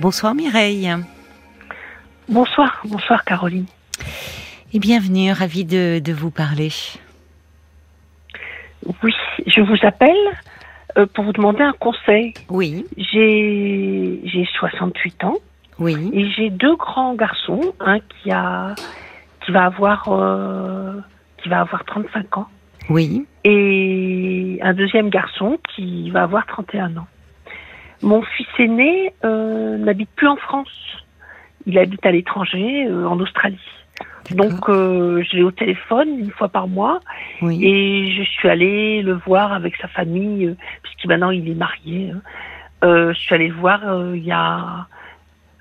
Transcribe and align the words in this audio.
Bonsoir 0.00 0.32
Mireille. 0.32 0.88
Bonsoir, 2.28 2.80
bonsoir 2.84 3.24
Caroline. 3.24 3.66
Et 4.72 4.78
bienvenue, 4.78 5.32
ravie 5.32 5.64
de, 5.64 5.98
de 5.98 6.12
vous 6.12 6.30
parler. 6.30 6.70
Oui, 9.02 9.12
je 9.46 9.60
vous 9.60 9.76
appelle 9.82 10.16
euh, 10.96 11.06
pour 11.06 11.24
vous 11.24 11.32
demander 11.32 11.62
un 11.62 11.72
conseil. 11.72 12.32
Oui, 12.48 12.86
J'ai 12.96 14.20
j'ai 14.24 14.48
68 14.60 15.24
ans 15.24 15.38
oui, 15.80 16.10
et 16.12 16.30
j'ai 16.30 16.50
deux 16.50 16.76
grands 16.76 17.14
garçons, 17.14 17.60
un 17.80 17.98
qui 17.98 18.30
a 18.30 18.76
qui 19.44 19.50
va 19.50 19.64
avoir 19.64 20.08
euh, 20.10 21.00
qui 21.42 21.48
va 21.48 21.60
avoir 21.60 21.84
35 21.84 22.38
ans 22.38 22.46
oui, 22.88 23.26
et 23.44 24.60
un 24.62 24.74
deuxième 24.74 25.10
garçon 25.10 25.58
qui 25.74 26.10
va 26.10 26.22
avoir 26.22 26.46
31 26.46 26.96
ans. 26.98 27.06
Mon 28.02 28.22
fils 28.22 28.46
aîné 28.58 29.12
euh, 29.24 29.76
n'habite 29.78 30.10
plus 30.14 30.28
en 30.28 30.36
France. 30.36 30.70
Il 31.66 31.78
habite 31.78 32.04
à 32.06 32.10
l'étranger, 32.12 32.86
euh, 32.86 33.06
en 33.06 33.18
Australie. 33.20 33.58
Donc 34.30 34.68
euh, 34.68 35.22
je 35.22 35.36
l'ai 35.36 35.42
au 35.42 35.50
téléphone 35.50 36.18
une 36.18 36.30
fois 36.30 36.48
par 36.50 36.68
mois 36.68 37.00
oui, 37.40 37.64
Et 37.64 38.12
je 38.12 38.22
suis 38.24 38.46
allée 38.48 39.00
le 39.00 39.14
voir 39.14 39.52
avec 39.54 39.74
sa 39.76 39.88
famille, 39.88 40.46
euh, 40.48 40.56
puisque 40.82 41.06
maintenant 41.06 41.30
il 41.30 41.48
est 41.48 41.54
marié. 41.54 42.10
hein. 42.14 42.20
Euh, 42.84 43.12
je 43.14 43.18
suis 43.18 43.34
allée 43.34 43.48
le 43.48 43.54
voir 43.54 43.80
euh, 43.88 44.14
il 44.16 44.24
y 44.24 44.30
a 44.32 44.86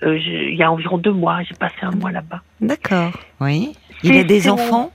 euh, 0.03 0.17
il 0.17 0.55
y 0.55 0.61
a 0.63 0.71
environ 0.71 0.97
deux 0.97 1.13
mois. 1.13 1.41
J'ai 1.43 1.55
passé 1.55 1.75
un 1.81 1.91
mois 1.91 2.11
là-bas. 2.11 2.41
d'accord. 2.61 3.13
Oui. 3.39 3.73
Il 4.03 4.17
a 4.17 4.23
des 4.23 4.41
mon- 4.47 4.53
enfants 4.55 4.91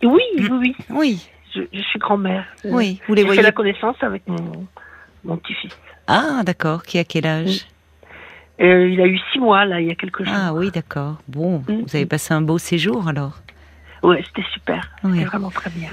Et 0.00 0.06
Oui, 0.06 0.22
oui, 0.38 0.48
oui. 0.50 0.76
Oui, 0.88 1.28
Je, 1.54 1.62
je 1.72 1.80
suis 1.82 1.98
grand-mère. 1.98 2.46
Oui. 2.64 3.00
Vous 3.08 3.14
les 3.14 3.22
J'ai 3.22 3.26
fait 3.26 3.34
voyez 3.34 3.42
la 3.42 3.52
connaissance 3.52 3.96
avec 4.02 4.26
mon, 4.28 4.66
mon 5.24 5.36
petit-fils. 5.36 5.76
Ah, 6.08 6.42
d'accord. 6.44 6.82
Qui 6.82 6.98
a 6.98 7.04
quel 7.04 7.26
âge? 7.26 7.66
Euh, 8.60 8.88
il 8.88 9.00
a 9.00 9.06
eu 9.06 9.18
six 9.32 9.38
mois 9.38 9.64
là, 9.64 9.80
il 9.80 9.86
y 9.86 9.90
a 9.90 9.94
quelques 9.94 10.24
jours. 10.24 10.34
Ah 10.36 10.52
oui, 10.52 10.70
d'accord. 10.72 11.16
Bon, 11.28 11.58
Mm. 11.68 11.82
vous 11.86 11.94
avez 11.96 12.06
passé 12.06 12.34
un 12.34 12.40
beau 12.40 12.58
séjour 12.58 13.06
alors. 13.06 13.38
Ouais, 14.02 14.22
c'était 14.26 14.46
super. 14.52 14.88
C'était 15.04 15.24
vraiment 15.24 15.50
très 15.50 15.70
bien. 15.70 15.90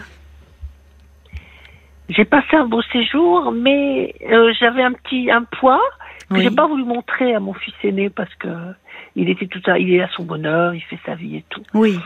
J'ai 2.10 2.26
passé 2.26 2.56
un 2.56 2.66
beau 2.66 2.82
séjour, 2.84 3.52
mais 3.52 4.14
euh, 4.30 4.54
j'avais 4.60 4.84
un 4.84 4.94
petit 4.94 5.30
un 5.32 5.44
poids 5.44 5.82
que 6.30 6.36
Oui. 6.36 6.44
j'ai 6.44 6.52
pas 6.52 6.68
voulu 6.68 6.84
montrer 6.84 7.34
à 7.36 7.40
mon 7.40 7.54
fils 7.54 7.74
aîné 7.84 8.10
parce 8.10 8.34
que 8.36 8.48
il 9.16 9.30
était 9.30 9.48
tout 9.48 9.62
à, 9.66 9.80
il 9.80 9.92
est 9.94 10.02
à 10.02 10.10
son 10.10 10.24
bonheur, 10.24 10.74
il 10.76 10.82
fait 10.82 11.00
sa 11.06 11.16
vie 11.16 11.38
et 11.38 11.46
tout. 11.50 11.64
Oui, 11.74 12.00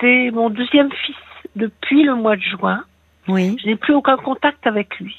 C'est 0.00 0.30
mon 0.32 0.50
deuxième 0.50 0.90
fils 0.92 1.16
depuis 1.54 2.02
le 2.02 2.14
mois 2.16 2.36
de 2.36 2.42
juin. 2.42 2.84
oui, 3.28 3.56
Je 3.62 3.66
n'ai 3.68 3.76
plus 3.76 3.94
aucun 3.94 4.16
contact 4.16 4.66
avec 4.66 4.98
lui. 4.98 5.16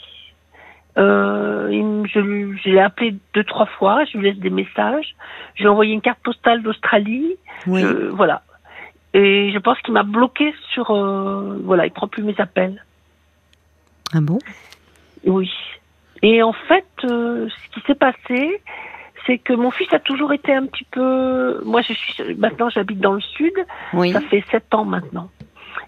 Euh, 0.98 2.04
je, 2.12 2.70
l'ai 2.70 2.80
appelé 2.80 3.16
deux 3.34 3.44
trois 3.44 3.66
fois, 3.68 4.04
je 4.06 4.18
lui 4.18 4.30
laisse 4.30 4.40
des 4.40 4.50
messages. 4.50 5.16
Je 5.56 5.62
lui 5.62 5.68
ai 5.68 5.70
envoyé 5.70 5.94
une 5.94 6.02
carte 6.02 6.20
postale 6.24 6.64
d'Australie. 6.64 7.36
oui. 7.68 7.82
Je- 7.82 8.08
voilà. 8.10 8.42
Et 9.14 9.52
je 9.52 9.58
pense 9.60 9.80
qu'il 9.82 9.94
m'a 9.94 10.04
bloqué 10.04 10.54
sur 10.74 10.92
euh, 10.92 11.60
voilà, 11.64 11.86
il 11.86 11.92
prend 11.92 12.08
plus 12.08 12.24
mes 12.24 12.36
appels. 12.40 12.84
Ah 14.14 14.20
bon? 14.22 14.38
Oui. 15.26 15.52
Et 16.22 16.42
en 16.44 16.54
fait, 16.54 16.86
euh, 17.04 17.48
ce 17.50 17.74
qui 17.80 17.86
s'est 17.86 17.96
passé, 17.96 18.62
c'est 19.26 19.38
que 19.38 19.54
mon 19.54 19.72
fils 19.72 19.92
a 19.94 20.00
toujours 20.00 20.34
été 20.34 20.54
un 20.54 20.66
petit 20.66 20.86
peu. 20.92 21.62
Moi, 21.66 21.82
je 21.82 21.94
suis 21.94 22.36
maintenant, 22.36 22.70
j'habite 22.70 23.00
dans 23.00 23.14
le 23.14 23.22
sud. 23.22 23.54
Oui, 23.94 24.12
Ça 24.14 24.22
fait 24.22 24.44
sept 24.52 24.74
ans 24.74 24.86
maintenant. 24.86 25.30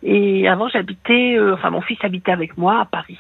Et 0.03 0.47
avant, 0.47 0.67
j'habitais. 0.69 1.35
euh, 1.37 1.53
enfin, 1.55 1.69
mon 1.71 1.81
fils 1.81 1.97
habitait 2.03 2.31
avec 2.31 2.57
moi 2.57 2.79
à 2.81 2.85
Paris. 2.85 3.17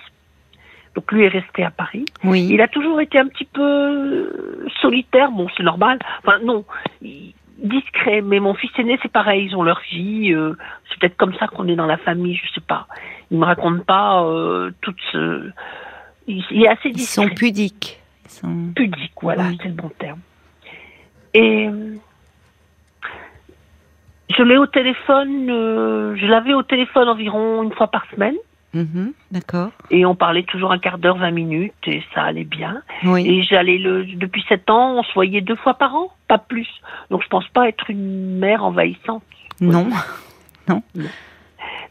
Donc 0.95 1.11
lui 1.11 1.23
est 1.23 1.27
resté 1.29 1.63
à 1.63 1.71
Paris. 1.71 2.05
oui. 2.23 2.47
Il 2.51 2.61
a 2.61 2.67
toujours 2.67 2.99
été 2.99 3.19
un 3.19 3.27
petit 3.27 3.45
peu 3.45 3.61
euh, 3.61 4.67
solitaire. 4.81 5.31
Bon, 5.31 5.47
c'est 5.55 5.63
normal. 5.63 5.99
Enfin, 6.23 6.39
non. 6.43 6.65
il- 7.01 7.33
Discret, 7.61 8.21
mais 8.21 8.39
mon 8.39 8.53
fils 8.53 8.71
aîné, 8.77 8.97
c'est 9.01 9.11
pareil, 9.11 9.43
ils 9.49 9.53
ont 9.57 9.63
leur 9.63 9.81
vie. 9.91 10.31
euh, 10.33 10.53
c'est 10.89 10.97
peut-être 10.97 11.17
comme 11.17 11.33
ça 11.33 11.47
qu'on 11.47 11.67
est 11.67 11.75
dans 11.75 11.87
la 11.87 11.97
famille, 11.97 12.37
je 12.41 12.53
sais 12.53 12.61
pas. 12.65 12.87
Il 13.31 13.37
me 13.37 13.43
raconte 13.43 13.83
pas 13.85 14.23
euh, 14.23 14.71
toute 14.79 14.95
ce. 15.11 15.49
Il, 16.25 16.41
il 16.51 16.63
est 16.63 16.69
assez 16.69 16.87
Ils 16.87 16.93
discret 16.95 17.27
sont 17.27 17.35
pudiques. 17.35 17.99
Ils 18.23 18.31
sont... 18.31 18.71
pudique, 18.73 19.11
voilà, 19.21 19.43
Oui. 19.49 19.57
c'est 19.61 19.67
le 19.67 19.73
bon 19.73 19.89
terme. 19.99 20.19
Et 21.33 21.67
euh, 21.67 21.95
je 24.29 24.43
l'ai 24.43 24.57
au 24.57 24.67
téléphone, 24.67 25.49
euh, 25.49 26.15
je 26.15 26.25
l'avais 26.27 26.53
au 26.53 26.63
téléphone 26.63 27.09
environ 27.09 27.63
une 27.63 27.73
fois 27.73 27.87
par 27.87 28.05
semaine, 28.11 28.35
Mhm, 28.73 29.13
D'accord. 29.31 29.71
et 29.89 30.05
on 30.05 30.13
parlait 30.13 30.43
toujours 30.43 30.71
un 30.71 30.77
quart 30.77 30.99
d'heure, 30.99 31.17
20 31.17 31.31
minutes, 31.31 31.73
et 31.87 32.03
ça 32.13 32.21
allait 32.21 32.43
bien. 32.43 32.83
Oui, 33.03 33.25
Et 33.27 33.41
j'allais 33.41 33.79
le, 33.79 34.05
depuis 34.05 34.45
sept 34.47 34.69
ans, 34.69 34.99
on 34.99 35.03
se 35.03 35.11
voyait 35.13 35.41
deux 35.41 35.55
fois 35.55 35.73
par 35.73 35.95
an, 35.95 36.11
pas 36.27 36.37
plus. 36.37 36.67
Donc 37.09 37.23
je 37.23 37.27
pense 37.29 37.47
pas 37.47 37.67
être 37.67 37.89
une 37.89 38.37
mère 38.37 38.63
envahissante. 38.63 39.23
non. 39.61 39.87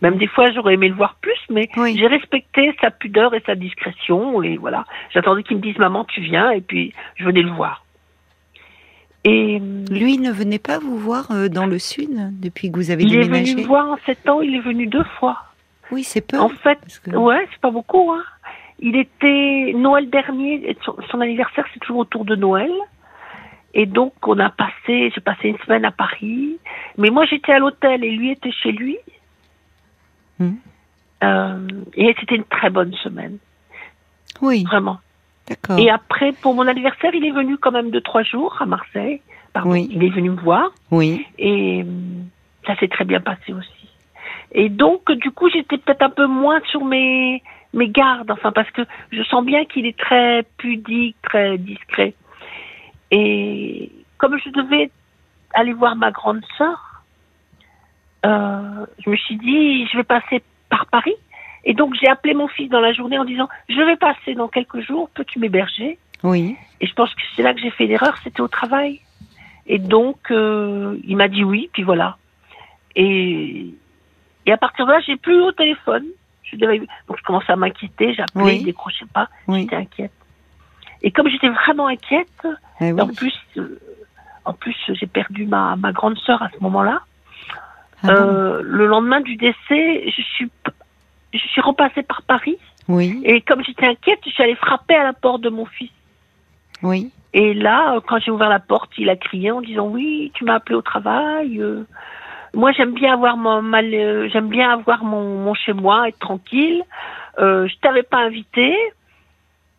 Même 0.03 0.17
des 0.19 0.29
fois, 0.29 0.53
j'aurais 0.53 0.75
aimé 0.75 0.89
le 0.89 0.95
voir 0.95 1.17
plus, 1.21 1.37
mais 1.51 1.69
Oui. 1.77 1.97
j'ai 1.99 2.07
respecté 2.07 2.73
sa 2.81 2.93
pudeur 2.93 3.35
et 3.35 3.43
sa 3.45 3.57
discrétion. 3.57 4.43
Et 4.45 4.57
voilà, 4.57 4.85
j'attendais 5.13 5.43
qu'il 5.43 5.57
me 5.57 5.63
dise 5.63 5.77
maman, 5.79 6.05
tu 6.05 6.21
viens, 6.21 6.53
et 6.53 6.61
puis 6.61 6.95
je 7.17 7.25
venais 7.25 7.43
le 7.43 7.51
voir. 7.51 7.85
Et 9.25 9.59
euh, 9.61 9.85
Lui 9.91 10.19
ne 10.19 10.31
venait 10.31 10.61
pas 10.61 10.79
vous 10.79 10.97
voir 10.97 11.33
euh, 11.33 11.49
dans 11.49 11.67
le 11.67 11.79
sud 11.81 12.09
depuis 12.41 12.71
que 12.71 12.77
vous 12.77 12.93
avez 12.93 13.03
il 13.03 13.15
est 13.17 13.23
déménagé? 13.25 13.53
venu 13.55 13.63
me 13.63 13.67
voir 13.67 13.89
en 13.91 13.97
sept 14.07 14.29
ans. 14.29 14.41
Il 14.41 14.55
est 14.55 14.61
venu 14.61 14.87
deux 14.87 15.05
fois. 15.19 15.43
Oui, 15.91 16.05
c'est 16.05 16.21
peu. 16.21 16.39
En 16.39 16.49
fait, 16.49 16.79
que- 17.05 17.11
ouais, 17.17 17.47
c'est 17.51 17.61
pas 17.61 17.71
beaucoup. 17.71 18.13
Hein. 18.13 18.23
Il 18.81 18.97
était 18.97 19.73
Noël 19.75 20.09
dernier. 20.11 20.77
Son, 20.85 20.97
son 21.11 21.21
anniversaire, 21.21 21.65
c'est 21.73 21.81
toujours 21.81 21.99
autour 21.99 22.25
de 22.25 22.37
Noël. 22.37 22.71
Et 23.75 23.87
donc, 23.87 24.13
on 24.27 24.39
a 24.39 24.51
passé, 24.51 25.11
j'ai 25.15 25.21
passé 25.21 25.49
une 25.49 25.59
semaine 25.59 25.85
à 25.85 25.91
Paris. 25.91 26.59
Mais 26.97 27.11
moi, 27.11 27.25
j'étais 27.27 27.53
à 27.53 27.59
l'hôtel 27.59 28.03
et 28.05 28.11
lui 28.11 28.31
était 28.31 28.53
chez 28.53 28.73
lui. 28.73 28.97
Mhm. 30.39 30.57
Euh, 31.25 31.69
et 31.95 32.15
c'était 32.21 32.37
une 32.37 32.45
très 32.45 32.71
bonne 32.71 32.95
semaine, 32.95 33.39
Oui, 34.41 34.63
vraiment. 34.65 34.99
d'accord. 35.49 35.77
Et 35.79 35.91
après, 35.91 36.31
pour 36.33 36.55
mon 36.55 36.67
anniversaire, 36.69 37.13
il 37.13 37.25
est 37.25 37.33
venu 37.33 37.59
quand 37.59 37.73
même 37.73 37.91
deux, 37.91 38.01
trois 38.01 38.23
jours 38.23 38.57
à 38.61 38.67
Marseille. 38.67 39.21
Pardon, 39.53 39.71
Oui. 39.73 39.89
il 39.91 40.05
est 40.05 40.11
venu 40.11 40.31
me 40.31 40.41
voir. 40.41 40.71
Oui, 40.93 41.27
Et 41.39 41.83
hum, 41.83 42.27
ça 42.67 42.77
s'est 42.77 42.87
très 42.89 43.05
bien 43.05 43.21
passé 43.21 43.53
aussi. 43.53 43.78
Et 44.53 44.69
donc, 44.69 45.11
du 45.13 45.31
coup, 45.31 45.49
j'étais 45.51 45.79
peut-être 45.79 46.03
un 46.03 46.11
peu 46.11 46.27
moins 46.27 46.61
sur 46.71 46.85
mes, 46.85 47.43
mes 47.75 47.89
gardes, 47.89 48.31
enfin, 48.31 48.53
parce 48.53 48.71
que 48.71 48.83
je 49.13 49.23
sens 49.25 49.45
bien 49.45 49.65
qu'il 49.65 49.87
est 49.87 49.99
très 49.99 50.45
pudique, 50.57 51.17
très 51.23 51.59
discret. 51.59 52.15
Et 53.11 53.91
comme 54.17 54.39
je 54.39 54.51
devais 54.51 54.91
aller 55.55 55.73
voir 55.73 55.97
ma 55.97 56.11
grande 56.11 56.43
sœur, 56.57 57.03
euh, 58.27 58.87
je 59.05 59.11
me 59.11 59.17
suis 59.17 59.37
dit, 59.37 59.87
je 59.87 59.97
vais 59.97 60.05
passer 60.05 60.43
par 60.71 60.87
Paris. 60.87 61.15
Et 61.65 61.75
donc, 61.75 61.95
j'ai 62.01 62.09
appelé 62.09 62.35
mon 62.35 62.49
fils 62.49 62.71
dans 62.71 62.81
la 62.81 62.93
journée 62.93 63.19
en 63.19 63.25
disant, 63.25 63.49
je 63.69 63.81
vais 63.81 63.97
passer 63.97 64.35
dans 64.35 64.49
quelques 64.49 64.81
jours, 64.81 65.11
peux-tu 65.11 65.39
m'héberger? 65.39 65.99
Oui, 66.25 66.57
et 66.81 66.87
je 66.87 66.95
pense 66.95 67.15
que 67.15 67.21
c'est 67.37 67.43
là 67.43 67.55
que 67.55 67.61
j'ai 67.61 67.71
fait 67.71 67.87
l'erreur, 67.87 68.17
c'était 68.25 68.41
au 68.41 68.49
travail. 68.49 69.01
Et 69.67 69.79
donc, 69.79 70.31
euh, 70.31 70.97
il 71.05 71.17
m'a 71.17 71.29
dit 71.29 71.45
oui, 71.45 71.69
puis 71.73 71.83
voilà. 71.83 72.17
Et, 72.97 73.68
et 74.49 74.53
à 74.53 74.57
partir 74.57 74.87
de 74.87 74.93
là, 74.93 75.01
j'ai 75.01 75.17
plus 75.17 75.41
au 75.43 75.53
téléphone. 75.53 76.05
Je 76.43 76.57
devais- 76.57 76.79
donc 76.79 77.19
je 77.19 77.23
commençais 77.23 77.53
à 77.53 77.57
m'inquiéter, 77.57 78.15
j'appelais, 78.15 78.45
Oui. 78.45 78.57
il 78.61 78.65
décrochait 78.65 79.05
pas, 79.13 79.29
oui. 79.47 79.61
j'étais 79.63 79.77
inquiète. 79.77 80.13
Et 81.03 81.11
comme 81.11 81.29
j'étais 81.29 81.51
vraiment 81.51 81.87
inquiète, 81.89 82.47
Eh 82.81 82.93
oui. 82.93 83.01
en 83.03 83.09
plus, 83.09 83.35
euh, 83.59 83.79
en 84.47 84.55
plus 84.55 84.75
j'ai 84.89 85.07
perdu 85.07 85.45
ma, 85.47 85.77
ma 85.77 85.93
grande 85.93 86.17
sœur 86.19 86.43
à 86.43 86.49
ce 86.49 86.59
moment-là. 86.63 87.03
Ah 88.03 88.09
Euh, 88.11 88.63
le 88.65 88.87
lendemain 88.87 89.21
du 89.21 89.37
décès, 89.37 90.11
je 90.11 90.23
suis, 90.23 90.51
je 91.35 91.39
suis 91.39 91.61
repassée 91.61 92.03
par 92.03 92.23
Paris. 92.23 92.57
Oui, 92.89 93.21
Et 93.25 93.43
comme 93.43 93.63
j'étais 93.63 93.87
inquiète, 93.87 94.21
je 94.25 94.31
suis 94.31 94.43
allée 94.43 94.55
frapper 94.55 94.95
à 94.95 95.05
la 95.05 95.13
porte 95.13 95.43
de 95.43 95.51
mon 95.51 95.67
fils. 95.67 95.91
oui, 96.83 97.11
Et 97.35 97.53
là, 97.53 97.97
euh, 97.97 98.01
quand 98.01 98.19
j'ai 98.21 98.31
ouvert 98.31 98.49
la 98.49 98.61
porte, 98.61 98.91
il 98.97 99.11
a 99.11 99.17
crié 99.17 99.51
en 99.51 99.61
disant 99.61 99.87
oui, 99.89 100.31
tu 100.35 100.45
m'as 100.45 100.55
appelé 100.55 100.75
au 100.77 100.81
travail. 100.83 101.61
euh, 101.61 101.85
moi, 102.55 102.73
j'aime 102.73 102.93
bien 102.95 103.13
avoir 103.13 103.37
mon 103.37 103.63
mal, 103.63 103.93
euh, 103.93 104.29
j'aime 104.33 104.49
bien 104.49 104.71
avoir 104.71 105.05
mon, 105.05 105.39
mon 105.45 105.55
chez 105.55 105.73
moi, 105.73 106.09
être 106.09 106.19
tranquille. 106.19 106.83
Euh, 107.39 107.69
je 107.69 107.75
t'avais 107.81 108.03
pas 108.03 108.19
invité. 108.19 108.75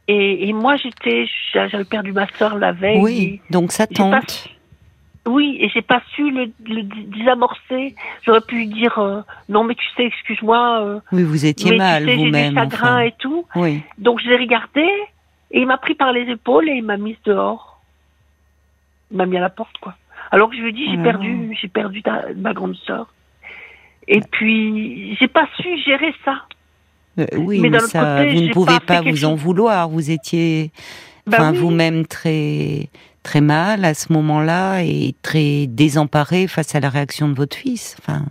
Et, 0.07 0.49
et 0.49 0.53
moi, 0.53 0.75
j'étais, 0.77 1.27
j'a- 1.53 1.67
j'avais 1.67 1.83
perdu 1.85 2.11
ma 2.13 2.27
sœur 2.33 2.57
la 2.57 2.71
veille. 2.71 2.99
oui. 3.01 3.41
Donc 3.49 3.71
ça 3.71 3.85
tente. 3.87 4.47
Oui, 5.27 5.57
et 5.59 5.69
j'ai 5.69 5.81
pas 5.83 6.01
su 6.15 6.31
le, 6.31 6.51
le 6.65 6.81
désamorcer. 6.83 7.93
J'aurais 8.23 8.41
pu 8.41 8.55
lui 8.55 8.67
dire 8.67 8.97
euh, 8.97 9.21
non, 9.49 9.63
mais 9.63 9.75
tu 9.75 9.85
sais, 9.95 10.05
excuse-moi. 10.05 10.81
euh, 10.81 10.99
Oui, 11.11 11.23
vous 11.23 11.45
étiez 11.45 11.71
mais 11.71 11.77
mal 11.77 12.03
tu 12.05 12.09
sais, 12.09 12.11
j'ai 12.17 12.23
du 12.23 12.25
vous-même. 12.29 12.53
chagrin 12.55 12.87
enfin. 12.95 12.99
et 13.01 13.13
tout. 13.19 13.45
Oui, 13.55 13.83
Donc 13.99 14.19
je 14.21 14.29
l'ai 14.29 14.37
regardé 14.37 14.81
et 15.51 15.59
il 15.61 15.67
m'a 15.67 15.77
pris 15.77 15.93
par 15.93 16.13
les 16.13 16.21
épaules 16.31 16.67
et 16.69 16.73
il 16.73 16.83
m'a 16.83 16.97
mise 16.97 17.17
dehors. 17.25 17.79
Il 19.11 19.17
m'a 19.17 19.25
mis 19.27 19.37
à 19.37 19.41
la 19.41 19.49
porte, 19.49 19.77
quoi. 19.79 19.93
Alors 20.31 20.49
que 20.49 20.55
je 20.55 20.61
lui 20.61 20.73
dit, 20.73 20.85
j'ai 20.91 20.97
Oh. 20.99 21.03
perdu, 21.03 21.57
j'ai 21.59 21.67
perdu 21.67 22.01
ta- 22.03 22.25
ma 22.35 22.53
grande 22.53 22.75
sœur. 22.85 23.13
Et 24.07 24.21
puis, 24.21 25.15
j'ai 25.19 25.27
pas 25.27 25.47
su 25.57 25.67
gérer 25.85 26.13
ça. 26.25 26.43
Euh, 27.19 27.25
oui, 27.37 27.59
Mais 27.59 27.69
mais, 27.69 27.79
ça, 27.79 28.17
côté, 28.23 28.33
vous 28.35 28.41
ne 28.41 28.51
pouvez 28.51 28.79
pas 28.79 29.01
vous 29.01 29.25
en 29.25 29.35
vouloir. 29.35 29.89
Vous 29.89 30.09
étiez, 30.11 30.71
Bah 31.27 31.51
oui. 31.51 31.57
vous-même 31.57 32.05
très, 32.05 32.89
très 33.23 33.41
mal 33.41 33.85
à 33.85 33.93
ce 33.93 34.11
moment-là 34.13 34.81
et 34.83 35.13
très 35.21 35.67
désemparée 35.67 36.47
face 36.47 36.73
à 36.75 36.79
la 36.79 36.89
réaction 36.89 37.27
de 37.29 37.33
votre 37.35 37.57
fils. 37.57 37.95
Enfin. 37.99 38.23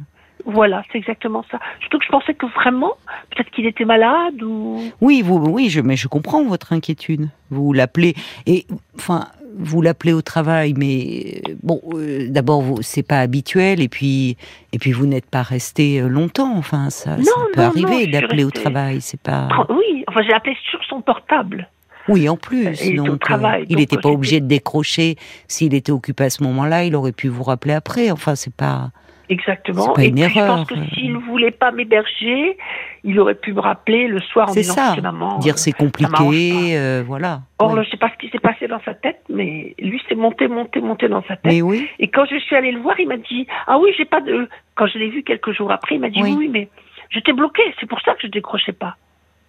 Voilà, 0.47 0.83
c'est 0.91 0.97
exactement 0.99 1.45
ça. 1.51 1.59
Surtout 1.81 1.99
que 1.99 2.05
je 2.07 2.11
pensais 2.11 2.33
que 2.35 2.47
vraiment, 2.47 2.93
peut-être 3.31 3.51
qu'il 3.51 3.67
était 3.67 3.85
malade 3.85 4.43
ou. 4.43 4.81
Oui, 5.03 5.21
vous, 5.23 5.37
oui, 5.37 5.69
je, 5.69 5.81
mais 5.83 5.97
je 5.97 6.09
comprends 6.09 6.43
votre 6.45 6.73
inquiétude. 6.73 7.29
Vous 7.51 7.73
l'appelez 7.75 8.15
et, 8.47 8.67
enfin, 8.97 9.27
vous 9.57 9.83
l'appelez 9.83 10.13
au 10.13 10.23
travail, 10.23 10.75
mais 10.77 11.43
bon, 11.63 11.81
euh, 11.95 12.29
d'abord, 12.29 12.65
c'est 12.83 13.03
pas 13.03 13.21
habituel, 13.21 13.81
et 13.81 13.89
puis, 13.89 14.37
et 14.73 14.79
puis 14.79 14.93
vous 14.93 15.07
n'êtes 15.07 15.29
pas 15.29 15.43
resté 15.43 16.01
euh, 16.01 16.09
longtemps. 16.09 16.57
Enfin, 16.57 16.91
ça, 16.91 17.17
ça 17.23 17.33
peut 17.55 17.61
arriver 17.61 18.07
d'appeler 18.07 18.45
au 18.45 18.51
travail, 18.51 19.01
c'est 19.01 19.21
pas. 19.21 19.49
Oui, 19.69 20.05
enfin, 20.09 20.21
j'ai 20.27 20.35
appelé 20.35 20.57
sur 20.71 20.81
son 20.89 21.01
portable. 21.01 21.69
Oui, 22.09 22.29
en 22.29 22.37
plus. 22.37 22.81
Il 22.85 22.97
donc, 22.97 23.21
travail, 23.21 23.67
il 23.69 23.77
n'était 23.77 23.99
pas 23.99 24.09
obligé 24.09 24.41
de 24.41 24.47
décrocher. 24.47 25.17
S'il 25.47 25.75
était 25.75 25.93
occupé 25.93 26.25
à 26.25 26.31
ce 26.31 26.43
moment-là, 26.43 26.85
il 26.85 26.97
aurait 26.97 27.13
pu 27.13 27.29
vous 27.29 27.43
rappeler 27.43 27.75
après. 27.75 28.11
Enfin, 28.11 28.35
c'est 28.35 28.55
pas. 28.55 28.91
Exactement. 29.29 29.93
Pas 29.93 30.05
une 30.05 30.19
et 30.19 30.23
erreur. 30.23 30.35
je 30.35 30.41
pense 30.41 30.67
que 30.69 30.95
s'il 30.95 31.13
ne 31.13 31.19
voulait 31.19 31.51
pas 31.51 31.71
m'héberger, 31.71 32.57
il 33.05 33.21
aurait 33.21 33.35
pu 33.35 33.53
me 33.53 33.61
rappeler 33.61 34.09
le 34.09 34.21
soir 34.21 34.51
en 34.51 34.53
disant 34.53 34.75
ça. 34.75 35.01
maman. 35.01 35.39
Dire 35.39 35.59
c'est 35.59 35.73
compliqué, 35.73 36.77
euh, 36.77 37.03
voilà. 37.07 37.43
Or, 37.59 37.75
je 37.75 37.81
ne 37.81 37.85
sais 37.85 37.97
pas 37.97 38.11
ce 38.11 38.19
qui 38.19 38.31
s'est 38.31 38.39
passé 38.39 38.69
dans 38.69 38.81
sa 38.85 38.95
tête, 38.95 39.23
mais 39.29 39.75
lui, 39.79 40.01
c'est 40.09 40.15
monté, 40.15 40.49
monté, 40.49 40.81
monté 40.81 41.09
dans 41.09 41.23
sa 41.23 41.37
tête. 41.37 41.53
Mais 41.53 41.63
oui. 41.63 41.89
Et 41.99 42.09
quand 42.09 42.25
je 42.31 42.39
suis 42.39 42.57
allée 42.57 42.73
le 42.73 42.81
voir, 42.81 42.99
il 42.99 43.09
m'a 43.09 43.17
dit 43.17 43.47
Ah 43.67 43.79
oui, 43.79 43.91
j'ai 43.97 44.07
pas 44.07 44.21
de. 44.21 44.49
Quand 44.75 44.87
je 44.87 44.99
l'ai 44.99 45.11
vu 45.11 45.23
quelques 45.23 45.53
jours 45.53 45.71
après, 45.71 45.97
il 45.97 46.01
m'a 46.01 46.11
dit 46.11 46.23
Oui, 46.23 46.35
oui 46.37 46.49
mais 46.49 46.69
j'étais 47.11 47.33
bloqué, 47.33 47.63
c'est 47.81 47.89
pour 47.89 48.01
ça 48.01 48.15
que 48.15 48.23
je 48.23 48.29
décrochais 48.29 48.73
pas. 48.73 48.97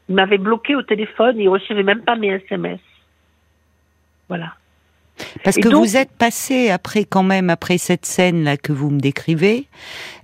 Il 0.10 0.16
m'avait 0.16 0.38
bloqué 0.40 0.76
au 0.76 0.82
téléphone, 0.82 1.36
il 1.40 1.48
recevait 1.50 1.84
même 1.84 2.02
pas 2.02 2.16
mes 2.16 2.30
SMS. 2.30 2.80
Voilà. 4.28 4.54
Parce 5.44 5.58
que 5.58 5.70
vous 5.70 5.98
êtes 5.98 6.12
passé 6.12 6.70
après 6.70 7.04
quand 7.04 7.24
même 7.24 7.50
après 7.50 7.78
cette 7.78 8.06
scène 8.06 8.44
là 8.44 8.58
que 8.58 8.72
vous 8.72 8.90
me 8.90 9.00
décrivez, 9.00 9.68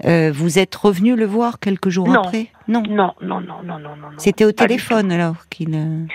euh, 0.05 0.31
vous 0.33 0.59
êtes 0.59 0.75
revenu 0.75 1.15
le 1.15 1.25
voir 1.25 1.59
quelques 1.59 1.89
jours 1.89 2.09
après? 2.15 2.47
Non. 2.67 2.83
Non, 2.87 3.13
non, 3.21 3.41
non, 3.41 3.61
non, 3.63 3.79
non, 3.79 3.95
non. 3.95 4.07
C'était 4.17 4.45
au 4.45 4.51
téléphone 4.51 5.11
alors 5.11 5.47
qu'il. 5.49 5.73
Euh, 5.75 6.05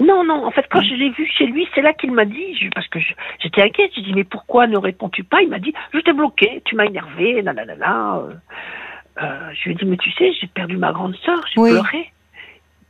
non, 0.00 0.24
non. 0.24 0.44
En 0.46 0.50
fait, 0.50 0.66
quand 0.70 0.82
je 0.82 0.94
l'ai 0.94 1.10
vu 1.10 1.26
chez 1.26 1.46
lui, 1.46 1.66
c'est 1.74 1.82
là 1.82 1.92
qu'il 1.92 2.12
m'a 2.12 2.24
dit, 2.24 2.56
parce 2.74 2.88
que 2.88 2.98
j'étais 3.40 3.62
inquiète. 3.62 3.92
J'ai 3.94 4.02
dit 4.02 4.12
mais 4.14 4.24
pourquoi 4.24 4.66
ne 4.66 4.76
réponds-tu 4.76 5.24
pas? 5.24 5.42
Il 5.42 5.48
m'a 5.48 5.58
dit 5.58 5.72
je 5.92 5.98
t'ai 6.00 6.12
bloqué, 6.12 6.62
tu 6.64 6.74
m'as 6.74 6.86
énervé, 6.86 7.42
nanana. 7.42 8.16
Euh, 8.16 8.32
euh, 9.22 9.50
je 9.54 9.64
lui 9.64 9.72
ai 9.72 9.74
dit 9.74 9.84
mais 9.84 9.96
tu 9.96 10.10
sais, 10.12 10.32
j'ai 10.40 10.46
perdu 10.48 10.76
ma 10.76 10.92
grande 10.92 11.14
sœur, 11.24 11.40
j'ai 11.48 11.60
pleuré. 11.60 12.12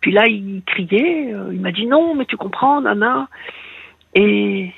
Puis 0.01 0.13
là, 0.13 0.27
il 0.27 0.63
criait, 0.65 1.35
il 1.53 1.61
m'a 1.61 1.73
dit 1.73 1.87
non, 1.87 2.15
mais 2.15 2.25
tu 2.25 2.37
comprends, 2.37 2.81
nana. 2.81 3.29
Et 4.15 4.73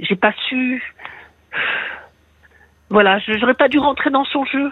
j'ai 0.00 0.16
pas 0.16 0.32
su. 0.48 0.82
Voilà, 2.90 3.18
je 3.18 3.32
n'aurais 3.32 3.54
pas 3.54 3.68
dû 3.68 3.78
rentrer 3.78 4.10
dans 4.10 4.24
son 4.24 4.44
jeu. 4.44 4.70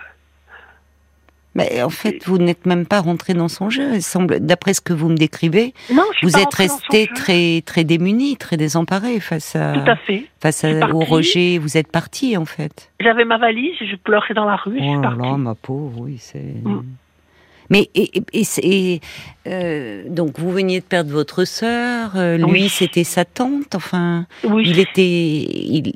Mais 1.55 1.83
en 1.83 1.91
fait, 1.91 2.25
vous 2.27 2.39
n'êtes 2.39 2.67
même 2.67 2.85
pas 2.85 3.01
rentré 3.01 3.33
dans 3.33 3.49
son 3.49 3.71
jeu. 3.71 4.01
semble, 4.01 4.41
d'après 4.41 4.75
ce 4.75 4.81
que 4.81 4.93
vous 4.93 5.09
me 5.09 5.17
décrivez, 5.17 5.73
non, 5.93 6.03
je 6.21 6.27
vous 6.27 6.37
êtes 6.37 6.53
resté 6.53 7.09
très 7.15 7.63
très 7.65 7.85
démuni, 7.85 8.37
très 8.37 8.57
désemparé 8.57 9.21
face 9.21 9.55
à, 9.55 9.73
Tout 9.73 9.89
à 9.89 9.97
fait. 9.97 10.25
face 10.41 10.65
au 10.65 11.01
rejet. 11.01 11.59
Vous 11.59 11.77
êtes 11.77 11.91
parti 11.91 12.37
en 12.37 12.45
fait. 12.45 12.91
J'avais 13.01 13.25
ma 13.25 13.39
valise, 13.39 13.77
je 13.81 13.97
pleurais 13.97 14.35
dans 14.35 14.47
la 14.47 14.57
rue. 14.57 14.79
Oh 14.81 15.01
là 15.01 15.15
là, 15.17 15.37
ma 15.37 15.55
pauvre, 15.55 16.01
oui, 16.01 16.17
c'est. 16.19 16.39
Mm. 16.65 16.83
Mais 17.71 17.89
et, 17.95 18.11
et, 18.33 19.01
euh, 19.47 20.05
donc 20.09 20.39
vous 20.39 20.51
veniez 20.51 20.81
de 20.81 20.85
perdre 20.85 21.11
votre 21.11 21.45
sœur, 21.45 22.17
euh, 22.17 22.37
lui 22.37 22.69
c'était 22.69 23.05
sa 23.05 23.25
tante, 23.25 23.75
enfin 23.75 24.27
oui. 24.45 24.65
il 24.67 24.79
était, 24.79 25.01
il, 25.03 25.93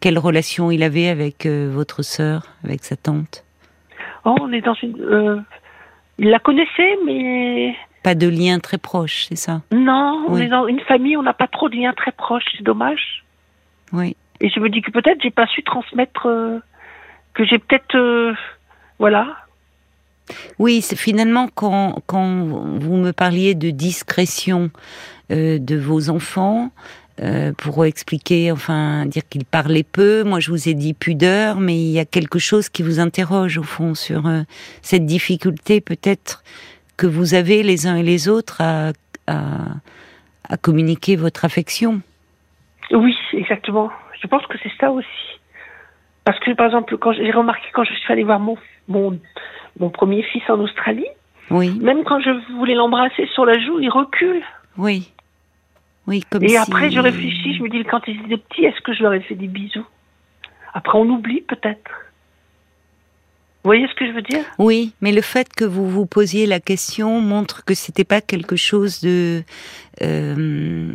quelle 0.00 0.18
relation 0.18 0.70
il 0.70 0.82
avait 0.82 1.08
avec 1.08 1.46
euh, 1.46 1.70
votre 1.72 2.02
sœur, 2.02 2.46
avec 2.64 2.84
sa 2.84 2.96
tante? 2.96 3.44
Oh, 4.24 4.36
on 4.40 4.52
est 4.52 4.60
dans 4.60 4.74
une, 4.74 5.44
il 6.18 6.30
la 6.30 6.38
connaissait 6.38 6.96
mais 7.04 7.74
pas 8.02 8.14
de 8.14 8.28
lien 8.28 8.58
très 8.58 8.78
proche, 8.78 9.26
c'est 9.28 9.36
ça? 9.36 9.62
Non, 9.72 10.26
on 10.28 10.36
est 10.36 10.48
dans 10.48 10.66
une 10.66 10.80
famille, 10.80 11.16
on 11.16 11.22
n'a 11.22 11.32
pas 11.32 11.48
trop 11.48 11.68
de 11.68 11.76
lien 11.76 11.92
très 11.94 12.12
proche, 12.12 12.44
c'est 12.56 12.62
dommage. 12.62 13.24
Oui. 13.92 14.14
Et 14.40 14.50
je 14.50 14.60
me 14.60 14.68
dis 14.68 14.82
que 14.82 14.90
peut-être 14.90 15.22
j'ai 15.22 15.30
pas 15.30 15.46
su 15.46 15.62
transmettre, 15.62 16.28
que 17.32 17.44
j'ai 17.44 17.58
peut-être, 17.58 18.34
voilà 18.98 19.43
oui, 20.58 20.82
finalement 20.82 21.48
quand, 21.54 22.02
quand 22.06 22.44
vous 22.44 22.96
me 22.96 23.12
parliez 23.12 23.54
de 23.54 23.70
discrétion 23.70 24.70
euh, 25.30 25.58
de 25.58 25.76
vos 25.76 26.10
enfants, 26.10 26.70
euh, 27.22 27.52
pour 27.52 27.84
expliquer, 27.84 28.50
enfin, 28.50 29.06
dire 29.06 29.22
qu'ils 29.28 29.44
parlaient 29.44 29.84
peu. 29.84 30.24
Moi, 30.24 30.40
je 30.40 30.50
vous 30.50 30.68
ai 30.68 30.74
dit 30.74 30.94
pudeur, 30.94 31.60
mais 31.60 31.76
il 31.76 31.92
y 31.92 32.00
a 32.00 32.04
quelque 32.04 32.40
chose 32.40 32.68
qui 32.68 32.82
vous 32.82 32.98
interroge 32.98 33.56
au 33.56 33.62
fond 33.62 33.94
sur 33.94 34.26
euh, 34.26 34.40
cette 34.82 35.06
difficulté 35.06 35.80
peut-être 35.80 36.42
que 36.96 37.06
vous 37.06 37.34
avez 37.34 37.62
les 37.62 37.86
uns 37.86 37.94
et 37.94 38.02
les 38.02 38.28
autres 38.28 38.60
à, 38.60 38.90
à, 39.28 40.56
communiquer 40.60 41.14
votre 41.14 41.44
affection. 41.44 42.00
Oui, 42.90 43.16
exactement. 43.32 43.90
Je 44.20 44.26
pense 44.26 44.44
que 44.48 44.58
c'est 44.60 44.72
ça 44.80 44.90
aussi. 44.90 45.08
Parce 46.24 46.38
que, 46.40 46.52
par 46.52 46.66
exemple, 46.66 46.96
quand 46.98 47.12
j'ai 47.12 47.30
remarqué 47.30 47.66
quand 47.72 47.84
je 47.84 47.94
suis 47.94 48.12
allée 48.12 48.24
voir 48.24 48.40
mon, 48.40 48.56
mon 48.88 49.18
mon 49.80 49.90
premier 49.90 50.22
fils 50.22 50.42
en 50.48 50.60
Australie. 50.60 51.06
Oui. 51.50 51.78
Même 51.80 52.04
quand 52.04 52.20
je 52.20 52.30
voulais 52.54 52.74
l'embrasser 52.74 53.28
sur 53.34 53.44
la 53.44 53.58
joue, 53.58 53.80
il 53.80 53.90
recule. 53.90 54.42
Oui. 54.78 55.10
Oui, 56.06 56.22
comme 56.30 56.42
Et 56.44 56.56
après, 56.56 56.90
je 56.90 57.00
réfléchis, 57.00 57.54
je 57.56 57.62
me 57.62 57.68
dis, 57.68 57.82
quand 57.84 58.00
ils 58.06 58.20
étaient 58.20 58.36
petits, 58.36 58.64
est-ce 58.64 58.80
que 58.82 58.92
je 58.92 59.02
leur 59.02 59.14
ai 59.14 59.20
fait 59.20 59.34
des 59.34 59.48
bisous? 59.48 59.86
Après, 60.74 60.98
on 60.98 61.08
oublie 61.08 61.40
peut-être. 61.40 61.90
Vous 63.62 63.68
voyez 63.68 63.86
ce 63.88 63.94
que 63.94 64.06
je 64.06 64.12
veux 64.12 64.22
dire? 64.22 64.44
Oui, 64.58 64.92
mais 65.00 65.12
le 65.12 65.22
fait 65.22 65.48
que 65.54 65.64
vous 65.64 65.88
vous 65.88 66.04
posiez 66.04 66.44
la 66.44 66.60
question 66.60 67.20
montre 67.22 67.64
que 67.64 67.72
c'était 67.72 68.04
pas 68.04 68.20
quelque 68.20 68.56
chose 68.56 69.00
de 69.00 69.42
euh, 70.02 70.94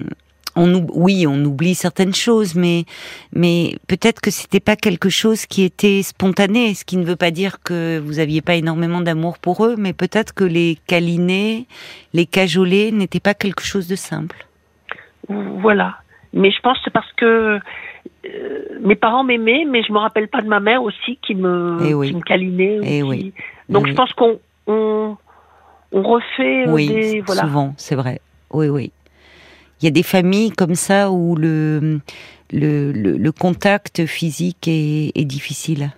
oui, 0.93 1.25
on 1.27 1.43
oublie 1.45 1.75
certaines 1.75 2.13
choses, 2.13 2.55
mais, 2.55 2.85
mais 3.33 3.75
peut-être 3.87 4.21
que 4.21 4.31
c'était 4.31 4.59
pas 4.59 4.75
quelque 4.75 5.09
chose 5.09 5.45
qui 5.45 5.63
était 5.63 6.01
spontané, 6.03 6.73
ce 6.73 6.85
qui 6.85 6.97
ne 6.97 7.05
veut 7.05 7.15
pas 7.15 7.31
dire 7.31 7.61
que 7.61 7.99
vous 7.99 8.19
aviez 8.19 8.41
pas 8.41 8.55
énormément 8.55 9.01
d'amour 9.01 9.37
pour 9.39 9.65
eux, 9.65 9.75
mais 9.77 9.93
peut-être 9.93 10.33
que 10.33 10.43
les 10.43 10.77
câliner, 10.87 11.65
les 12.13 12.25
cajoler 12.25 12.91
n'était 12.91 13.19
pas 13.19 13.33
quelque 13.33 13.63
chose 13.63 13.87
de 13.87 13.95
simple. 13.95 14.45
Voilà. 15.27 15.97
Mais 16.33 16.51
je 16.51 16.59
pense 16.61 16.77
que 16.77 16.83
c'est 16.85 16.93
parce 16.93 17.11
que 17.13 17.59
euh, 18.25 18.79
mes 18.81 18.95
parents 18.95 19.23
m'aimaient, 19.23 19.65
mais 19.67 19.83
je 19.83 19.91
me 19.91 19.97
rappelle 19.97 20.27
pas 20.27 20.41
de 20.41 20.47
ma 20.47 20.59
mère 20.59 20.83
aussi 20.83 21.17
qui 21.21 21.35
me, 21.35 21.77
eh 21.81 22.07
qui 22.07 22.15
me 22.15 22.21
câlinait. 22.21 22.79
Eh 22.83 23.03
oui. 23.03 23.33
Donc 23.67 23.85
eh 23.87 23.91
je 23.91 23.95
pense 23.95 24.13
qu'on 24.13 24.39
on, 24.67 25.17
refait 25.91 26.65
oui, 26.67 26.87
des, 26.87 27.21
voilà. 27.21 27.41
souvent, 27.41 27.73
c'est 27.77 27.95
vrai. 27.95 28.21
Oui, 28.51 28.67
oui. 28.67 28.91
Il 29.81 29.85
y 29.85 29.87
a 29.87 29.91
des 29.91 30.03
familles 30.03 30.51
comme 30.51 30.75
ça 30.75 31.11
où 31.11 31.35
le, 31.35 32.01
le, 32.51 32.91
le, 32.91 33.31
contact 33.31 34.05
physique 34.05 34.67
est, 34.67 35.11
est, 35.15 35.25
difficile. 35.25 35.91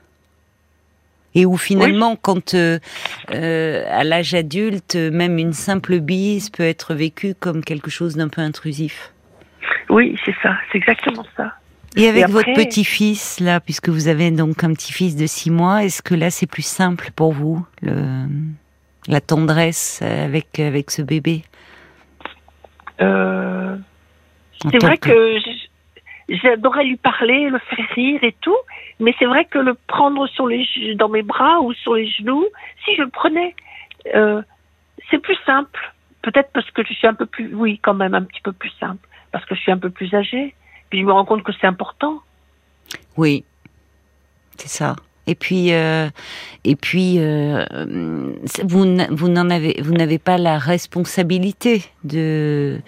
Et 1.33 1.45
où 1.45 1.57
finalement, 1.57 2.15
quand 2.15 2.53
euh, 2.53 2.77
euh, 3.31 3.85
à 3.89 4.03
l'âge 4.03 4.33
adulte, 4.33 4.95
même 4.95 5.37
une 5.37 5.53
simple 5.53 5.99
bise 5.99 6.49
peut 6.49 6.63
être 6.63 6.93
vécue 6.93 7.33
comme 7.33 7.63
quelque 7.63 7.89
chose 7.89 8.17
d'un 8.17 8.27
peu 8.27 8.41
intrusif. 8.41 9.13
Oui, 9.89 10.15
c'est 10.25 10.35
ça, 10.43 10.55
c'est 10.71 10.77
exactement 10.77 11.25
ça. 11.35 11.53
Et 11.95 12.07
avec 12.07 12.29
votre 12.29 12.53
petit-fils, 12.53 13.39
là, 13.39 13.59
puisque 13.59 13.89
vous 13.89 14.07
avez 14.07 14.31
donc 14.31 14.63
un 14.63 14.73
petit-fils 14.73 15.15
de 15.15 15.25
six 15.25 15.51
mois, 15.51 15.83
est-ce 15.83 16.01
que 16.01 16.15
là 16.15 16.29
c'est 16.29 16.45
plus 16.45 16.65
simple 16.65 17.09
pour 17.15 17.33
vous, 17.33 17.65
le, 17.81 17.95
la 19.07 19.19
tendresse 19.19 20.01
avec, 20.01 20.59
avec 20.59 20.91
ce 20.91 21.01
bébé? 21.01 21.43
Euh, 23.01 23.77
c'est 24.69 24.83
vrai 24.83 24.97
que, 24.97 25.37
j'adorais 26.29 26.85
lui 26.85 26.97
parler, 26.97 27.49
le 27.49 27.59
faire 27.59 27.85
rire 27.95 28.23
et 28.23 28.35
tout, 28.41 28.57
mais 28.99 29.13
c'est 29.19 29.25
vrai 29.25 29.45
que 29.45 29.59
le 29.59 29.73
prendre 29.73 30.27
sur 30.27 30.47
les, 30.47 30.65
dans 30.95 31.09
mes 31.09 31.23
bras 31.23 31.59
ou 31.61 31.73
sur 31.73 31.95
les 31.95 32.07
genoux, 32.09 32.45
si 32.85 32.95
je 32.95 33.01
le 33.01 33.09
prenais, 33.09 33.55
euh, 34.15 34.41
c'est 35.09 35.19
plus 35.19 35.37
simple. 35.45 35.79
Peut-être 36.21 36.51
parce 36.53 36.69
que 36.71 36.83
je 36.85 36.93
suis 36.93 37.07
un 37.07 37.13
peu 37.13 37.25
plus, 37.25 37.53
oui, 37.55 37.79
quand 37.81 37.95
même 37.95 38.13
un 38.13 38.21
petit 38.21 38.41
peu 38.41 38.51
plus 38.51 38.71
simple, 38.79 39.07
parce 39.31 39.43
que 39.45 39.55
je 39.55 39.61
suis 39.61 39.71
un 39.71 39.77
peu 39.77 39.89
plus 39.89 40.13
âgée. 40.13 40.55
Puis 40.89 40.99
je 40.99 41.05
me 41.05 41.11
rends 41.11 41.25
compte 41.25 41.43
que 41.43 41.51
c'est 41.59 41.67
important. 41.67 42.21
Oui, 43.17 43.43
c'est 44.57 44.67
ça. 44.67 44.95
Et 45.27 45.35
puis, 45.35 45.73
euh, 45.73 46.09
et 46.63 46.75
puis, 46.75 47.15
euh, 47.19 47.65
vous, 48.63 48.85
vous 49.11 49.29
n'en 49.29 49.49
avez, 49.49 49.79
vous 49.81 49.93
n'avez 49.93 50.17
pas 50.17 50.37
la 50.37 50.57
responsabilité 50.57 51.83
de 52.03 52.79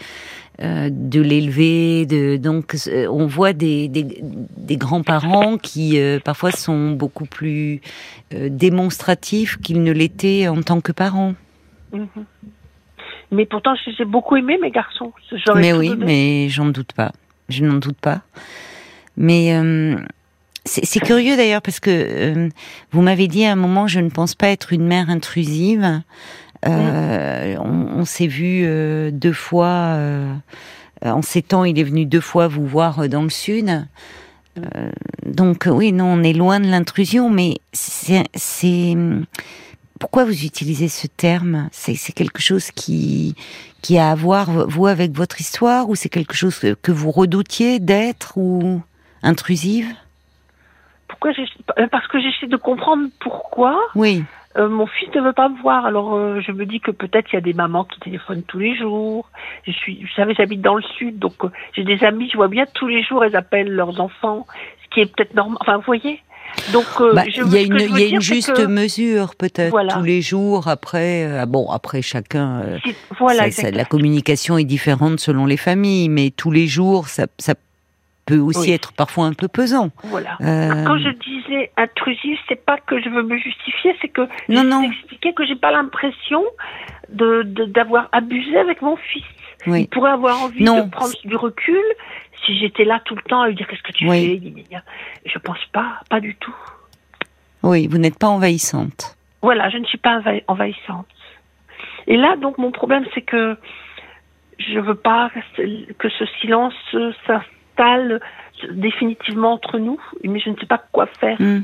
euh, 0.61 0.89
de 0.91 1.21
l'élever. 1.21 2.05
De 2.05 2.37
donc, 2.37 2.75
on 3.09 3.27
voit 3.27 3.53
des, 3.53 3.87
des, 3.87 4.21
des 4.23 4.77
grands-parents 4.77 5.57
qui 5.57 5.99
parfois 6.23 6.51
sont 6.51 6.91
beaucoup 6.91 7.25
plus 7.25 7.81
démonstratifs 8.31 9.57
qu'ils 9.61 9.83
ne 9.83 9.91
l'étaient 9.91 10.47
en 10.47 10.61
tant 10.61 10.81
que 10.81 10.91
parents. 10.91 11.35
Mhm. 11.91 12.07
Mais 13.31 13.45
pourtant, 13.45 13.73
j'ai 13.97 14.05
beaucoup 14.05 14.35
aimé 14.35 14.57
mes 14.61 14.69
garçons. 14.69 15.11
Mais 15.55 15.73
oui, 15.73 15.95
mais 15.97 16.49
j'en 16.49 16.67
doute 16.67 16.93
pas. 16.93 17.11
je 17.49 17.65
n'en 17.65 17.77
doute 17.77 17.97
pas. 17.99 18.21
Mais 19.17 19.55
euh, 19.55 19.97
c'est 20.65 21.00
curieux 21.00 21.36
d'ailleurs 21.36 21.62
parce 21.62 21.79
que 21.79 21.89
euh, 21.91 22.50
vous 22.91 23.01
m'avez 23.01 23.27
dit 23.27 23.46
à 23.46 23.51
un 23.51 23.55
moment, 23.55 23.88
je 23.88 24.00
ne 24.00 24.10
pense 24.10 24.36
pas 24.36 24.48
être 24.48 24.74
une 24.74 24.86
mère 24.86 25.10
intrusive. 25.10 26.01
Euh, 26.65 27.55
on, 27.60 28.00
on 28.00 28.05
s'est 28.05 28.27
vu 28.27 28.65
deux 29.12 29.34
fois. 29.34 29.98
en 31.03 31.22
sept 31.22 31.53
ans, 31.53 31.65
il 31.65 31.77
est 31.79 31.84
venu 31.84 32.05
deux 32.05 32.22
fois 32.22 32.48
vous 32.48 32.65
voir 32.65 33.10
dans 33.10 33.24
le 33.24 33.29
sud. 33.29 33.86
donc 35.25 35.67
oui, 35.70 35.91
non, 35.91 36.05
on 36.05 36.24
est 36.24 36.34
loin 36.34 36.60
de 36.60 36.67
l'intrusion, 36.67 37.29
mais 37.29 37.55
c'est 37.74 38.96
pourquoi 40.03 40.25
vous 40.25 40.43
utilisez 40.43 40.89
ce 40.89 41.08
terme? 41.08 41.70
C'est 41.72 41.96
quelque 42.12 42.41
chose 42.41 42.72
qui, 42.72 43.36
qui 43.82 43.98
a 43.98 44.12
à 44.12 44.15
voir, 44.15 44.67
vous, 44.67 44.86
avec 44.86 45.15
votre 45.15 45.39
histoire 45.39 45.88
Ou 45.88 45.96
c'est 45.96 46.10
quelque 46.10 46.34
chose 46.34 46.60
que 46.82 46.91
vous 46.91 47.10
redoutiez 47.10 47.79
d'être 47.79 48.38
ou 48.38 48.82
intrusive? 49.22 49.88
Pourquoi 51.20 51.32
euh, 51.77 51.88
Parce 51.91 52.08
que 52.08 52.20
j'essaie 52.20 52.48
de 52.48 52.58
comprendre 52.58 53.08
pourquoi. 53.20 53.79
Oui. 53.96 54.24
Euh, 54.55 54.70
mon 54.70 54.86
fils 54.86 55.10
ne 55.15 55.22
veut 55.22 55.34
pas 55.34 55.50
me 55.50 55.60
voir, 55.62 55.86
alors 55.86 56.13
euh, 56.13 56.39
je 56.46 56.51
me 56.51 56.65
dis 56.65 56.79
que 56.79 56.91
peut-être 56.91 57.32
il 57.32 57.36
y 57.36 57.38
a 57.38 57.41
des 57.41 57.53
mamans 57.53 57.86
qui 57.86 58.00
téléphonent 58.00 58.43
tous 58.43 58.60
les 58.60 58.75
jours. 58.75 59.27
Je 59.65 59.72
suis, 59.72 60.03
vous 60.03 60.13
savez, 60.15 60.36
j'habite 60.36 60.62
dans 60.62 60.75
le 60.75 60.84
sud, 60.84 61.17
donc 61.17 61.34
j'ai 61.75 61.84
des 61.84 62.03
amis, 62.03 62.29
je 62.32 62.38
vois 62.38 62.50
bien 62.50 62.65
tous 62.75 62.88
les 62.88 63.01
jours, 63.01 63.24
elles 63.24 63.36
appellent 63.36 63.72
leurs 63.72 64.00
enfants, 64.00 64.46
ce 64.84 64.93
qui 64.93 65.00
est 65.00 65.08
peut-être 65.08 65.34
normal. 65.34 65.58
Enfin, 65.62 65.77
vous 65.77 65.84
voyez, 65.88 66.22
donc, 66.72 66.86
bah, 67.15 67.24
il 67.27 67.36
y 67.36 67.58
a 67.58 67.62
une, 67.62 67.98
y 67.98 68.03
a 68.03 68.08
une 68.08 68.22
juste 68.22 68.60
mesure 68.67 69.36
peut-être 69.36 69.75
tous 69.96 70.03
les 70.03 70.22
jours. 70.22 70.67
Après, 70.67 71.25
euh, 71.25 71.46
bon, 71.48 71.70
après 71.72 72.03
chacun, 72.03 72.63
voilà, 73.20 73.48
la 73.72 73.86
communication 73.86 74.58
est 74.58 74.63
différente 74.63 75.20
selon 75.20 75.46
les 75.48 75.58
familles, 75.58 76.10
mais 76.10 76.29
tous 76.29 76.51
les 76.51 76.67
jours, 76.67 77.08
ça, 77.08 77.25
ça 77.39 77.55
peut 78.35 78.41
aussi 78.41 78.71
être 78.71 78.93
parfois 78.93 79.25
un 79.25 79.33
peu 79.33 79.47
pesant. 79.47 79.89
Voilà. 80.03 80.37
Quand 80.39 80.97
je 80.97 81.09
disais 81.09 81.71
intrusif, 81.77 82.39
c'est 82.47 82.63
pas 82.63 82.77
que 82.77 83.01
je 83.01 83.09
veux 83.09 83.23
me 83.23 83.37
justifier, 83.37 83.95
c'est 84.01 84.09
que 84.09 84.27
non, 84.49 84.63
non. 84.63 84.83
expliquer 84.83 85.33
que 85.33 85.45
j'ai 85.45 85.55
pas 85.55 85.71
l'impression 85.71 86.43
de 87.09 87.43
d'avoir 87.67 88.09
abusé 88.11 88.57
avec 88.57 88.81
mon 88.81 88.95
fils. 88.95 89.23
Oui. 89.67 89.81
Il 89.81 89.87
pourrait 89.87 90.11
avoir 90.11 90.41
envie 90.43 90.63
de 90.63 90.89
prendre 90.89 91.13
du 91.23 91.35
recul 91.35 91.81
si 92.45 92.57
j'étais 92.57 92.83
là 92.83 93.01
tout 93.05 93.15
le 93.15 93.21
temps 93.21 93.41
à 93.41 93.47
lui 93.47 93.55
dire 93.55 93.67
qu'est-ce 93.67 93.83
que 93.83 93.93
tu 93.93 94.09
fais, 94.09 94.41
je 95.25 95.39
pense 95.39 95.63
pas, 95.71 96.01
pas 96.09 96.19
du 96.19 96.35
tout. 96.35 96.55
Oui, 97.61 97.87
vous 97.87 97.97
n'êtes 97.97 98.19
pas 98.19 98.27
envahissante. 98.27 99.15
Voilà, 99.41 99.69
je 99.69 99.77
ne 99.77 99.85
suis 99.85 99.97
pas 99.97 100.21
envahissante. 100.47 101.07
Et 102.07 102.17
là, 102.17 102.35
donc, 102.35 102.57
mon 102.57 102.71
problème, 102.71 103.05
c'est 103.13 103.21
que 103.21 103.57
je 104.59 104.79
veux 104.79 104.95
pas 104.95 105.31
que 105.97 106.09
ce 106.09 106.25
silence 106.41 106.73
s'installe 106.91 107.45
définitivement 108.71 109.53
entre 109.53 109.77
nous, 109.77 109.99
mais 110.23 110.39
je 110.39 110.49
ne 110.49 110.55
sais 110.55 110.65
pas 110.65 110.83
quoi 110.91 111.07
faire. 111.19 111.37
Hmm 111.39 111.63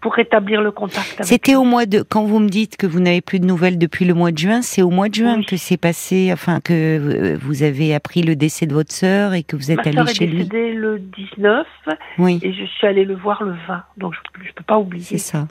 pour 0.00 0.14
rétablir 0.14 0.62
le 0.62 0.70
contact. 0.70 1.22
C'était 1.22 1.54
au 1.54 1.64
mois 1.64 1.86
de 1.86 2.02
quand 2.02 2.24
vous 2.24 2.38
me 2.38 2.48
dites 2.48 2.76
que 2.76 2.86
vous 2.86 3.00
n'avez 3.00 3.20
plus 3.20 3.38
de 3.38 3.44
nouvelles 3.44 3.78
depuis 3.78 4.04
le 4.04 4.14
mois 4.14 4.32
de 4.32 4.38
juin, 4.38 4.62
c'est 4.62 4.82
au 4.82 4.90
mois 4.90 5.08
de 5.08 5.14
juin 5.14 5.42
que 5.42 5.56
c'est 5.56 5.76
passé, 5.76 6.30
enfin 6.32 6.60
que 6.60 6.72
euh, 6.72 7.38
vous 7.40 7.62
avez 7.62 7.94
appris 7.94 8.22
le 8.22 8.34
décès 8.34 8.66
de 8.66 8.72
votre 8.72 8.92
sœur 8.92 9.34
et 9.34 9.42
que 9.42 9.56
vous 9.56 9.70
êtes 9.70 9.86
allé 9.86 10.02
chez 10.12 10.26
lui. 10.26 10.40
est 10.40 10.44
décédée 10.44 10.72
le 10.72 10.98
19 10.98 11.66
oui. 12.18 12.40
et 12.42 12.52
je 12.52 12.64
suis 12.64 12.86
allée 12.86 13.04
le 13.04 13.14
voir 13.14 13.42
le 13.42 13.54
20, 13.68 13.82
donc 13.98 14.14
je, 14.14 14.40
ne 14.40 14.52
peux 14.52 14.64
pas 14.64 14.78
oublier. 14.78 15.04
C'est 15.04 15.18
ça. 15.18 15.46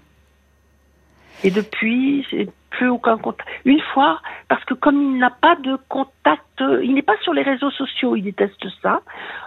Et 1.43 1.51
depuis, 1.51 2.25
j'ai 2.29 2.49
plus 2.69 2.89
aucun 2.89 3.17
contact. 3.17 3.47
Une 3.65 3.81
fois, 3.93 4.21
parce 4.47 4.63
que 4.65 4.73
comme 4.73 5.01
il 5.01 5.17
n'a 5.17 5.29
pas 5.29 5.55
de 5.55 5.77
contact, 5.87 6.43
il 6.59 6.93
n'est 6.93 7.01
pas 7.01 7.17
sur 7.23 7.33
les 7.33 7.41
réseaux 7.41 7.71
sociaux, 7.71 8.15
il 8.15 8.23
déteste 8.23 8.65
ça. 8.81 9.01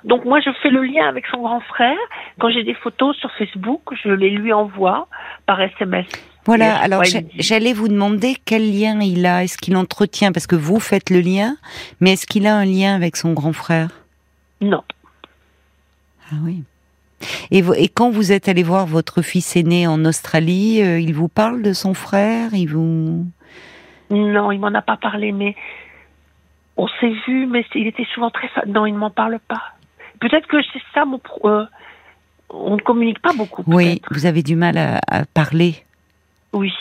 Donc 0.05 0.25
moi, 0.25 0.41
je 0.41 0.51
fais 0.63 0.71
le 0.71 0.83
lien 0.83 1.07
avec 1.07 1.27
son 1.27 1.43
grand 1.43 1.61
frère. 1.61 1.99
Quand 2.39 2.51
j'ai 2.51 2.65
des 2.65 2.75
photos 2.75 3.17
sur 3.17 3.31
Facebook, 3.33 3.83
je 4.03 4.11
les 4.11 4.31
lui 4.31 4.53
envoie 4.53 5.09
par 5.47 5.61
SMS. 5.61 6.07
Voilà, 6.45 6.77
alors 6.77 7.05
j'allais 7.39 7.73
vous 7.73 7.87
demander 7.87 8.37
quel 8.45 8.77
lien 8.77 9.01
il 9.01 9.25
a, 9.27 9.45
est-ce 9.45 9.57
qu'il 9.57 9.77
entretient, 9.77 10.33
parce 10.33 10.49
que 10.49 10.57
vous 10.57 10.81
faites 10.81 11.09
le 11.09 11.21
lien, 11.21 11.57
mais 12.01 12.15
est-ce 12.15 12.27
qu'il 12.27 12.49
a 12.49 12.57
un 12.57 12.65
lien 12.65 12.97
avec 12.97 13.17
son 13.17 13.33
grand 13.33 13.53
frère? 13.53 13.91
Non. 14.61 14.83
Ah 16.33 16.37
oui. 16.43 16.65
Et, 17.51 17.89
quand 17.89 18.11
vous 18.11 18.33
êtes 18.33 18.49
allé 18.49 18.63
voir 18.63 18.87
votre 18.87 19.23
fils 19.23 19.57
aîné 19.57 19.87
en 19.87 20.05
Australie, 20.05 20.83
euh, 20.83 20.99
il 20.99 21.15
vous 21.15 21.29
parle 21.29 21.63
de 21.63 21.73
son 21.73 21.95
frère 21.95 22.55
Il 22.55 22.67
vous 22.67 23.27
Non, 24.11 24.53
il 24.53 24.59
m'en 24.59 24.75
a 24.75 24.83
pas 24.83 24.97
parlé, 24.97 25.33
mais 25.33 25.55
on 26.77 26.89
s'est 27.01 27.15
vu, 27.27 27.47
mais 27.47 27.65
il 27.75 27.87
était 27.87 28.07
souvent 28.15 28.31
très. 28.31 28.49
Non, 28.67 28.87
il 28.87 28.95
ne 28.95 28.99
m'en 28.99 29.11
parle 29.11 29.39
pas. 29.47 29.63
Peut-être 30.21 30.47
que 30.47 30.57
c'est 30.73 30.83
ça 30.95 31.05
mon. 31.05 31.21
Euh, 31.45 31.65
on 32.51 32.77
ne 32.77 32.83
communique 32.83 33.21
pas 33.21 33.33
beaucoup. 33.33 33.63
Oui, 33.67 34.01
vous 34.11 34.27
avez 34.27 34.43
du 34.43 34.57
mal 34.57 34.77
à, 34.77 35.25
parler. 35.33 35.85
Oui. 36.53 36.73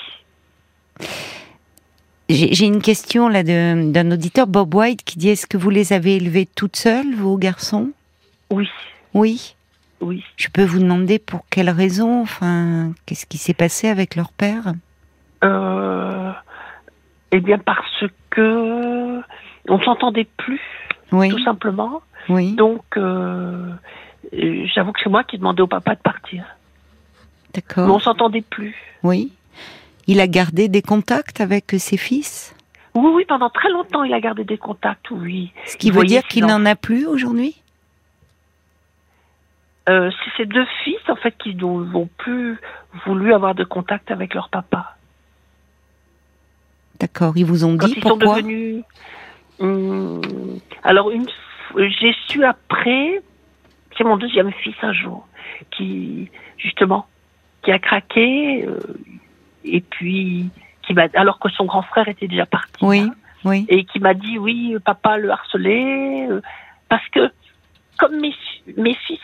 J'ai 2.30 2.66
une 2.66 2.82
question 2.82 3.28
là 3.28 3.44
d'un 3.44 4.12
auditeur, 4.12 4.48
Bob 4.48 4.74
White, 4.74 5.04
qui 5.04 5.18
dit 5.18 5.30
Est-ce 5.30 5.48
que 5.48 5.58
vous 5.58 5.70
les 5.70 5.94
avez 5.94 6.16
élevés 6.16 6.46
toutes 6.46 6.76
seules, 6.76 7.14
vos 7.16 7.38
garçons? 7.38 7.92
Oui. 8.50 8.70
Oui? 9.14 9.56
Oui. 10.02 10.24
Je 10.38 10.48
peux 10.50 10.64
vous 10.64 10.80
demander 10.80 11.20
pour 11.20 11.46
quelle 11.50 11.70
raison 11.70 12.22
Enfin, 12.22 12.92
qu'est-ce 13.06 13.26
qui 13.26 13.38
s'est 13.38 13.54
passé 13.54 13.88
avec 13.88 14.16
leur 14.16 14.32
père? 14.32 14.74
Euh, 15.44 16.32
Eh 17.32 17.40
bien, 17.40 17.58
parce 17.60 18.04
que 18.30 19.22
on 19.70 19.80
s'entendait 19.82 20.28
plus, 20.38 20.60
oui. 21.12 21.30
tout 21.30 21.44
simplement. 21.44 22.02
Oui. 22.30 22.54
Donc, 22.56 22.84
euh, 22.98 23.72
j'avoue 24.74 24.92
que 24.92 25.00
c'est 25.04 25.10
moi 25.10 25.24
qui 25.24 25.36
ai 25.36 25.40
demandé 25.40 25.62
au 25.62 25.68
papa 25.68 25.96
de 25.96 26.02
partir. 26.02 26.44
D'accord. 27.54 27.88
Mais 27.88 27.94
on 27.94 28.00
s'entendait 28.00 28.42
plus. 28.42 28.76
Oui. 29.04 29.32
Il 30.08 30.20
a 30.20 30.28
gardé 30.28 30.68
des 30.68 30.82
contacts 30.82 31.42
avec 31.42 31.76
ses 31.78 31.98
fils? 31.98 32.56
Oui, 32.96 33.10
oui, 33.14 33.26
pendant 33.28 33.50
très 33.50 33.70
longtemps, 33.70 34.04
il 34.04 34.14
a 34.14 34.20
gardé 34.20 34.44
des 34.44 34.58
contacts, 34.58 35.12
oui. 35.12 35.52
Ce 35.68 35.78
qui 35.78 35.92
veut 35.92 36.04
dire 36.04 36.24
qu'il 36.24 36.46
n'en 36.46 36.66
a 36.66 36.76
plus 36.76 37.06
aujourd'hui? 37.06 37.56
Euh, 39.90 40.12
c'est 40.12 40.44
ces 40.44 40.46
deux 40.46 40.66
fils 40.84 41.00
en 41.10 41.16
fait 41.16 41.36
qui 41.38 41.56
n'ont 41.56 42.10
plus 42.18 42.60
voulu 43.06 43.34
avoir 43.34 43.56
de 43.56 43.64
contact 43.64 44.12
avec 44.12 44.34
leur 44.34 44.50
papa. 44.50 44.96
D'accord, 47.00 47.34
ils 47.36 47.46
vous 47.46 47.66
ont 47.66 47.74
dit 47.74 47.94
ils 47.96 48.02
pourquoi 48.02 48.36
sont 48.36 48.42
devenus. 48.42 48.84
Hum, 49.60 50.22
alors 50.84 51.10
une, 51.10 51.26
j'ai 51.76 52.16
su 52.28 52.44
après, 52.44 53.22
c'est 53.98 54.04
mon 54.04 54.18
deuxième 54.18 54.52
fils 54.52 54.76
un 54.84 54.94
jour 54.94 55.28
qui 55.72 56.30
justement 56.58 57.08
qui 57.64 57.72
a 57.72 57.80
craqué 57.80 58.66
euh, 58.66 58.80
et 59.64 59.82
puis 59.82 60.50
qui 60.84 60.94
m'a 60.94 61.08
alors 61.16 61.40
que 61.40 61.50
son 61.50 61.66
grand 61.66 61.84
frère 61.84 62.08
était 62.08 62.28
déjà 62.28 62.46
parti. 62.46 62.86
Oui, 62.86 63.00
hein, 63.00 63.16
oui. 63.46 63.66
Et 63.68 63.86
qui 63.86 64.00
m'a 64.00 64.14
dit 64.14 64.38
oui, 64.38 64.76
papa 64.86 65.18
le 65.18 65.32
harcelait 65.32 66.28
euh, 66.30 66.42
parce 66.88 67.08
que 67.10 67.32
comme 67.98 68.20
mes, 68.20 68.34
mes 68.78 68.96
fils 68.96 69.20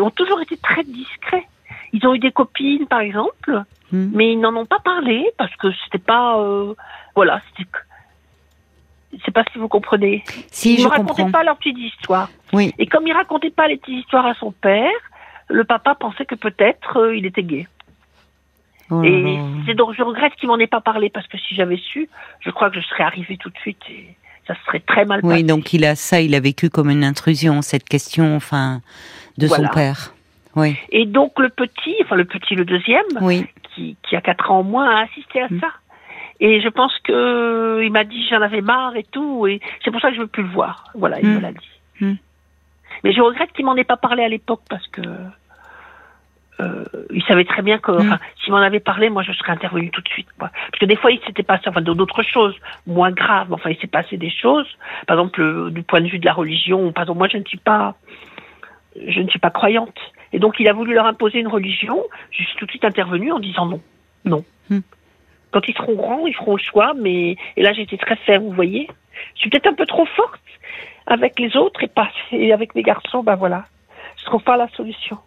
ont 0.00 0.10
toujours 0.10 0.40
été 0.40 0.56
très 0.56 0.84
discrets. 0.84 1.46
Ils 1.92 2.06
ont 2.06 2.14
eu 2.14 2.18
des 2.18 2.32
copines, 2.32 2.86
par 2.86 3.00
exemple, 3.00 3.62
hmm. 3.92 4.10
mais 4.12 4.32
ils 4.32 4.40
n'en 4.40 4.54
ont 4.56 4.66
pas 4.66 4.80
parlé 4.80 5.30
parce 5.38 5.54
que 5.56 5.68
c'était 5.84 6.04
pas, 6.04 6.38
euh, 6.38 6.74
voilà, 7.14 7.40
c'était, 7.48 7.68
je 9.12 9.24
sais 9.24 9.30
pas 9.30 9.44
si 9.52 9.58
vous 9.58 9.68
comprenez. 9.68 10.24
Si, 10.50 10.74
ils 10.74 10.84
ne 10.84 10.88
racontaient 10.88 11.30
pas 11.30 11.42
leurs 11.42 11.56
petites 11.56 11.78
histoires. 11.78 12.28
Oui. 12.52 12.74
Et 12.78 12.86
comme 12.86 13.06
il 13.06 13.12
racontait 13.12 13.50
pas 13.50 13.68
les 13.68 13.76
petites 13.76 14.00
histoires 14.00 14.26
à 14.26 14.34
son 14.34 14.52
père, 14.52 14.90
le 15.48 15.64
papa 15.64 15.94
pensait 15.94 16.26
que 16.26 16.34
peut-être 16.34 16.98
euh, 16.98 17.16
il 17.16 17.26
était 17.26 17.42
gay. 17.42 17.66
Oh 18.90 19.02
et 19.02 19.38
c'est 19.66 19.74
donc 19.74 19.94
je 19.94 20.02
regrette 20.02 20.34
qu'il 20.36 20.48
m'en 20.48 20.58
ait 20.58 20.68
pas 20.68 20.80
parlé 20.80 21.10
parce 21.10 21.26
que 21.26 21.38
si 21.38 21.56
j'avais 21.56 21.76
su, 21.76 22.08
je 22.40 22.50
crois 22.50 22.70
que 22.70 22.80
je 22.80 22.86
serais 22.86 23.02
arrivée 23.02 23.36
tout 23.36 23.50
de 23.50 23.58
suite 23.58 23.82
et 23.90 24.16
ça 24.46 24.54
serait 24.66 24.80
très 24.80 25.04
mal 25.04 25.22
passé. 25.22 25.34
Oui, 25.34 25.44
donc 25.44 25.72
il 25.72 25.84
a 25.84 25.94
ça, 25.94 26.20
il 26.20 26.34
a 26.34 26.40
vécu 26.40 26.70
comme 26.70 26.90
une 26.90 27.04
intrusion 27.04 27.62
cette 27.62 27.88
question, 27.88 28.36
enfin 28.36 28.80
de 29.38 29.46
son 29.46 29.66
père. 29.68 30.14
Oui. 30.54 30.76
Et 30.90 31.04
donc 31.04 31.38
le 31.38 31.50
petit, 31.50 31.96
enfin 32.02 32.16
le 32.16 32.24
petit, 32.24 32.54
le 32.54 32.64
deuxième, 32.64 33.04
oui. 33.20 33.46
qui, 33.74 33.96
qui 34.02 34.16
a 34.16 34.20
quatre 34.20 34.50
ans 34.50 34.60
au 34.60 34.64
moins, 34.64 34.88
a 34.88 35.02
assisté 35.02 35.42
à 35.42 35.48
mm. 35.48 35.60
ça. 35.60 35.68
Et 36.40 36.60
je 36.60 36.68
pense 36.68 36.92
que 37.04 37.82
il 37.82 37.92
m'a 37.92 38.04
dit 38.04 38.26
j'en 38.28 38.40
avais 38.40 38.62
marre 38.62 38.96
et 38.96 39.04
tout, 39.04 39.46
et 39.46 39.60
c'est 39.84 39.90
pour 39.90 40.00
ça 40.00 40.10
que 40.10 40.16
je 40.16 40.20
veux 40.20 40.26
plus 40.26 40.42
le 40.42 40.50
voir. 40.50 40.84
Voilà, 40.94 41.20
il 41.20 41.28
mm. 41.28 41.34
me 41.34 41.40
l'a 41.40 41.52
dit. 41.52 41.70
Mm. 42.00 42.14
Mais 43.04 43.12
je 43.12 43.20
regrette 43.20 43.52
qu'il 43.52 43.64
m'en 43.64 43.76
ait 43.76 43.84
pas 43.84 43.96
parlé 43.96 44.22
à 44.22 44.28
l'époque 44.28 44.62
parce 44.68 44.86
que 44.88 45.02
euh, 46.60 46.84
il 47.10 47.22
savait 47.24 47.44
très 47.44 47.62
bien 47.62 47.78
que 47.78 47.92
s'il 48.42 48.52
m'en 48.52 48.58
avait 48.58 48.80
parlé, 48.80 49.10
moi 49.10 49.22
je 49.22 49.32
serais 49.32 49.52
intervenue 49.52 49.90
tout 49.90 50.00
de 50.00 50.08
suite. 50.08 50.28
Quoi. 50.38 50.48
Parce 50.48 50.78
que 50.80 50.86
des 50.86 50.96
fois 50.96 51.10
il 51.10 51.20
s'était 51.26 51.42
passé 51.42 51.64
enfin 51.68 51.82
d'autres 51.82 52.22
choses 52.22 52.54
moins 52.86 53.10
graves. 53.10 53.52
Enfin 53.52 53.70
il 53.70 53.78
s'est 53.78 53.86
passé 53.86 54.16
des 54.16 54.30
choses, 54.30 54.66
par 55.06 55.18
exemple 55.18 55.40
euh, 55.40 55.70
du 55.70 55.82
point 55.82 56.00
de 56.00 56.08
vue 56.08 56.18
de 56.18 56.24
la 56.24 56.32
religion. 56.32 56.92
Par 56.92 57.02
exemple 57.02 57.18
moi 57.18 57.28
je 57.28 57.38
ne 57.38 57.44
suis 57.44 57.58
pas 57.58 57.96
je 59.06 59.20
ne 59.20 59.28
suis 59.28 59.38
pas 59.38 59.50
croyante. 59.50 59.98
Et 60.32 60.38
donc 60.38 60.56
il 60.58 60.68
a 60.68 60.72
voulu 60.72 60.94
leur 60.94 61.06
imposer 61.06 61.38
une 61.38 61.48
religion. 61.48 62.02
Je 62.30 62.42
suis 62.42 62.56
tout 62.56 62.66
de 62.66 62.70
suite 62.70 62.84
intervenue 62.84 63.32
en 63.32 63.38
disant 63.38 63.66
non, 63.66 63.80
non. 64.24 64.44
Hmm. 64.70 64.80
Quand 65.52 65.68
ils 65.68 65.74
seront 65.74 65.94
grands, 65.94 66.26
ils 66.26 66.34
feront 66.34 66.56
le 66.56 66.62
choix. 66.62 66.94
Mais 66.94 67.36
et 67.56 67.62
là 67.62 67.72
j'étais 67.72 67.98
très 67.98 68.16
ferme, 68.16 68.44
vous 68.44 68.52
voyez. 68.52 68.88
Je 69.34 69.40
suis 69.40 69.50
peut-être 69.50 69.66
un 69.66 69.74
peu 69.74 69.86
trop 69.86 70.06
forte. 70.06 70.40
avec 71.06 71.38
les 71.38 71.56
autres 71.56 71.82
et 71.84 71.88
pas 71.88 72.10
et 72.32 72.52
avec 72.52 72.74
les 72.74 72.82
garçons, 72.82 73.22
ben 73.22 73.36
voilà, 73.36 73.64
je 74.18 74.24
trouve 74.24 74.42
pas 74.42 74.56
la 74.56 74.68
solution. 74.68 75.18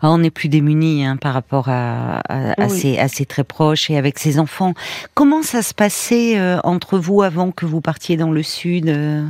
Ah, 0.00 0.10
on 0.10 0.18
n'est 0.18 0.30
plus 0.30 0.48
démunis 0.48 1.04
hein, 1.04 1.16
par 1.16 1.34
rapport 1.34 1.68
à, 1.68 2.20
à, 2.28 2.68
ses, 2.68 3.26
très 3.26 3.44
proches 3.44 3.90
et 3.90 3.96
avec 3.96 4.18
ses 4.18 4.38
enfants. 4.38 4.74
Comment 5.14 5.42
ça 5.42 5.62
se 5.62 5.74
passait 5.74 6.38
euh, 6.38 6.58
entre 6.64 6.98
vous 6.98 7.22
avant 7.22 7.50
que 7.50 7.66
vous 7.66 7.80
partiez 7.80 8.16
dans 8.16 8.30
le 8.30 8.42
sud 8.42 8.88
euh, 8.88 9.24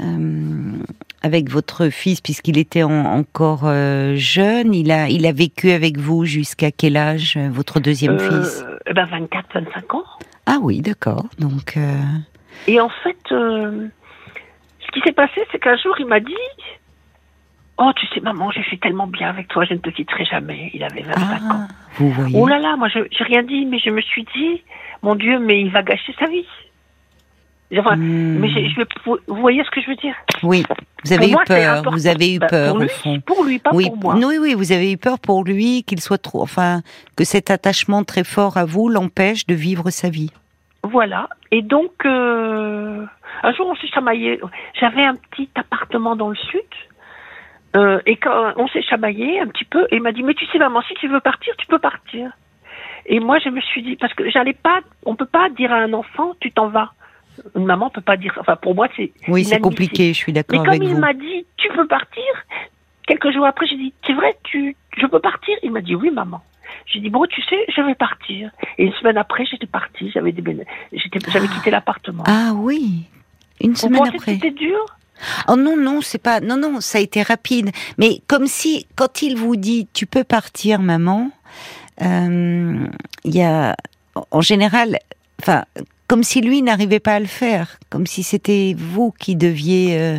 euh, 0.00 0.72
avec 1.22 1.50
votre 1.50 1.88
fils, 1.88 2.20
puisqu'il 2.20 2.58
était 2.58 2.84
encore 2.84 3.64
jeune? 4.14 4.74
Il 4.74 4.92
a, 4.92 5.08
il 5.08 5.26
a 5.26 5.32
vécu 5.32 5.72
avec 5.72 5.98
vous 5.98 6.24
jusqu'à 6.24 6.70
quel 6.70 6.96
âge, 6.96 7.36
votre 7.50 7.80
deuxième 7.80 8.18
fils? 8.18 8.64
eh 8.86 8.92
ben 8.94 9.04
24, 9.04 9.46
25 9.54 9.94
ans. 9.94 10.04
Ah 10.46 10.58
oui, 10.62 10.80
d'accord. 10.80 11.26
Donc. 11.38 11.76
Et 12.68 12.80
en 12.80 12.88
fait, 12.88 13.18
ce 13.30 14.92
qui 14.92 15.00
s'est 15.04 15.12
passé, 15.12 15.42
c'est 15.50 15.58
qu'un 15.58 15.76
jour, 15.76 15.94
il 15.98 16.06
m'a 16.06 16.20
dit 16.20 16.34
Oh, 17.80 17.92
tu 17.94 18.06
sais, 18.08 18.20
maman, 18.20 18.50
je 18.50 18.60
suis 18.62 18.78
tellement 18.78 19.06
bien 19.06 19.28
avec 19.28 19.46
toi, 19.48 19.64
je 19.64 19.74
ne 19.74 19.78
te 19.78 19.90
quitterai 19.90 20.24
jamais. 20.24 20.70
Il 20.74 20.82
avait 20.82 21.02
25 21.02 21.22
ah, 21.22 21.54
ans. 21.54 21.68
Vous 21.94 22.10
voyez. 22.10 22.36
Oh 22.36 22.46
là 22.48 22.58
là, 22.58 22.76
moi, 22.76 22.88
je 22.88 22.98
n'ai 22.98 23.08
rien 23.20 23.42
dit, 23.44 23.66
mais 23.66 23.78
je 23.78 23.90
me 23.90 24.00
suis 24.00 24.26
dit, 24.34 24.62
mon 25.02 25.14
Dieu, 25.14 25.38
mais 25.38 25.60
il 25.60 25.70
va 25.70 25.82
gâcher 25.82 26.12
sa 26.18 26.26
vie. 26.26 26.46
Enfin, 27.76 27.96
hmm. 27.96 28.38
mais 28.38 28.48
je, 28.48 28.80
vous 29.28 29.40
voyez 29.40 29.62
ce 29.62 29.70
que 29.70 29.80
je 29.80 29.88
veux 29.88 29.96
dire? 29.96 30.14
Oui, 30.42 30.64
vous 31.04 31.12
avez 31.12 31.30
eu 31.30 31.36
peur. 31.46 31.82
Vous 31.92 32.06
avez 32.06 32.34
eu 32.34 32.38
bah, 32.38 32.46
peur 32.48 32.72
pour 32.72 32.78
lui, 32.80 32.86
au 32.86 32.88
fond. 32.88 33.20
Pour 33.20 33.44
lui, 33.44 33.58
pas 33.58 33.70
oui, 33.74 33.86
pour 33.86 33.96
moi. 33.98 34.14
Oui, 34.16 34.38
oui, 34.40 34.54
vous 34.54 34.72
avez 34.72 34.90
eu 34.90 34.96
peur 34.96 35.18
pour 35.18 35.44
lui 35.44 35.84
qu'il 35.84 36.00
soit 36.00 36.18
trop, 36.18 36.42
enfin, 36.42 36.80
que 37.16 37.24
cet 37.24 37.50
attachement 37.50 38.04
très 38.04 38.24
fort 38.24 38.56
à 38.56 38.64
vous 38.64 38.88
l'empêche 38.88 39.46
de 39.46 39.54
vivre 39.54 39.90
sa 39.90 40.08
vie. 40.08 40.32
Voilà. 40.82 41.28
Et 41.50 41.62
donc, 41.62 41.92
euh, 42.06 43.04
un 43.42 43.52
jour, 43.52 43.66
on 43.68 43.76
s'est 43.76 43.88
chamaillé. 43.88 44.40
J'avais 44.80 45.04
un 45.04 45.16
petit 45.16 45.50
appartement 45.54 46.16
dans 46.16 46.30
le 46.30 46.36
sud. 46.36 46.60
Euh, 47.76 48.00
et 48.06 48.16
quand 48.16 48.54
on 48.56 48.66
s'est 48.68 48.82
chamaillé 48.82 49.40
un 49.40 49.46
petit 49.46 49.64
peu, 49.64 49.86
et 49.90 49.96
il 49.96 50.02
m'a 50.02 50.12
dit 50.12 50.22
mais 50.22 50.34
tu 50.34 50.46
sais 50.46 50.58
maman 50.58 50.80
si 50.88 50.94
tu 50.94 51.08
veux 51.08 51.20
partir 51.20 51.54
tu 51.58 51.66
peux 51.66 51.78
partir. 51.78 52.30
Et 53.04 53.20
moi 53.20 53.38
je 53.38 53.50
me 53.50 53.60
suis 53.60 53.82
dit 53.82 53.96
parce 53.96 54.14
que 54.14 54.30
j'allais 54.30 54.54
pas, 54.54 54.80
on 55.04 55.16
peut 55.16 55.26
pas 55.26 55.50
dire 55.50 55.72
à 55.72 55.76
un 55.76 55.92
enfant 55.92 56.34
tu 56.40 56.50
t'en 56.50 56.68
vas. 56.68 56.92
Une 57.54 57.66
maman 57.66 57.90
peut 57.90 58.00
pas 58.00 58.16
dire, 58.16 58.34
enfin 58.40 58.56
pour 58.56 58.74
moi 58.74 58.88
c'est. 58.96 59.12
Oui 59.28 59.44
c'est 59.44 59.60
compliqué, 59.60 60.14
je 60.14 60.18
suis 60.18 60.32
d'accord 60.32 60.66
avec 60.66 60.80
vous. 60.80 60.88
Mais 60.88 60.94
comme 60.94 60.96
il 60.96 61.00
m'a 61.00 61.12
dit 61.12 61.46
tu 61.58 61.68
peux 61.68 61.86
partir, 61.86 62.24
quelques 63.06 63.32
jours 63.32 63.44
après 63.44 63.66
j'ai 63.66 63.76
dit 63.76 63.92
c'est 64.06 64.14
vrai 64.14 64.36
tu, 64.44 64.74
je 64.96 65.06
peux 65.06 65.20
partir? 65.20 65.54
Il 65.62 65.70
m'a 65.70 65.82
dit 65.82 65.94
oui 65.94 66.10
maman. 66.10 66.40
J'ai 66.86 67.00
dit 67.00 67.10
bon 67.10 67.26
tu 67.26 67.42
sais 67.42 67.66
je 67.68 67.82
vais 67.82 67.94
partir. 67.94 68.50
Et 68.78 68.84
une 68.84 68.92
semaine 68.94 69.18
après 69.18 69.44
j'étais 69.44 69.66
partie, 69.66 70.10
j'avais 70.10 70.32
des, 70.32 70.42
j'avais 70.92 71.48
quitté 71.48 71.70
l'appartement. 71.70 72.24
Ah 72.26 72.52
oui, 72.54 73.04
une 73.60 73.76
semaine 73.76 74.06
après. 74.06 74.34
C'était 74.34 74.52
dur? 74.52 74.86
Oh 75.48 75.56
non, 75.56 75.76
non, 75.76 76.00
c'est 76.00 76.18
pas. 76.18 76.40
Non, 76.40 76.56
non, 76.56 76.80
ça 76.80 76.98
a 76.98 77.00
été 77.00 77.22
rapide. 77.22 77.70
Mais 77.96 78.20
comme 78.26 78.46
si, 78.46 78.86
quand 78.96 79.22
il 79.22 79.36
vous 79.36 79.56
dit 79.56 79.88
tu 79.92 80.06
peux 80.06 80.24
partir, 80.24 80.80
maman, 80.80 81.30
euh, 82.02 82.86
il 83.24 83.34
y 83.34 83.42
a. 83.42 83.76
En 84.32 84.40
général, 84.40 84.98
enfin, 85.40 85.64
comme 86.08 86.24
si 86.24 86.40
lui 86.40 86.62
n'arrivait 86.62 86.98
pas 86.98 87.14
à 87.14 87.20
le 87.20 87.26
faire, 87.26 87.78
comme 87.88 88.06
si 88.06 88.24
c'était 88.24 88.74
vous 88.76 89.12
qui 89.16 89.36
deviez 89.36 89.96
euh, 89.98 90.18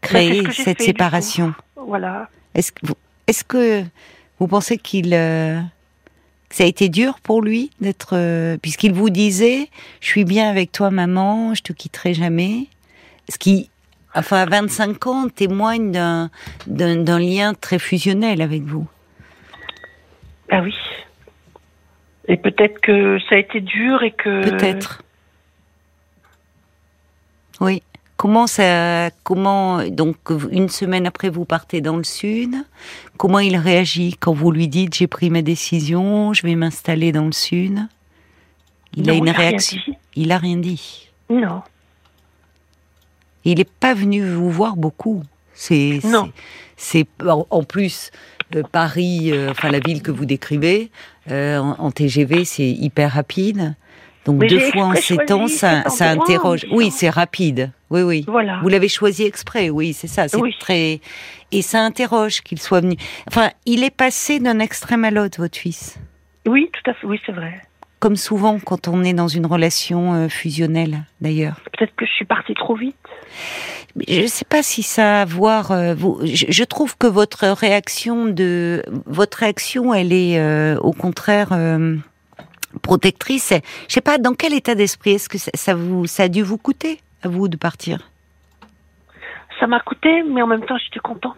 créer 0.00 0.50
cette 0.50 0.82
séparation. 0.82 1.54
Voilà. 1.76 2.28
Est-ce 2.54 2.72
que, 2.72 2.86
vous, 2.86 2.94
est-ce 3.26 3.44
que 3.44 3.84
vous 4.40 4.48
pensez 4.48 4.78
qu'il. 4.78 5.14
Euh, 5.14 5.60
ça 6.50 6.64
a 6.64 6.66
été 6.66 6.88
dur 6.88 7.20
pour 7.22 7.42
lui 7.42 7.70
d'être. 7.80 8.56
puisqu'il 8.62 8.92
vous 8.92 9.10
disait 9.10 9.68
Je 10.00 10.06
suis 10.06 10.24
bien 10.24 10.48
avec 10.48 10.72
toi, 10.72 10.90
maman, 10.90 11.54
je 11.54 11.62
te 11.62 11.72
quitterai 11.72 12.14
jamais. 12.14 12.66
Ce 13.28 13.38
qui 13.38 13.68
enfin 14.16 14.38
à 14.38 14.46
25 14.46 15.06
ans, 15.06 15.28
témoigne 15.28 15.92
d'un, 16.66 17.18
lien 17.18 17.54
très 17.54 17.78
fusionnel 17.78 18.42
avec 18.42 18.62
vous. 18.62 18.86
Ah 20.50 20.60
oui. 20.62 20.74
Et 22.28 22.36
peut-être 22.36 22.80
que 22.80 23.18
ça 23.28 23.36
a 23.36 23.38
été 23.38 23.60
dur 23.60 24.02
et 24.02 24.12
que. 24.12 24.48
Peut-être. 24.50 25.02
Oui. 27.60 27.82
Comment 28.16 28.46
ça, 28.46 29.10
comment 29.24 29.86
donc 29.90 30.16
une 30.50 30.70
semaine 30.70 31.06
après 31.06 31.28
vous 31.28 31.44
partez 31.44 31.82
dans 31.82 31.98
le 31.98 32.04
sud, 32.04 32.54
comment 33.18 33.40
il 33.40 33.58
réagit 33.58 34.16
quand 34.18 34.32
vous 34.32 34.50
lui 34.50 34.68
dites 34.68 34.94
j'ai 34.94 35.06
pris 35.06 35.28
ma 35.28 35.42
décision, 35.42 36.32
je 36.32 36.42
vais 36.46 36.54
m'installer 36.54 37.12
dans 37.12 37.26
le 37.26 37.32
sud? 37.32 37.78
Il 38.94 39.10
a 39.10 39.12
une 39.12 39.28
réaction. 39.28 39.78
Il 40.14 40.32
a 40.32 40.38
rien 40.38 40.56
dit. 40.56 41.10
Non 41.28 41.62
il 43.52 43.58
n'est 43.58 43.64
pas 43.64 43.94
venu 43.94 44.24
vous 44.28 44.50
voir 44.50 44.76
beaucoup. 44.76 45.22
C'est 45.54 46.00
c'est 46.76 47.06
en 47.26 47.62
plus 47.64 48.10
euh, 48.54 48.62
Paris, 48.70 49.30
euh, 49.32 49.50
enfin 49.50 49.70
la 49.70 49.80
ville 49.80 50.02
que 50.02 50.10
vous 50.10 50.26
décrivez 50.26 50.90
euh, 51.30 51.58
en, 51.58 51.90
TGV, 51.90 52.44
c'est 52.44 52.68
hyper 52.68 53.12
rapide. 53.12 53.74
Donc 54.24 54.44
deux 54.46 54.60
fois 54.60 54.86
en 54.86 54.94
sept 54.94 55.30
ans, 55.30 55.46
ça, 55.48 55.88
ça 55.88 56.10
interroge. 56.10 56.66
Oui, 56.70 56.90
c'est 56.90 57.08
rapide. 57.08 57.70
Oui, 57.90 58.02
oui. 58.02 58.24
Voilà. 58.26 58.58
Vous 58.62 58.68
l'avez 58.68 58.88
choisi 58.88 59.24
exprès. 59.24 59.70
Oui, 59.70 59.92
c'est 59.92 60.08
ça. 60.08 60.28
C'est 60.28 60.38
très 60.58 61.00
et 61.52 61.62
ça 61.62 61.80
interroge 61.80 62.40
qu'il 62.42 62.60
soit 62.60 62.80
venu. 62.80 62.96
Enfin, 63.28 63.50
il 63.66 63.84
est 63.84 63.94
passé 63.94 64.40
d'un 64.40 64.58
extrême 64.58 65.04
à 65.04 65.12
l'autre, 65.12 65.40
votre 65.40 65.56
fils. 65.56 65.98
Oui, 66.44 66.68
tout 66.72 66.90
à 66.90 66.94
fait. 66.94 67.06
Oui, 67.06 67.20
c'est 67.24 67.32
vrai 67.32 67.60
comme 67.98 68.16
souvent 68.16 68.58
quand 68.60 68.88
on 68.88 69.02
est 69.02 69.14
dans 69.14 69.26
une 69.26 69.46
relation 69.46 70.28
fusionnelle, 70.28 70.98
d'ailleurs. 71.22 71.56
Peut-être 71.72 71.96
que 71.96 72.04
je 72.04 72.12
suis 72.12 72.26
partie 72.26 72.52
trop 72.52 72.76
vite. 72.76 72.94
Je 74.06 74.22
ne 74.22 74.26
sais 74.26 74.44
pas 74.44 74.62
si 74.62 74.82
ça 74.82 75.18
a 75.18 75.22
à 75.22 75.24
voir. 75.24 75.72
Euh, 75.72 75.94
vous, 75.94 76.20
je, 76.22 76.64
trouve 76.64 76.96
que 76.98 77.06
votre 77.06 77.46
réaction 77.46 78.26
de 78.26 78.82
votre 79.06 79.38
réaction, 79.38 79.94
elle 79.94 80.12
est 80.12 80.38
euh, 80.38 80.78
au 80.80 80.92
contraire 80.92 81.56
protectrice. 82.82 83.54
Je 83.88 83.94
sais 83.94 84.00
pas 84.00 84.18
dans 84.18 84.34
quel 84.34 84.52
état 84.52 84.74
d'esprit 84.74 85.12
est-ce 85.12 85.28
que 85.28 85.38
ça, 85.38 85.74
vous 85.74 86.06
ça 86.06 86.24
a 86.24 86.28
dû 86.28 86.42
vous 86.42 86.58
coûter 86.58 87.00
à 87.22 87.28
vous 87.28 87.48
de 87.48 87.56
partir? 87.56 88.10
Ça 89.58 89.66
m'a 89.66 89.80
coûté, 89.80 90.22
mais 90.22 90.42
en 90.42 90.46
même 90.46 90.64
temps, 90.64 90.76
j'étais 90.76 91.00
contente. 91.00 91.36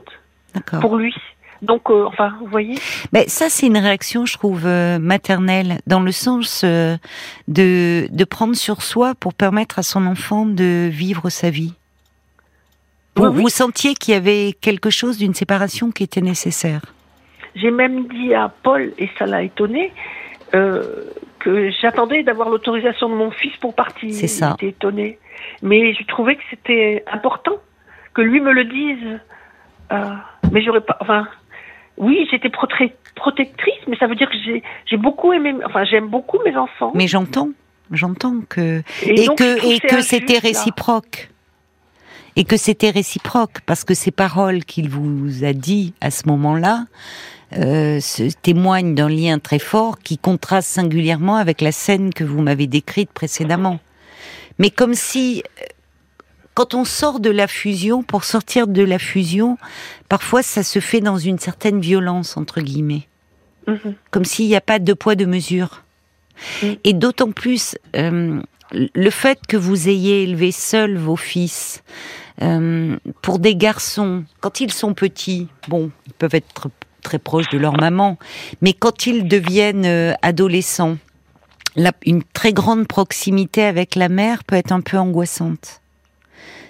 Pour 0.81 0.97
lui. 0.97 1.15
Donc, 1.63 1.91
euh, 1.91 2.05
enfin, 2.07 2.35
vous 2.41 2.47
voyez? 2.47 2.79
Mais 3.13 3.29
ça, 3.29 3.49
c'est 3.49 3.67
une 3.67 3.79
réaction, 3.79 4.27
je 4.27 4.35
trouve, 4.35 4.67
euh, 4.67 4.99
maternelle, 4.99 5.81
dans 5.87 6.01
le 6.01 6.13
sens 6.13 6.63
euh, 6.65 6.97
de, 7.49 8.09
de 8.11 8.25
prendre 8.25 8.55
sur 8.55 8.83
soi 8.83 9.15
pour 9.15 9.35
permettre 9.35 9.79
à 9.79 9.83
son 9.83 10.07
enfant 10.07 10.47
de 10.47 10.89
vivre 10.91 11.31
sa 11.31 11.51
vie. 11.51 11.75
Vous, 13.19 13.33
vous 13.33 13.49
sentiez 13.49 13.95
qu'il 13.95 14.15
y 14.15 14.17
avait 14.17 14.55
quelque 14.61 14.91
chose 14.91 15.19
d'une 15.19 15.35
séparation 15.35 15.91
qui 15.91 16.05
était 16.05 16.21
nécessaire? 16.21 16.83
J'ai 17.55 17.71
même 17.71 18.07
dit 18.09 18.35
à 18.35 18.49
Paul, 18.63 18.93
et 18.99 19.09
ça 19.19 19.27
l'a 19.27 19.43
étonné, 19.43 19.93
que 20.51 21.71
j'attendais 21.81 22.23
d'avoir 22.23 22.49
l'autorisation 22.49 23.09
de 23.09 23.15
mon 23.15 23.31
fils 23.31 23.57
pour 23.57 23.75
partir. 23.75 24.13
C'est 24.13 24.29
ça. 24.29 24.57
J'étais 24.61 24.71
étonné. 24.71 25.19
Mais 25.63 25.95
je 25.95 26.05
trouvais 26.05 26.37
que 26.37 26.43
c'était 26.51 27.05
important 27.11 27.57
que 28.15 28.23
lui 28.23 28.41
me 28.41 28.53
le 28.53 28.65
dise. 28.65 29.21
mais 30.53 30.63
j'aurais 30.63 30.81
pas. 30.81 30.97
Enfin, 31.01 31.27
oui, 31.97 32.27
j'étais 32.31 32.51
protectrice, 32.51 33.81
mais 33.89 33.97
ça 33.97 34.07
veut 34.07 34.15
dire 34.15 34.31
que 34.31 34.37
j'ai 34.87 34.97
beaucoup 34.97 35.33
aimé, 35.33 35.55
enfin 35.65 35.85
j'aime 35.85 36.09
beaucoup 36.09 36.39
mes 36.45 36.57
enfants. 36.57 36.93
Mais 36.95 37.09
j'entends, 37.09 37.51
j'entends 37.91 38.41
que 38.49 38.83
et, 39.05 39.27
que 39.27 39.75
et 39.75 39.81
que 39.81 40.01
c'était 40.01 40.39
réciproque. 40.39 41.29
Et 42.39 42.45
que 42.45 42.57
c'était 42.57 42.91
réciproque 42.91 43.61
parce 43.67 43.85
que 43.85 43.95
ces 43.95 44.13
paroles 44.13 44.65
qu'il 44.65 44.89
vous 44.89 45.45
a 45.45 45.53
dit 45.53 45.93
à 46.01 46.11
ce 46.11 46.27
moment-là 46.29 46.87
euh, 47.57 48.01
témoignent 48.43 48.95
d'un 48.95 49.09
lien 49.09 49.39
très 49.39 49.59
fort 49.59 49.99
qui 49.99 50.19
contraste 50.19 50.69
singulièrement 50.69 51.37
avec 51.37 51.61
la 51.61 51.73
scène 51.73 52.15
que 52.15 52.25
vous 52.25 52.41
m'avez 52.41 52.67
décrite 52.67 53.11
précédemment. 53.11 53.81
Mais 54.59 54.71
comme 54.71 54.95
si 54.95 55.43
quand 56.55 56.75
on 56.75 56.85
sort 56.85 57.21
de 57.21 57.31
la 57.31 57.47
fusion, 57.47 58.03
pour 58.03 58.25
sortir 58.25 58.67
de 58.67 58.83
la 58.83 58.99
fusion, 58.99 59.59
parfois 60.09 60.43
ça 60.43 60.65
se 60.65 60.81
fait 60.81 61.01
dans 61.01 61.17
une 61.17 61.39
certaine 61.39 61.81
violence, 61.81 62.37
entre 62.37 62.61
guillemets. 62.61 63.07
Mhm. 63.69 63.95
Comme 64.11 64.25
s'il 64.25 64.47
n'y 64.49 64.57
a 64.57 64.61
pas 64.61 64.81
de 64.81 64.93
poids, 64.93 65.15
de 65.15 65.25
mesure. 65.25 65.85
Mhm. 66.65 66.77
Et 66.83 66.95
d'autant 66.95 67.31
plus, 67.31 67.77
euh, 67.95 68.41
le 68.73 69.11
fait 69.11 69.39
que 69.47 69.57
vous 69.57 69.89
ayez 69.89 70.25
élevé 70.25 70.51
seul 70.51 70.97
vos 70.97 71.17
fils, 71.17 71.85
euh, 72.43 72.97
pour 73.23 73.39
des 73.39 73.57
garçons, 73.57 74.25
quand 74.41 74.61
ils 74.61 74.73
sont 74.73 74.95
petits, 74.95 75.49
bon, 75.69 75.91
ils 76.07 76.13
peuvent 76.13 76.35
être 76.35 76.69
très 77.03 77.19
proches 77.19 77.49
de 77.51 77.59
leur 77.59 77.75
maman, 77.75 78.19
mais 78.61 78.73
quand 78.73 79.07
ils 79.07 79.27
deviennent 79.27 79.87
euh, 79.87 80.13
adolescents, 80.23 80.99
une 82.05 82.23
très 82.33 82.53
grande 82.53 82.87
proximité 82.87 83.63
avec 83.63 83.95
la 83.95 84.09
mère 84.09 84.45
peut 84.45 84.57
être 84.57 84.73
un 84.73 84.81
peu 84.81 84.99
angoissante. 84.99 85.81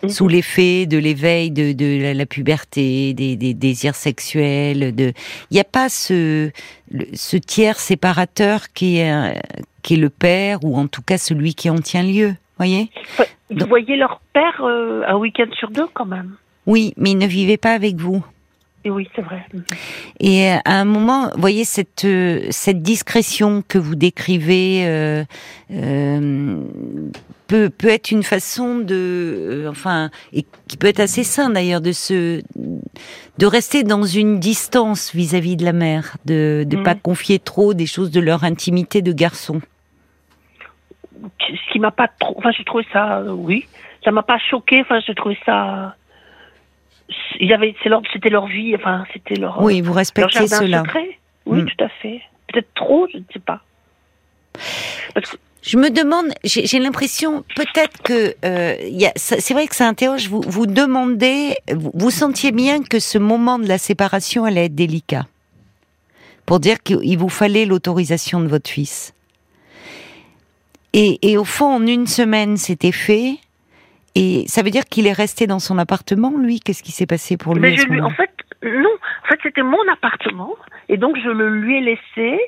Mhm. 0.03 0.11
sous 0.11 0.29
l'effet 0.29 0.87
de 0.87 0.97
l'éveil 0.97 1.51
de, 1.51 2.13
la, 2.13 2.27
puberté, 2.27 3.15
des, 3.15 3.37
désirs 3.55 3.97
sexuels. 3.97 4.95
De, 4.95 5.13
il 5.51 5.55
n'y 5.55 5.61
a 5.61 5.65
pas 5.65 5.89
ce, 5.89 6.51
ce 7.15 7.37
tiers 7.37 7.81
séparateur 7.81 8.73
qui 8.73 8.99
est, 8.99 9.43
qui 9.83 9.95
est 9.95 9.99
le 9.99 10.11
père 10.11 10.61
ou 10.63 10.77
en 10.77 10.87
tout 10.87 11.03
cas 11.03 11.19
celui 11.19 11.55
qui 11.55 11.69
en 11.71 11.79
tient 11.79 12.03
lieu. 12.03 12.35
Voyez 12.59 12.91
Ils 13.51 13.57
Donc- 13.59 13.69
voyaient 13.69 13.97
leur 13.97 14.21
père 14.33 14.61
euh, 14.63 15.03
un 15.07 15.17
week-end 15.17 15.47
sur 15.59 15.71
deux 15.71 15.87
quand 15.95 16.05
même. 16.07 16.33
Oui, 16.67 16.93
mais 16.97 17.13
il 17.13 17.19
ne 17.19 17.27
vivait 17.27 17.57
pas 17.57 17.73
avec 17.73 17.97
vous. 17.97 18.23
Et 18.85 18.91
oui, 18.91 19.09
c'est 19.17 19.23
vrai. 19.23 19.45
Et 20.21 20.51
euh, 20.53 20.57
à 20.65 20.81
un 20.81 20.85
moment, 20.85 21.31
vous 21.35 21.41
voyez 21.41 21.65
cette 21.65 22.05
euh, 22.05 22.47
cette 22.51 22.81
discrétion 22.83 23.63
que 23.67 23.77
vous 23.77 23.97
décrivez 23.97 24.85
euh, 24.87 25.25
euh, 25.73 26.61
peut 27.49 27.71
peut 27.71 27.89
être 27.89 28.11
une 28.13 28.23
façon 28.23 28.79
de, 28.79 29.67
enfin, 29.69 30.11
et 30.33 30.45
qui 30.69 30.77
peut 30.77 30.87
être 30.87 31.01
assez 31.01 31.25
sain 31.25 31.51
d'ailleurs 31.51 31.81
de 31.81 31.93
se 31.93 32.41
de 33.39 33.47
rester 33.47 33.83
dans 33.83 34.05
une 34.05 34.39
distance 34.39 35.13
vis-à-vis 35.15 35.57
de 35.57 35.65
la 35.65 35.73
mère, 35.73 36.17
de 36.25 36.65
Mhm. 36.71 36.83
pas 36.85 36.95
confier 36.95 37.39
trop 37.41 37.75
des 37.75 37.87
choses 37.87 38.11
de 38.11 38.21
leur 38.21 38.45
intimité 38.45 39.03
de 39.03 39.13
garçon. 39.13 39.61
Ce 41.41 41.73
qui 41.73 41.79
m'a 41.79 41.91
pas 41.91 42.09
trop. 42.09 42.35
Enfin, 42.39 42.51
j'ai 42.57 42.65
trouvé 42.65 42.87
ça. 42.93 43.19
euh, 43.19 43.31
oui, 43.33 43.67
ça 44.05 44.11
m'a 44.11 44.23
pas 44.23 44.39
choqué. 44.39 44.81
Enfin, 44.83 45.01
j'ai 45.07 45.15
trouvé 45.15 45.39
ça. 45.47 45.95
Il 47.41 47.49
y 47.49 47.53
avait, 47.55 47.75
c'est 47.83 47.89
leur, 47.89 48.03
c'était 48.13 48.29
leur 48.29 48.47
vie. 48.47 48.75
Enfin, 48.77 49.05
c'était 49.13 49.37
leur. 49.37 49.61
Oui, 49.63 49.81
vous 49.81 49.93
respectez 49.93 50.47
cela. 50.47 50.81
secret. 50.81 51.19
Oui, 51.47 51.63
Mm. 51.63 51.67
tout 51.67 51.85
à 51.85 51.89
fait. 51.89 52.21
Peut-être 52.53 52.73
trop, 52.75 53.07
je 53.13 53.19
ne 53.19 53.23
sais 53.33 53.39
pas. 53.39 53.61
Parce 55.15 55.31
que 55.31 55.37
Je 55.63 55.77
me 55.79 55.91
demande, 55.91 56.27
j'ai 56.45 56.79
l'impression 56.79 57.45
peut-être 57.57 58.03
que 58.03 58.35
euh, 58.45 58.75
c'est 59.17 59.53
vrai 59.55 59.67
que 59.67 59.75
ça 59.77 59.87
interroge. 59.89 60.29
Vous 60.29 60.43
vous 60.47 60.67
demandez, 60.67 61.57
vous, 61.73 61.91
vous 61.95 62.11
sentiez 62.11 62.53
bien 62.53 62.83
que 62.83 62.99
ce 63.01 63.19
moment 63.19 63.59
de 63.59 63.67
la 63.67 63.79
séparation 63.79 64.45
allait 64.45 64.67
être 64.67 64.75
délicat, 64.75 65.27
pour 66.47 66.61
dire 66.61 66.83
qu'il 66.83 67.19
vous 67.19 67.29
fallait 67.29 67.65
l'autorisation 67.67 68.41
de 68.41 68.47
votre 68.47 68.71
fils. 68.71 69.15
Et, 70.93 71.19
et 71.31 71.37
au 71.37 71.45
fond, 71.45 71.67
en 71.67 71.87
une 71.87 72.07
semaine, 72.07 72.57
c'était 72.57 72.93
fait. 72.93 73.37
Et 74.15 74.45
ça 74.49 74.63
veut 74.63 74.71
dire 74.71 74.85
qu'il 74.85 75.07
est 75.07 75.13
resté 75.13 75.47
dans 75.47 75.59
son 75.59 75.79
appartement, 75.79 76.33
lui? 76.39 76.61
Qu'est-ce 76.61 76.83
qui 76.83 76.93
s'est 76.93 77.07
passé 77.07 77.37
pour 77.37 77.55
lui 77.55 77.61
Mais 77.61 77.77
je 77.77 77.87
lui, 77.87 78.01
en 78.01 78.11
fait, 78.11 78.31
non. 78.65 78.89
En 79.25 79.29
fait, 79.29 79.39
c'était 79.43 79.63
mon 79.63 79.79
appartement, 79.93 80.55
et 80.89 80.97
donc 80.97 81.17
je 81.23 81.29
le 81.29 81.51
lui 81.61 81.77
ai 81.77 81.81
laissé 81.83 82.41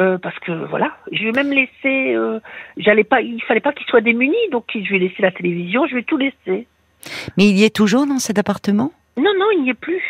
euh, 0.00 0.16
parce 0.18 0.38
que 0.38 0.52
voilà, 0.68 0.96
je 1.12 1.18
lui 1.22 1.28
ai 1.28 1.32
même 1.32 1.50
laissé. 1.50 2.14
Euh, 2.14 2.38
J'allais 2.76 3.04
pas, 3.04 3.20
il 3.20 3.42
fallait 3.42 3.60
pas 3.60 3.72
qu'il 3.72 3.86
soit 3.86 4.00
démuni, 4.00 4.36
donc 4.52 4.64
je 4.72 4.78
lui 4.78 4.96
ai 4.96 4.98
laissé 5.00 5.20
la 5.20 5.32
télévision, 5.32 5.86
je 5.86 5.94
lui 5.94 6.00
ai 6.00 6.04
tout 6.04 6.16
laissé. 6.16 6.66
Mais 7.36 7.48
il 7.48 7.58
y 7.58 7.64
est 7.64 7.74
toujours 7.74 8.06
dans 8.06 8.20
cet 8.20 8.38
appartement? 8.38 8.92
Non, 9.16 9.32
non, 9.38 9.46
il 9.56 9.62
n'y 9.64 9.70
est 9.70 9.74
plus. 9.74 10.02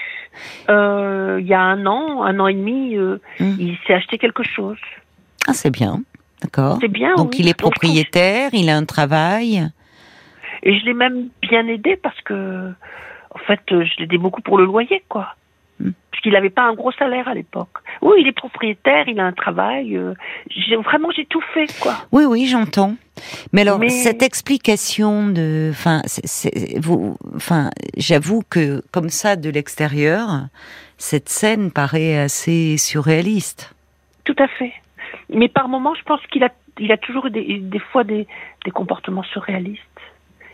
Euh, 0.68 1.38
il 1.40 1.46
y 1.46 1.54
a 1.54 1.60
un 1.60 1.86
an, 1.86 2.22
un 2.22 2.38
an 2.38 2.46
et 2.46 2.54
demi, 2.54 2.96
euh, 2.96 3.18
Hmm. 3.40 3.54
il 3.58 3.76
s'est 3.86 3.94
acheté 3.94 4.18
quelque 4.18 4.42
chose. 4.44 4.78
Ah, 5.48 5.54
c'est 5.54 5.70
bien, 5.70 6.02
d'accord. 6.44 6.78
C'est 6.80 6.88
bien. 6.88 7.14
Donc 7.16 7.30
oui. 7.32 7.38
il 7.40 7.48
est 7.48 7.58
propriétaire, 7.58 8.50
il 8.52 8.68
a 8.70 8.76
un 8.76 8.84
travail. 8.84 9.68
Et 10.62 10.78
je 10.78 10.84
l'ai 10.84 10.94
même 10.94 11.28
bien 11.42 11.66
aidé 11.66 11.96
parce 11.96 12.20
que, 12.22 12.70
en 13.34 13.38
fait, 13.46 13.60
euh, 13.72 13.84
je 13.84 13.96
l'ai 13.98 14.04
aidé 14.04 14.18
beaucoup 14.18 14.40
pour 14.40 14.56
le 14.58 14.64
loyer, 14.64 15.02
quoi. 15.08 15.34
Hmm. 15.80 15.90
Parce 16.10 16.22
qu'il 16.22 16.32
n'avait 16.32 16.50
pas 16.50 16.62
un 16.62 16.74
gros 16.74 16.92
salaire 16.92 17.28
à 17.28 17.34
l'époque. 17.34 17.76
Oui, 18.00 18.16
il 18.20 18.28
est 18.28 18.32
propriétaire, 18.32 19.08
il 19.08 19.18
a 19.20 19.26
un 19.26 19.32
travail. 19.32 19.96
euh, 19.96 20.14
vraiment 20.84 21.10
j'ai 21.14 21.26
tout 21.26 21.42
fait, 21.52 21.66
quoi. 21.80 21.96
Oui, 22.12 22.24
oui, 22.24 22.46
j'entends. 22.46 22.94
Mais 23.52 23.62
alors, 23.62 23.78
Mais- 23.78 23.90
cette 23.90 24.22
explication 24.22 25.28
de, 25.28 25.72
vous, 26.80 27.16
enfin, 27.34 27.70
j'avoue 27.96 28.42
que 28.48 28.82
comme 28.92 29.08
ça 29.10 29.36
de 29.36 29.50
l'extérieur, 29.50 30.46
cette 30.96 31.28
scène 31.28 31.70
paraît 31.70 32.16
assez 32.18 32.76
surréaliste. 32.78 33.74
Tout 34.24 34.36
à 34.38 34.48
fait. 34.48 34.72
Mais 35.28 35.48
par 35.48 35.68
moments, 35.68 35.94
je 35.94 36.02
pense 36.02 36.20
qu'il 36.30 36.44
a, 36.44 36.50
il 36.78 36.90
a 36.92 36.96
toujours 36.96 37.30
des, 37.30 37.58
des 37.58 37.78
fois 37.78 38.04
des, 38.04 38.26
des 38.64 38.70
comportements 38.70 39.22
surréalistes. 39.24 39.80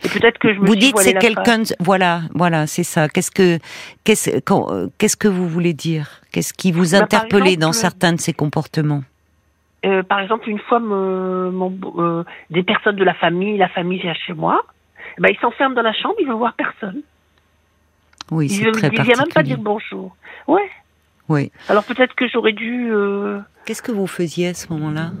Et 0.03 0.09
peut-être 0.09 0.39
que 0.39 0.51
je 0.53 0.59
me 0.59 0.65
Vous 0.65 0.75
dites 0.75 0.97
c'est 0.97 1.13
quelqu'un, 1.13 1.61
voilà, 1.79 2.21
voilà, 2.33 2.65
c'est 2.65 2.83
ça. 2.83 3.07
Qu'est-ce 3.07 3.29
que, 3.29 3.59
qu'est-ce, 4.03 4.39
qu'est-ce 4.97 5.17
que 5.17 5.27
vous 5.27 5.47
voulez 5.47 5.73
dire? 5.73 6.21
Qu'est-ce 6.31 6.53
qui 6.53 6.71
vous 6.71 6.91
Bah, 6.93 7.03
interpellait 7.03 7.55
dans 7.55 7.67
exemple, 7.69 7.75
certains 7.75 8.13
de 8.13 8.19
ces 8.19 8.33
comportements? 8.33 9.03
Euh, 9.85 10.01
par 10.01 10.19
exemple, 10.19 10.49
une 10.49 10.59
fois, 10.59 10.79
me- 10.79 11.51
mon- 11.51 11.77
euh, 11.97 12.23
des 12.49 12.63
personnes 12.63 12.95
de 12.95 13.03
la 13.03 13.13
famille, 13.13 13.57
la 13.57 13.69
famille 13.69 13.99
vient 13.99 14.13
chez 14.13 14.33
moi. 14.33 14.63
Ben, 15.19 15.29
il 15.31 15.37
s'enferme 15.39 15.75
dans 15.75 15.81
la 15.83 15.93
chambre, 15.93 16.15
il 16.19 16.27
veut 16.27 16.33
voir 16.33 16.53
personne. 16.53 17.01
Oui, 18.31 18.49
c'est 18.49 18.71
très 18.71 18.87
il 18.87 19.01
vient 19.01 19.17
même 19.17 19.27
pas 19.33 19.43
dire 19.43 19.57
bonjour. 19.59 20.15
Ouais. 20.47 20.69
Oui. 21.31 21.51
Alors 21.69 21.83
peut-être 21.85 22.13
que 22.15 22.27
j'aurais 22.27 22.51
dû. 22.53 22.89
euh, 22.91 23.39
Qu'est-ce 23.65 23.81
que 23.81 23.91
vous 23.91 24.07
faisiez 24.07 24.49
à 24.49 24.53
ce 24.53 24.67
moment-là? 24.73 25.11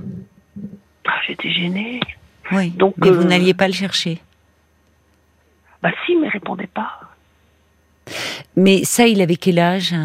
ah, 1.07 1.11
J'étais 1.27 1.49
gênée. 1.51 1.99
Oui. 2.51 2.69
Donc, 2.71 2.95
mais 2.97 3.09
vous 3.09 3.21
euh, 3.21 3.25
n'alliez 3.25 3.53
pas 3.53 3.67
le 3.67 3.73
chercher? 3.73 4.19
Bah 5.81 5.89
si, 6.05 6.15
mais 6.17 6.27
il 6.27 6.29
répondait 6.31 6.67
pas. 6.67 6.99
Mais 8.55 8.83
ça, 8.83 9.07
il 9.07 9.21
avait 9.21 9.37
quel 9.37 9.57
âge? 9.59 9.95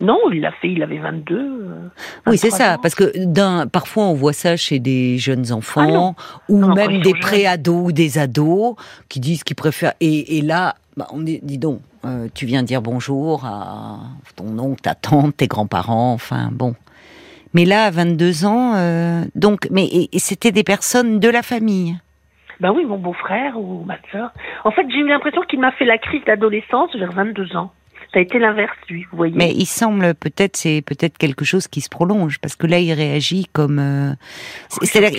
Non, 0.00 0.18
il 0.32 0.40
l'a 0.42 0.52
fait, 0.52 0.70
il 0.70 0.82
avait 0.84 0.98
22. 0.98 1.34
euh, 1.36 1.88
Oui, 2.28 2.38
c'est 2.38 2.50
23 2.50 2.58
ça, 2.66 2.74
ans. 2.74 2.78
parce 2.80 2.94
que 2.94 3.24
d'un, 3.24 3.66
parfois 3.66 4.04
on 4.04 4.14
voit 4.14 4.32
ça 4.32 4.56
chez 4.56 4.78
des 4.78 5.18
jeunes 5.18 5.50
enfants 5.52 5.80
Ah 5.84 5.90
non. 5.90 6.14
ou 6.48 6.58
Non, 6.58 6.74
même 6.74 7.00
des 7.00 7.14
pré-ados 7.14 7.88
ou 7.88 7.92
des 7.92 8.18
ados 8.18 8.76
qui 9.08 9.18
disent 9.18 9.42
qu'ils 9.42 9.56
préfèrent. 9.56 9.94
Et, 10.00 10.38
et 10.38 10.42
là, 10.42 10.76
bah, 10.96 11.08
on 11.12 11.18
dit, 11.22 11.40
dis 11.42 11.58
donc, 11.58 11.80
euh, 12.04 12.28
tu 12.34 12.46
viens 12.46 12.62
dire 12.62 12.82
bonjour 12.82 13.44
à 13.44 13.98
ton 14.36 14.58
oncle, 14.58 14.80
ta 14.80 14.94
tante, 14.94 15.36
tes 15.36 15.46
grands-parents, 15.46 16.12
enfin 16.12 16.50
bon. 16.52 16.74
Mais 17.54 17.64
là, 17.64 17.84
à 17.84 17.90
22 17.90 18.44
ans, 18.44 18.74
euh, 18.76 19.22
donc, 19.34 19.68
mais 19.70 19.86
et, 19.86 20.18
c'était 20.18 20.52
des 20.52 20.64
personnes 20.64 21.18
de 21.18 21.28
la 21.28 21.42
famille. 21.42 21.96
Bah 22.60 22.72
oui, 22.72 22.84
mon 22.84 22.98
beau-frère 22.98 23.58
ou 23.58 23.84
ma 23.84 23.96
sœur. 24.12 24.30
En 24.64 24.70
fait, 24.70 24.86
j'ai 24.90 24.98
eu 24.98 25.08
l'impression 25.08 25.42
qu'il 25.42 25.60
m'a 25.60 25.72
fait 25.72 25.84
la 25.84 25.98
crise 25.98 26.24
d'adolescence 26.24 26.94
vers 26.96 27.12
22 27.12 27.56
ans. 27.56 27.72
Ça 28.12 28.20
a 28.20 28.22
été 28.22 28.38
l'inverse, 28.38 28.76
lui, 28.88 29.04
vous 29.10 29.16
voyez. 29.18 29.34
Mais 29.36 29.52
il 29.54 29.66
semble 29.66 30.14
peut-être 30.14 30.56
c'est 30.56 30.80
peut-être 30.80 31.18
quelque 31.18 31.44
chose 31.44 31.68
qui 31.68 31.82
se 31.82 31.90
prolonge 31.90 32.38
parce 32.38 32.56
que 32.56 32.66
là 32.66 32.78
il 32.78 32.92
réagit 32.94 33.46
comme 33.52 33.78
euh, 33.78 34.12
c'est- 34.68 34.86
c'est-à-dire 34.86 35.18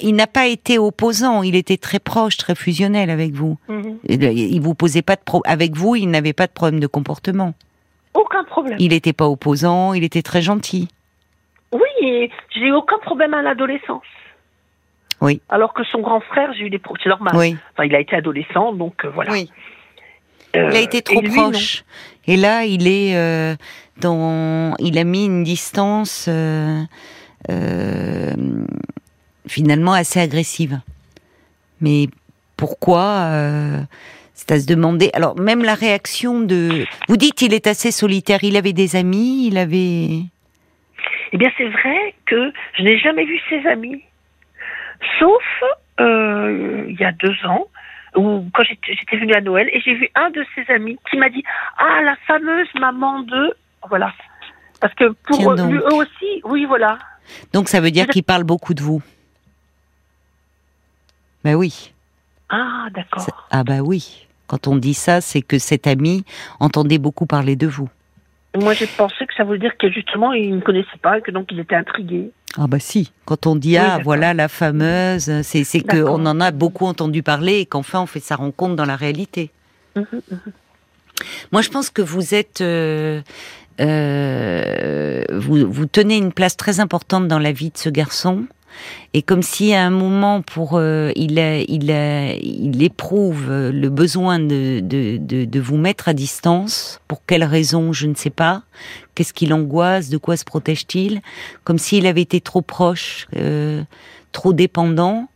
il 0.00 0.14
n'a- 0.14 0.26
pas 0.28 0.46
été 0.46 0.78
opposant, 0.78 1.42
il 1.42 1.56
était 1.56 1.78
très 1.78 1.98
proche, 1.98 2.36
très 2.36 2.54
fusionnel 2.54 3.10
avec 3.10 3.32
vous. 3.32 3.58
Mhm. 3.68 3.98
Il 4.08 4.22
il 4.22 4.60
vous 4.60 4.74
posait 4.74 5.02
pas 5.02 5.16
de 5.16 5.20
pro 5.24 5.42
avec 5.46 5.74
vous, 5.74 5.96
il 5.96 6.08
n'avait 6.10 6.32
pas 6.32 6.46
de 6.46 6.52
problème 6.52 6.78
de 6.80 6.86
comportement. 6.86 7.54
Aucun 8.14 8.44
problème. 8.44 8.76
Il 8.78 8.90
n'était 8.90 9.12
pas 9.12 9.26
opposant, 9.28 9.92
il 9.94 10.04
était 10.04 10.22
très 10.22 10.40
gentil. 10.42 10.88
Oui, 11.72 11.80
et 12.02 12.30
j'ai 12.54 12.66
eu 12.66 12.72
aucun 12.72 12.98
problème 12.98 13.34
à 13.34 13.42
l'adolescence. 13.42 14.02
Oui. 15.20 15.40
Alors 15.48 15.74
que 15.74 15.82
son 15.84 16.00
grand 16.00 16.20
frère, 16.20 16.52
j'ai 16.56 16.66
eu 16.66 16.70
des 16.70 16.78
problèmes. 16.78 17.02
C'est 17.02 17.08
normal. 17.10 17.34
Oui. 17.36 17.56
Enfin, 17.72 17.84
il 17.84 17.94
a 17.96 18.00
été 18.00 18.14
adolescent, 18.14 18.72
donc 18.72 19.04
euh, 19.04 19.10
voilà. 19.10 19.32
Oui. 19.32 19.50
Euh, 20.56 20.70
Il 20.70 20.76
a 20.76 20.80
été 20.80 20.98
et 20.98 21.02
trop 21.02 21.20
lui, 21.20 21.30
proche. 21.30 21.84
Et 22.28 22.36
là, 22.36 22.64
il 22.64 22.86
est 22.86 23.16
euh, 23.16 23.56
dans, 24.00 24.76
il 24.78 24.98
a 24.98 25.04
mis 25.04 25.24
une 25.24 25.44
distance 25.44 26.26
euh, 26.28 26.82
euh, 27.50 28.34
finalement 29.46 29.94
assez 29.94 30.20
agressive. 30.20 30.78
Mais 31.80 32.08
pourquoi 32.56 33.30
C'est 34.34 34.52
à 34.52 34.60
se 34.60 34.66
demander. 34.66 35.10
Alors 35.14 35.38
même 35.38 35.64
la 35.64 35.74
réaction 35.74 36.40
de, 36.40 36.84
vous 37.08 37.16
dites, 37.16 37.40
il 37.40 37.54
est 37.54 37.66
assez 37.66 37.90
solitaire. 37.90 38.40
Il 38.42 38.56
avait 38.56 38.74
des 38.74 38.94
amis, 38.94 39.46
il 39.46 39.56
avait. 39.56 40.24
Eh 41.32 41.36
bien, 41.36 41.50
c'est 41.56 41.68
vrai 41.68 42.14
que 42.26 42.52
je 42.76 42.82
n'ai 42.82 42.98
jamais 42.98 43.24
vu 43.24 43.40
ses 43.48 43.66
amis, 43.66 44.02
sauf 45.18 45.44
il 46.00 46.96
y 46.98 47.04
a 47.04 47.12
deux 47.12 47.36
ans, 47.46 47.68
où 48.16 48.44
quand 48.54 48.62
j'étais 48.64 49.16
venue 49.16 49.34
à 49.34 49.40
Noël, 49.40 49.68
et 49.72 49.80
j'ai 49.80 49.94
vu 49.94 50.08
un 50.14 50.30
de 50.30 50.44
ses 50.54 50.70
amis 50.72 50.98
qui 51.10 51.16
m'a 51.16 51.28
dit 51.30 51.42
Ah, 51.76 52.00
la 52.02 52.16
fameuse 52.26 52.68
maman 52.78 53.20
de. 53.20 53.54
Voilà. 53.88 54.12
Parce 54.80 54.94
que 54.94 55.10
pour 55.26 55.52
eux, 55.52 55.94
aussi, 55.94 56.40
oui, 56.44 56.64
voilà. 56.64 56.98
Donc 57.52 57.68
ça 57.68 57.80
veut 57.80 57.90
dire 57.90 58.04
Je- 58.06 58.12
qu'il 58.12 58.22
parle 58.24 58.44
beaucoup 58.44 58.74
de 58.74 58.82
vous. 58.82 59.02
Ben 61.44 61.54
oui. 61.54 61.92
Ah, 62.48 62.86
d'accord. 62.94 63.26
Ah 63.50 63.64
bah 63.64 63.80
oui. 63.80 64.26
Quand 64.46 64.66
on 64.66 64.76
dit 64.76 64.94
ça, 64.94 65.20
c'est 65.20 65.42
que 65.42 65.58
cet 65.58 65.86
ami 65.86 66.24
entendait 66.58 66.98
beaucoup 66.98 67.26
parler 67.26 67.54
de 67.56 67.66
vous. 67.66 67.88
Moi, 68.56 68.72
j'ai 68.72 68.86
pensé 68.86 69.26
que 69.26 69.34
ça 69.34 69.44
voulait 69.44 69.58
dire 69.58 69.76
que 69.76 69.90
justement, 69.90 70.32
il 70.32 70.56
ne 70.56 70.60
connaissait 70.60 70.96
pas 71.02 71.18
et 71.18 71.22
que 71.22 71.30
donc 71.30 71.52
il 71.52 71.60
était 71.60 71.76
intrigué. 71.76 72.30
Ah 72.56 72.66
bah 72.66 72.78
si. 72.78 73.12
Quand 73.24 73.46
on 73.46 73.56
dit 73.56 73.72
Oui, 73.72 73.76
ah 73.76 73.98
voilà 74.02 74.32
la 74.34 74.48
fameuse, 74.48 75.42
c'est 75.42 75.64
c'est 75.64 75.80
que 75.80 76.02
on 76.02 76.24
en 76.26 76.40
a 76.40 76.50
beaucoup 76.50 76.86
entendu 76.86 77.22
parler 77.22 77.58
et 77.58 77.66
qu'enfin 77.66 78.00
on 78.00 78.06
fait 78.06 78.20
sa 78.20 78.36
rencontre 78.36 78.74
dans 78.74 78.86
la 78.86 78.96
réalité. 78.96 79.50
Mhm, 79.96 80.06
mhm. 80.12 80.38
Moi 81.52 81.62
je 81.62 81.68
pense 81.68 81.90
que 81.90 82.00
vous 82.02 82.34
êtes 82.34 82.60
euh, 82.60 83.20
euh, 83.80 85.22
vous 85.32 85.70
vous 85.70 85.86
tenez 85.86 86.16
une 86.16 86.32
place 86.32 86.56
très 86.56 86.80
importante 86.80 87.28
dans 87.28 87.38
la 87.38 87.52
vie 87.52 87.70
de 87.70 87.78
ce 87.78 87.90
garçon 87.90 88.46
et 89.14 89.22
comme 89.22 89.42
si 89.42 89.74
à 89.74 89.84
un 89.84 89.90
moment 89.90 90.42
pour 90.42 90.72
euh, 90.74 91.12
il 91.16 91.38
il 91.68 91.90
il 92.42 92.82
éprouve 92.82 93.46
euh, 93.50 93.72
le 93.72 93.88
besoin 93.88 94.38
de, 94.38 94.80
de, 94.80 95.16
de, 95.16 95.44
de 95.44 95.60
vous 95.60 95.76
mettre 95.76 96.08
à 96.08 96.14
distance. 96.14 97.00
Pour 97.08 97.24
quelle 97.26 97.44
raison 97.44 97.92
je 97.92 98.06
ne 98.06 98.14
sais 98.14 98.30
pas. 98.30 98.62
Qu'est-ce 99.14 99.32
qui 99.32 99.46
l'angoisse? 99.46 100.08
De 100.08 100.18
quoi 100.18 100.36
se 100.36 100.44
protège-t-il? 100.44 101.20
Comme 101.64 101.78
s'il 101.78 102.06
avait 102.06 102.22
été 102.22 102.40
trop 102.40 102.62
proche 102.62 103.26
euh, 103.36 103.82
trop 104.32 104.52
dépendant. 104.52 105.28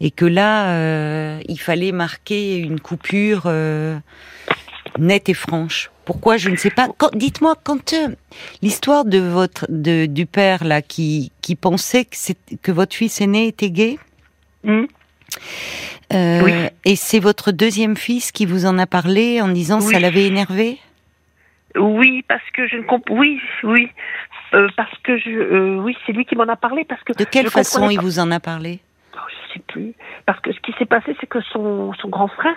Et 0.00 0.12
que 0.12 0.24
là, 0.24 0.70
euh, 0.70 1.40
il 1.48 1.58
fallait 1.58 1.90
marquer 1.90 2.56
une 2.56 2.78
coupure 2.78 3.42
euh, 3.46 3.98
nette 4.98 5.28
et 5.28 5.34
franche. 5.34 5.90
Pourquoi 6.04 6.36
je 6.38 6.48
ne 6.48 6.56
sais 6.56 6.70
pas. 6.70 6.88
Dites-moi 7.14 7.54
quand 7.62 7.92
euh, 7.92 8.08
l'histoire 8.62 9.04
de 9.04 9.18
votre 9.18 9.66
de, 9.68 10.06
du 10.06 10.24
père 10.26 10.64
là 10.64 10.80
qui 10.82 11.32
qui 11.42 11.54
pensait 11.54 12.04
que 12.06 12.16
que 12.62 12.72
votre 12.72 12.94
fils 12.96 13.20
aîné 13.20 13.46
était 13.48 13.70
gay? 13.70 13.98
Hmm. 14.64 14.84
euh, 16.14 16.40
Oui. 16.42 16.52
Et 16.84 16.96
c'est 16.96 17.18
votre 17.20 17.52
deuxième 17.52 17.96
fils 17.96 18.32
qui 18.32 18.46
vous 18.46 18.64
en 18.66 18.78
a 18.78 18.86
parlé 18.86 19.40
en 19.42 19.48
disant 19.48 19.80
ça 19.80 19.96
Oui. 19.96 20.02
l'avait 20.02 20.24
énervé? 20.26 20.78
Oui, 21.76 22.24
parce 22.26 22.48
que 22.54 22.66
je 22.66 22.76
ne 22.76 22.82
comprends. 22.82 23.14
Oui, 23.16 23.40
oui, 23.62 23.88
Euh, 24.54 24.66
parce 24.78 24.96
que 25.04 25.18
je. 25.18 25.78
oui, 25.78 25.94
c'est 26.06 26.12
lui 26.12 26.24
qui 26.24 26.34
m'en 26.34 26.48
a 26.48 26.56
parlé 26.56 26.84
parce 26.86 27.02
que. 27.04 27.12
De 27.12 27.24
quelle 27.24 27.50
façon 27.50 27.90
il 27.90 28.00
vous 28.00 28.18
en 28.18 28.30
a 28.30 28.40
parlé? 28.40 28.80
Oh, 29.14 29.18
je 29.28 29.52
sais 29.54 29.62
plus. 29.68 29.92
Parce 30.24 30.40
que 30.40 30.52
ce 30.54 30.60
qui 30.60 30.72
s'est 30.78 30.86
passé, 30.86 31.14
c'est 31.20 31.26
que 31.28 31.42
son 31.52 31.92
son 32.00 32.08
grand 32.08 32.28
frère, 32.28 32.56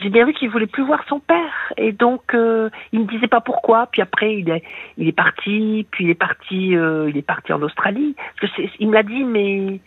j'ai 0.00 0.08
bien 0.10 0.24
vu 0.24 0.32
qu'il 0.32 0.48
voulait 0.50 0.66
plus 0.66 0.84
voir 0.84 1.02
son 1.08 1.20
père, 1.20 1.72
et 1.76 1.92
donc 1.92 2.34
euh, 2.34 2.70
il 2.92 3.00
me 3.00 3.06
disait 3.06 3.28
pas 3.28 3.40
pourquoi. 3.40 3.86
Puis 3.92 4.02
après, 4.02 4.36
il 4.38 4.48
est 4.50 4.62
il 4.98 5.08
est 5.08 5.12
parti, 5.12 5.86
puis 5.90 6.04
il 6.04 6.10
est 6.10 6.14
parti, 6.14 6.76
euh, 6.76 7.08
il 7.10 7.16
est 7.16 7.22
parti 7.22 7.52
en 7.52 7.62
Australie. 7.62 8.14
Parce 8.40 8.52
que 8.52 8.62
c'est, 8.62 8.70
il 8.78 8.88
me 8.88 8.94
l'a 8.94 9.02
dit, 9.02 9.24
mais. 9.24 9.80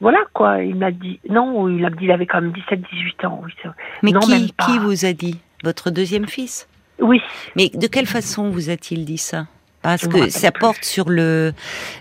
Voilà 0.00 0.20
quoi, 0.32 0.62
il 0.62 0.76
m'a 0.76 0.92
dit. 0.92 1.18
Non, 1.28 1.68
il 1.68 1.84
a 1.84 1.90
dit 1.90 2.04
il 2.04 2.12
avait 2.12 2.26
quand 2.26 2.40
même 2.40 2.52
17-18 2.52 3.26
ans. 3.26 3.40
Oui, 3.44 3.52
c'est- 3.60 3.68
Mais 4.04 4.12
Non, 4.12 4.20
qui 4.20 4.52
qui 4.64 4.78
vous 4.78 5.04
a 5.04 5.12
dit? 5.12 5.40
Votre 5.64 5.90
deuxième 5.90 6.26
fils? 6.28 6.68
Oui. 7.00 7.20
Mais 7.56 7.68
de 7.74 7.86
quelle 7.88 8.06
façon 8.06 8.48
vous 8.48 8.70
a-t-il 8.70 9.04
dit 9.04 9.18
ça? 9.18 9.46
Parce 9.82 10.08
que 10.08 10.28
ça 10.28 10.50
porte 10.50 10.84
sur 10.84 11.08
le 11.08 11.52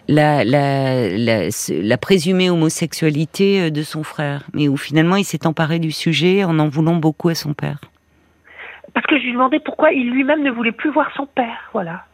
la, 0.07 0.43
la, 0.43 1.09
la, 1.09 1.97
présumée 1.97 2.49
homosexualité 2.49 3.61
euh, 3.61 3.69
de 3.69 3.83
son 3.83 4.03
frère, 4.03 4.43
mais 4.53 4.67
où 4.67 4.77
finalement 4.77 5.15
il 5.15 5.23
s'est 5.23 5.45
emparé 5.45 5.79
du 5.79 5.91
sujet 5.91 6.43
en 6.43 6.57
en 6.59 6.67
voulant 6.67 6.95
beaucoup 6.95 7.29
à 7.29 7.35
son 7.35 7.53
père. 7.53 7.79
Parce 8.93 9.05
que 9.05 9.17
je 9.19 9.23
lui 9.25 9.33
demandais 9.33 9.59
pourquoi 9.59 9.91
il 9.91 10.09
lui-même 10.09 10.41
ne 10.41 10.51
voulait 10.51 10.71
plus 10.71 10.91
voir 10.91 11.11
son 11.15 11.27
père. 11.27 11.69
Voilà. 11.71 12.05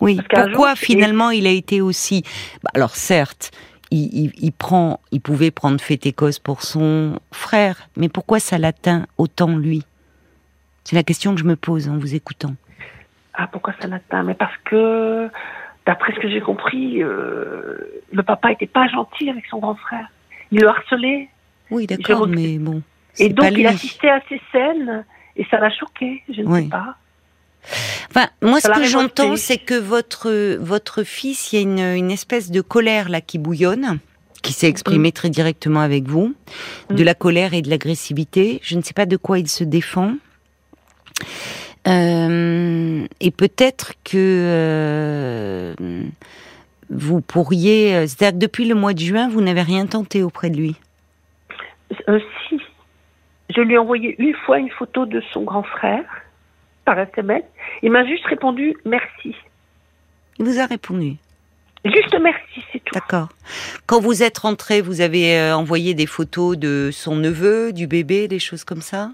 Oui. 0.00 0.18
Pourquoi 0.28 0.74
jour, 0.74 0.78
finalement 0.78 1.30
il 1.30 1.46
a 1.46 1.50
été 1.50 1.80
aussi 1.80 2.24
Bah, 2.64 2.70
Alors 2.74 2.96
certes, 2.96 3.52
il, 3.92 4.12
il, 4.12 4.32
il 4.38 4.52
prend, 4.52 5.00
il 5.12 5.20
pouvait 5.20 5.52
prendre 5.52 5.80
fait 5.80 6.04
et 6.04 6.12
cause 6.12 6.40
pour 6.40 6.62
son 6.62 7.20
frère, 7.30 7.88
mais 7.96 8.08
pourquoi 8.08 8.40
ça 8.40 8.58
l'atteint 8.58 9.06
autant 9.18 9.56
lui? 9.56 9.84
C'est 10.82 10.96
la 10.96 11.04
question 11.04 11.34
que 11.34 11.40
je 11.40 11.46
me 11.46 11.56
pose 11.56 11.88
en 11.88 11.96
vous 11.96 12.14
écoutant. 12.14 12.54
Ah, 13.34 13.46
pourquoi 13.50 13.74
ça 13.80 13.88
l'atteint 13.88 14.22
Mais 14.22 14.34
parce 14.34 14.56
que, 14.64 15.28
d'après 15.86 16.12
ce 16.14 16.20
que 16.20 16.28
j'ai 16.30 16.40
compris, 16.40 17.02
euh, 17.02 17.76
le 18.12 18.22
papa 18.22 18.52
était 18.52 18.66
pas 18.66 18.86
gentil 18.88 19.28
avec 19.30 19.44
son 19.46 19.58
grand 19.58 19.74
frère. 19.74 20.06
Il 20.52 20.60
le 20.60 20.68
harcelait. 20.68 21.28
Oui, 21.70 21.86
d'accord, 21.86 22.26
mais 22.28 22.58
bon. 22.58 22.82
Et 23.18 23.28
donc, 23.30 23.52
il 23.52 23.66
assistait 23.66 24.10
à 24.10 24.20
ces 24.28 24.40
scènes 24.52 25.04
et 25.36 25.44
ça 25.50 25.58
l'a 25.58 25.70
choqué. 25.70 26.22
Je 26.28 26.42
ne 26.42 26.46
Oui. 26.46 26.62
sais 26.64 26.68
pas. 26.68 26.96
Enfin, 28.10 28.28
moi, 28.42 28.60
ce 28.60 28.68
Ça 28.68 28.74
que 28.74 28.84
j'entends, 28.84 29.36
c'est 29.36 29.56
que 29.58 29.74
votre 29.74 30.56
votre 30.58 31.02
fils, 31.02 31.52
il 31.52 31.56
y 31.56 31.58
a 31.58 31.62
une, 31.62 31.96
une 32.04 32.10
espèce 32.10 32.50
de 32.50 32.60
colère 32.60 33.08
là 33.08 33.20
qui 33.22 33.38
bouillonne, 33.38 33.98
qui 34.42 34.52
s'est 34.52 34.68
exprimée 34.68 35.12
très 35.12 35.30
directement 35.30 35.80
avec 35.80 36.04
vous, 36.06 36.34
de 36.90 37.02
Mm. 37.02 37.06
la 37.06 37.14
colère 37.14 37.54
et 37.54 37.62
de 37.62 37.70
l'agressivité. 37.70 38.60
Je 38.62 38.76
ne 38.76 38.82
sais 38.82 38.92
pas 38.94 39.06
de 39.06 39.16
quoi 39.16 39.38
il 39.38 39.48
se 39.48 39.64
défend. 39.64 40.12
Euh, 41.86 43.06
et 43.20 43.30
peut-être 43.30 43.92
que 44.04 44.16
euh, 44.16 45.74
vous 46.88 47.20
pourriez, 47.20 47.94
euh, 47.94 48.06
c'est-à-dire 48.06 48.38
que 48.38 48.44
depuis 48.44 48.66
le 48.66 48.74
mois 48.74 48.94
de 48.94 49.00
juin, 49.00 49.28
vous 49.28 49.42
n'avez 49.42 49.62
rien 49.62 49.86
tenté 49.86 50.22
auprès 50.22 50.50
de 50.50 50.56
lui? 50.56 50.76
Euh, 52.08 52.18
si. 52.48 52.58
Je 53.54 53.60
lui 53.60 53.74
ai 53.74 53.78
envoyé 53.78 54.16
une 54.18 54.34
fois 54.34 54.58
une 54.58 54.70
photo 54.70 55.04
de 55.04 55.22
son 55.32 55.42
grand 55.42 55.62
frère 55.62 56.04
par 56.86 56.98
SMS. 56.98 57.42
Il 57.82 57.90
m'a 57.90 58.06
juste 58.06 58.24
répondu 58.26 58.74
merci. 58.84 59.34
Il 60.38 60.46
vous 60.46 60.58
a 60.58 60.66
répondu? 60.66 61.16
Juste 61.84 62.16
merci, 62.18 62.64
c'est 62.72 62.82
tout. 62.82 62.94
D'accord. 62.94 63.28
Quand 63.86 64.00
vous 64.00 64.22
êtes 64.22 64.38
rentré, 64.38 64.80
vous 64.80 65.02
avez 65.02 65.52
envoyé 65.52 65.92
des 65.92 66.06
photos 66.06 66.56
de 66.56 66.88
son 66.90 67.14
neveu, 67.14 67.74
du 67.74 67.86
bébé, 67.86 68.26
des 68.26 68.38
choses 68.38 68.64
comme 68.64 68.80
ça? 68.80 69.10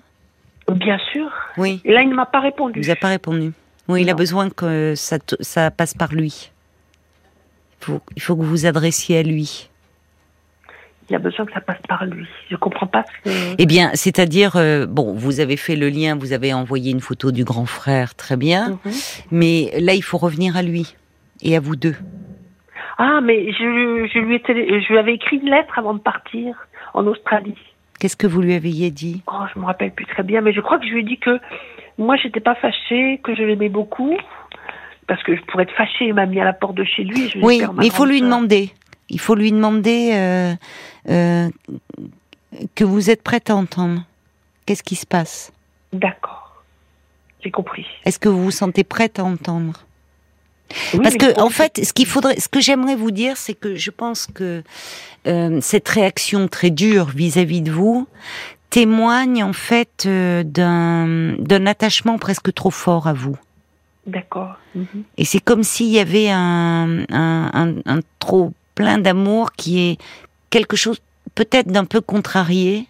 Bien 0.74 0.98
sûr. 1.12 1.28
Oui. 1.56 1.80
Et 1.84 1.92
là, 1.92 2.02
il 2.02 2.08
ne 2.08 2.14
m'a 2.14 2.26
pas 2.26 2.40
répondu. 2.40 2.80
Il 2.80 2.84
vous 2.84 2.90
a 2.90 2.96
pas 2.96 3.08
répondu. 3.08 3.52
Oui, 3.88 4.02
il 4.02 4.10
a 4.10 4.14
besoin 4.14 4.50
que 4.50 4.94
ça, 4.94 5.18
ça 5.40 5.70
passe 5.70 5.94
par 5.94 6.12
lui. 6.12 6.50
Il 7.80 7.84
faut, 7.84 8.00
il 8.16 8.22
faut 8.22 8.36
que 8.36 8.42
vous 8.42 8.48
vous 8.50 8.66
adressiez 8.66 9.18
à 9.18 9.22
lui. 9.22 9.68
Il 11.08 11.16
a 11.16 11.18
besoin 11.18 11.44
que 11.44 11.52
ça 11.52 11.60
passe 11.60 11.80
par 11.88 12.04
lui. 12.04 12.26
Je 12.50 12.56
comprends 12.56 12.86
pas 12.86 13.02
que... 13.24 13.30
Eh 13.58 13.66
bien, 13.66 13.90
c'est-à-dire, 13.94 14.54
euh, 14.54 14.86
bon, 14.86 15.12
vous 15.14 15.40
avez 15.40 15.56
fait 15.56 15.74
le 15.74 15.88
lien, 15.88 16.14
vous 16.14 16.32
avez 16.32 16.54
envoyé 16.54 16.92
une 16.92 17.00
photo 17.00 17.32
du 17.32 17.42
grand 17.42 17.66
frère, 17.66 18.14
très 18.14 18.36
bien, 18.36 18.78
Mhm. 18.84 18.92
mais 19.32 19.72
là, 19.80 19.94
il 19.94 20.02
faut 20.02 20.18
revenir 20.18 20.56
à 20.56 20.62
lui 20.62 20.94
et 21.42 21.56
à 21.56 21.60
vous 21.60 21.74
deux. 21.74 21.96
Ah, 22.98 23.20
mais 23.22 23.50
je, 23.52 24.08
je, 24.12 24.18
lui 24.20 24.36
ai 24.36 24.40
télé- 24.42 24.82
je 24.82 24.88
lui 24.88 24.98
avais 24.98 25.14
écrit 25.14 25.38
une 25.38 25.50
lettre 25.50 25.76
avant 25.78 25.94
de 25.94 25.98
partir 26.00 26.54
en 26.94 27.04
Australie. 27.06 27.56
Qu'est-ce 28.00 28.16
que 28.16 28.26
vous 28.26 28.40
lui 28.40 28.54
aviez 28.54 28.90
dit? 28.90 29.22
Oh, 29.26 29.44
je 29.54 29.60
me 29.60 29.66
rappelle 29.66 29.92
plus 29.92 30.06
très 30.06 30.22
bien, 30.22 30.40
mais 30.40 30.54
je 30.54 30.60
crois 30.62 30.78
que 30.78 30.86
je 30.86 30.90
lui 30.90 31.00
ai 31.00 31.04
dit 31.04 31.18
que 31.18 31.38
moi, 31.98 32.16
j'étais 32.16 32.40
pas 32.40 32.54
fâchée, 32.54 33.20
que 33.22 33.34
je 33.34 33.42
l'aimais 33.42 33.68
beaucoup, 33.68 34.16
parce 35.06 35.22
que 35.22 35.36
je 35.36 35.42
pourrais 35.42 35.64
être 35.64 35.74
fâchée, 35.76 36.06
il 36.06 36.14
m'a 36.14 36.24
mis 36.24 36.40
à 36.40 36.44
la 36.44 36.54
porte 36.54 36.74
de 36.74 36.84
chez 36.84 37.04
lui. 37.04 37.28
je 37.28 37.38
Oui, 37.40 37.62
mais 37.76 37.86
il 37.86 37.92
faut 37.92 38.06
lui 38.06 38.22
demander. 38.22 38.70
Il 39.10 39.20
faut 39.20 39.34
lui 39.34 39.52
demander 39.52 40.12
euh, 40.14 40.54
euh, 41.10 41.48
que 42.74 42.84
vous 42.84 43.10
êtes 43.10 43.22
prête 43.22 43.50
à 43.50 43.54
entendre. 43.54 44.02
Qu'est-ce 44.64 44.82
qui 44.82 44.96
se 44.96 45.06
passe? 45.06 45.52
D'accord. 45.92 46.64
J'ai 47.44 47.50
compris. 47.50 47.86
Est-ce 48.06 48.18
que 48.18 48.30
vous 48.30 48.44
vous 48.44 48.50
sentez 48.50 48.82
prête 48.82 49.18
à 49.18 49.24
entendre? 49.24 49.84
Oui, 50.94 51.00
Parce 51.02 51.16
que 51.16 51.40
en 51.40 51.50
fait, 51.50 51.84
ce 51.84 51.92
qu'il 51.92 52.06
faudrait, 52.06 52.38
ce 52.38 52.48
que 52.48 52.60
j'aimerais 52.60 52.96
vous 52.96 53.10
dire, 53.10 53.36
c'est 53.36 53.54
que 53.54 53.74
je 53.74 53.90
pense 53.90 54.26
que 54.32 54.62
euh, 55.26 55.58
cette 55.60 55.88
réaction 55.88 56.48
très 56.48 56.70
dure 56.70 57.06
vis-à-vis 57.06 57.60
de 57.62 57.70
vous 57.72 58.06
témoigne 58.70 59.42
en 59.42 59.52
fait 59.52 60.04
euh, 60.06 60.44
d'un 60.44 61.66
attachement 61.66 62.18
presque 62.18 62.52
trop 62.54 62.70
fort 62.70 63.08
à 63.08 63.12
vous. 63.12 63.36
D'accord. 64.06 64.54
Mhm. 64.76 64.86
Et 65.18 65.24
c'est 65.24 65.40
comme 65.40 65.64
s'il 65.64 65.88
y 65.88 65.98
avait 65.98 66.30
un, 66.30 67.00
un, 67.10 67.50
un, 67.52 67.74
un 67.84 68.00
trop 68.20 68.52
plein 68.76 68.98
d'amour 68.98 69.52
qui 69.52 69.80
est 69.80 69.98
quelque 70.50 70.76
chose 70.76 70.98
peut-être 71.34 71.66
d'un 71.68 71.84
peu 71.84 72.00
contrarié. 72.00 72.86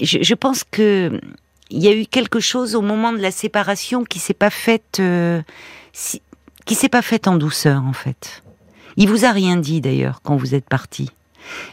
Je, 0.00 0.18
je 0.22 0.34
pense 0.34 0.64
que 0.64 1.20
il 1.70 1.82
y 1.82 1.88
a 1.88 1.94
eu 1.94 2.04
quelque 2.04 2.40
chose 2.40 2.74
au 2.74 2.82
moment 2.82 3.12
de 3.12 3.18
la 3.18 3.30
séparation 3.30 4.04
qui 4.04 4.18
s'est 4.18 4.34
pas 4.34 4.50
faite, 4.50 4.98
euh, 5.00 5.40
si- 5.92 6.20
qui 6.64 6.74
s'est 6.74 6.88
pas 6.88 7.02
faite 7.02 7.28
en 7.28 7.36
douceur 7.36 7.82
en 7.84 7.92
fait. 7.92 8.42
Il 8.96 9.08
vous 9.08 9.24
a 9.24 9.30
rien 9.32 9.56
dit 9.56 9.80
d'ailleurs 9.80 10.20
quand 10.22 10.36
vous 10.36 10.54
êtes 10.54 10.68
parti. 10.68 11.08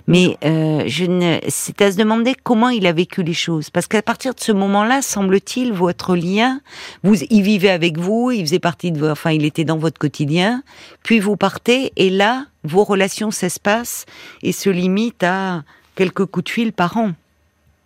Mais 0.07 0.35
euh, 0.45 0.83
je 0.87 1.05
ne, 1.05 1.37
c'est 1.47 1.79
à 1.83 1.91
se 1.91 1.97
demander 1.97 2.33
comment 2.41 2.69
il 2.69 2.87
a 2.87 2.91
vécu 2.91 3.21
les 3.21 3.35
choses, 3.35 3.69
parce 3.69 3.85
qu'à 3.85 4.01
partir 4.01 4.33
de 4.33 4.39
ce 4.39 4.51
moment-là, 4.51 5.03
semble-t-il, 5.03 5.73
votre 5.73 6.15
lien, 6.15 6.59
vous, 7.03 7.15
il 7.29 7.43
vivait 7.43 7.69
avec 7.69 7.99
vous, 7.99 8.31
il 8.31 8.41
faisait 8.41 8.59
partie 8.59 8.91
de, 8.91 8.99
vos- 8.99 9.11
enfin, 9.11 9.31
il 9.31 9.45
était 9.45 9.65
dans 9.65 9.77
votre 9.77 9.99
quotidien, 9.99 10.63
puis 11.03 11.19
vous 11.19 11.37
partez, 11.37 11.93
et 11.97 12.09
là, 12.09 12.47
vos 12.63 12.83
relations 12.83 13.29
s'espacent 13.29 14.07
et 14.41 14.53
se 14.53 14.71
limitent 14.71 15.23
à 15.23 15.63
quelques 15.95 16.25
coups 16.25 16.45
de 16.45 16.49
fil 16.49 16.73
par 16.73 16.97
an. 16.97 17.11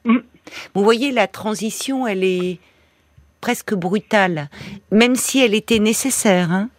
Mm. 0.05 0.19
Vous 0.75 0.83
voyez, 0.83 1.11
la 1.11 1.27
transition, 1.27 2.07
elle 2.07 2.23
est 2.23 2.59
presque 3.41 3.73
brutale, 3.73 4.49
même 4.89 5.17
si 5.17 5.39
elle 5.39 5.53
était 5.53 5.79
nécessaire. 5.79 6.49
Hein 6.51 6.69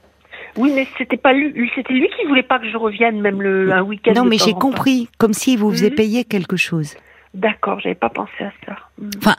Oui, 0.56 0.70
mais 0.74 0.86
c'était 0.98 1.16
pas 1.16 1.32
lui, 1.32 1.70
c'était 1.74 1.92
lui 1.94 2.08
qui 2.16 2.26
voulait 2.26 2.42
pas 2.42 2.58
que 2.58 2.68
je 2.70 2.76
revienne 2.76 3.20
même 3.20 3.42
le 3.42 3.72
un 3.72 3.82
week-end. 3.82 4.12
non, 4.14 4.24
mais 4.24 4.38
j'ai 4.38 4.52
compris, 4.52 5.08
comme 5.18 5.32
s'il 5.34 5.58
vous 5.58 5.70
faisait 5.70 5.90
Mhm. 5.90 5.96
payer 5.96 6.24
quelque 6.24 6.56
chose. 6.56 6.94
D'accord, 7.34 7.80
j'avais 7.80 7.94
pas 7.96 8.08
pensé 8.10 8.32
à 8.40 8.52
ça. 8.66 8.76
Mhm. 9.00 9.34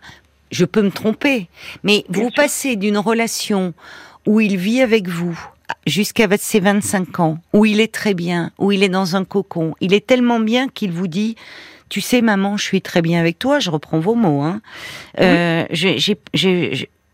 je 0.51 0.63
peux 0.65 0.82
me 0.82 0.91
tromper, 0.91 1.47
mais 1.84 2.04
Bien 2.08 2.23
vous 2.23 2.30
sûr. 2.30 2.36
passez 2.36 2.75
d'une 2.75 2.97
relation 2.97 3.73
où 4.25 4.39
il 4.39 4.58
vit 4.58 4.82
avec 4.82 5.08
vous 5.08 5.38
jusqu'à 5.88 6.28
ses 6.38 6.60
25 6.60 7.19
ans, 7.19 7.39
où 7.54 7.65
il 7.65 7.80
est 7.82 7.93
très 7.93 8.13
bien, 8.13 8.51
où 8.60 8.71
il 8.71 8.84
est 8.84 8.89
dans 8.89 9.15
un 9.15 9.23
cocon, 9.25 9.73
il 9.82 9.93
est 9.93 10.06
tellement 10.06 10.39
bien 10.39 10.67
qu'il 10.67 10.91
vous 10.91 11.08
dit, 11.08 11.36
tu 11.89 11.99
sais 12.01 12.21
maman, 12.21 12.58
je 12.58 12.63
suis 12.63 12.82
très 12.82 13.01
bien 13.01 13.19
avec 13.19 13.39
toi, 13.39 13.60
je 13.60 13.69
reprends 13.71 13.99
vos 13.99 14.15
mots, 14.15 14.41
hein. 14.41 14.62
Euh, 15.19 15.65
j'ai 15.71 15.97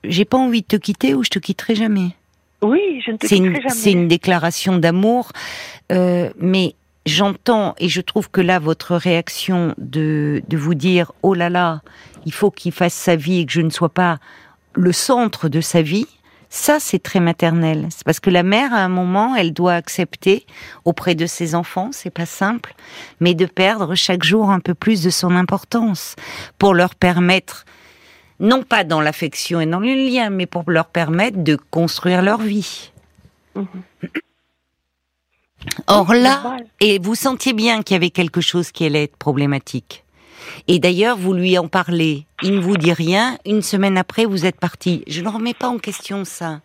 j'ai 0.04 0.26
pas 0.26 0.38
envie 0.38 0.62
de 0.62 0.68
te 0.68 0.76
quitter 0.78 1.14
ou 1.14 1.24
je 1.24 1.30
te 1.30 1.40
quitterai 1.40 1.76
jamais. 1.76 2.10
Oui, 2.62 3.02
je 3.06 3.12
ne 3.12 3.17
te 3.17 3.28
C'est 3.28 3.38
une, 3.38 3.56
jamais. 3.56 3.69
c'est 3.69 3.91
une 3.91 4.08
déclaration 4.08 4.78
d'amour, 4.78 5.32
euh, 5.91 6.30
mais 6.38 6.76
j'entends 7.06 7.74
et 7.80 7.89
je 7.89 8.02
trouve 8.02 8.30
que 8.30 8.41
là 8.41 8.60
votre 8.60 8.95
réaction 8.95 9.74
de, 9.78 10.43
de 10.47 10.58
vous 10.58 10.76
dire 10.76 11.12
oh 11.24 11.34
là 11.34 11.50
là, 11.50 11.82
il 12.26 12.34
faut 12.34 12.52
qu'il 12.52 12.71
fasse 12.71 12.93
sa 12.93 13.15
vie 13.15 13.39
et 13.39 13.45
que 13.45 13.52
je 13.52 13.62
ne 13.62 13.71
sois 13.71 13.89
pas 13.89 14.19
le 14.74 14.91
centre 14.91 15.50
de 15.50 15.60
sa 15.62 15.82
vie, 15.82 16.08
Ça, 16.54 16.82
c'est 16.82 17.00
très 17.02 17.21
maternel. 17.21 17.88
C'est 17.91 18.04
parce 18.04 18.19
que 18.19 18.30
la 18.30 18.43
mère, 18.43 18.74
à 18.74 18.80
un 18.84 18.89
moment, 18.89 19.38
elle 19.38 19.54
doit 19.54 19.74
accepter 19.74 20.45
auprès 20.84 21.15
de 21.15 21.26
ses 21.26 21.56
enfants, 21.56 21.91
c'est 21.93 22.10
pas 22.10 22.26
simple, 22.26 22.76
mais 23.21 23.34
de 23.36 23.45
perdre 23.45 23.95
chaque 23.95 24.24
jour 24.24 24.52
un 24.52 24.60
peu 24.60 24.74
plus 24.74 25.02
de 25.02 25.10
son 25.10 25.34
importance 25.38 26.15
pour 26.60 26.74
leur 26.74 26.93
permettre, 26.95 27.63
non 28.41 28.63
pas 28.63 28.84
dans 28.84 28.99
l'affection 28.99 29.62
et 29.62 29.65
dans 29.65 29.80
le 29.80 29.93
lien, 29.93 30.30
mais 30.30 30.47
pour 30.47 30.69
leur 30.69 30.88
permettre 30.88 31.38
de 31.38 31.56
construire 31.56 32.21
leur 32.21 32.41
vie. 32.41 32.91
Mhm. 33.56 33.67
Or 35.88 36.13
là, 36.13 36.58
et 36.80 36.97
vous 36.97 37.15
sentiez 37.15 37.54
bien 37.54 37.84
qu'il 37.84 37.93
y 37.93 37.97
avait 37.97 38.10
quelque 38.10 38.41
chose 38.41 38.71
qui 38.71 38.84
allait 38.86 39.04
être 39.04 39.15
problématique. 39.15 40.04
Et 40.67 40.80
d'ailleurs, 40.80 41.17
vous 41.17 41.34
lui 41.34 41.56
en 41.60 41.67
parlez. 41.67 42.25
Il 42.41 42.56
ne 42.56 42.60
vous 42.60 42.77
dit 42.77 42.93
rien. 42.93 43.38
Une 43.45 43.62
semaine 43.62 43.95
après, 43.95 44.25
vous 44.25 44.47
êtes 44.47 44.60
parti. 44.60 45.04
Je 45.08 45.21
ne 45.21 45.30
remets 45.30 45.54
pas 45.54 45.67
en 45.67 45.77
question 45.77 46.25
ça. 46.25 46.62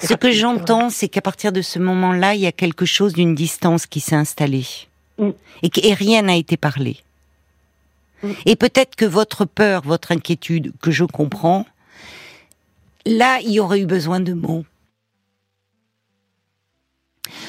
Ce 0.00 0.14
que 0.14 0.30
j'entends, 0.30 0.90
c'est 0.90 1.08
qu'à 1.08 1.20
partir 1.20 1.50
de 1.50 1.60
ce 1.60 1.80
moment-là, 1.80 2.34
il 2.34 2.40
y 2.40 2.46
a 2.46 2.52
quelque 2.52 2.86
chose 2.86 3.12
d'une 3.12 3.34
distance 3.34 3.86
qui 3.86 3.98
s'est 3.98 4.14
installée. 4.14 4.66
Mm. 5.18 5.30
Et, 5.62 5.70
que, 5.70 5.94
rien 5.94 6.22
n'a 6.22 6.36
été 6.36 6.56
parlé. 6.56 6.98
Mm. 8.22 8.30
Et 8.46 8.56
peut-être 8.56 8.96
que 8.96 9.04
votre 9.04 9.44
peur, 9.44 9.82
votre 9.82 10.12
inquiétude, 10.12 10.72
que 10.80 10.90
je 10.90 11.04
comprends, 11.04 11.66
là, 13.06 13.38
il 13.42 13.52
y 13.52 13.60
aurait 13.60 13.80
eu 13.80 13.86
besoin 13.86 14.20
de 14.20 14.32
mots. 14.32 14.64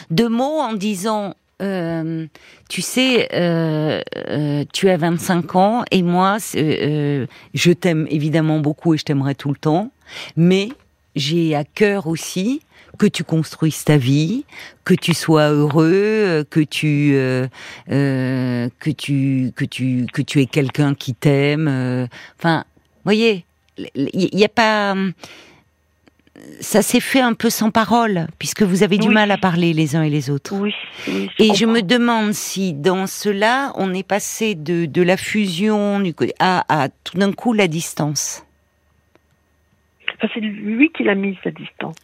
De 0.10 0.28
mots 0.28 0.60
en 0.60 0.74
disant 0.74 1.36
euh, 1.62 2.26
tu 2.70 2.82
sais, 2.82 3.30
euh, 3.34 4.02
euh, 4.16 4.66
tu 4.74 4.90
as 4.90 4.98
25 4.98 5.56
ans 5.56 5.84
et 5.92 6.02
moi, 6.02 6.38
je 6.54 7.72
t'aime 7.72 8.08
évidemment 8.10 8.60
beaucoup 8.60 8.94
et 8.94 8.98
je 8.98 9.04
t'aimerai 9.04 9.36
tout 9.36 9.50
le 9.50 9.58
temps, 9.58 9.92
mais 10.36 10.70
j'ai 11.16 11.56
à 11.56 11.64
cœur 11.64 12.08
aussi 12.08 12.62
que 13.02 13.08
tu 13.08 13.24
construises 13.24 13.84
ta 13.84 13.98
vie, 13.98 14.46
que 14.86 14.94
tu 14.94 15.16
sois 15.16 15.50
heureux, 15.50 16.46
que 16.52 16.60
tu 16.60 17.14
que 17.88 18.92
tu 18.96 19.52
que 19.56 19.66
tu 19.66 20.06
que 20.14 20.22
tu 20.22 20.40
aies 20.40 20.46
quelqu'un 20.46 20.94
qui 20.94 21.16
t'aime. 21.16 22.08
Enfin, 22.38 22.64
voyez, 23.04 23.44
il 23.96 24.30
n'y 24.36 24.46
a 24.46 24.50
pas 24.50 24.94
ça 26.60 26.84
s'est 26.84 27.00
fait 27.00 27.22
un 27.22 27.34
peu 27.34 27.50
sans 27.50 27.72
parole, 27.72 28.28
puisque 28.38 28.62
vous 28.62 28.84
avez 28.84 29.00
du 29.00 29.10
mal 29.10 29.32
à 29.32 29.38
parler 29.38 29.74
les 29.74 29.96
uns 29.96 30.04
et 30.04 30.12
les 30.12 30.30
autres. 30.30 30.54
Oui. 30.56 30.74
et 31.40 31.56
je 31.56 31.66
me 31.66 31.82
demande 31.82 32.34
si 32.34 32.74
dans 32.74 33.08
cela, 33.08 33.72
on 33.78 33.96
est 33.96 34.08
passé 34.08 34.54
de, 34.54 34.86
de 34.86 35.02
la 35.02 35.18
fusion 35.18 36.04
à, 36.40 36.84
à 36.84 36.90
tout 36.90 37.18
d'un 37.18 37.32
coup 37.32 37.54
la 37.54 37.68
distance. 37.68 38.46
c'est 40.22 40.40
lui 40.40 40.92
qui 40.92 41.04
l'a 41.04 41.16
mise, 41.16 41.38
la 41.44 41.52
distance. 41.52 41.96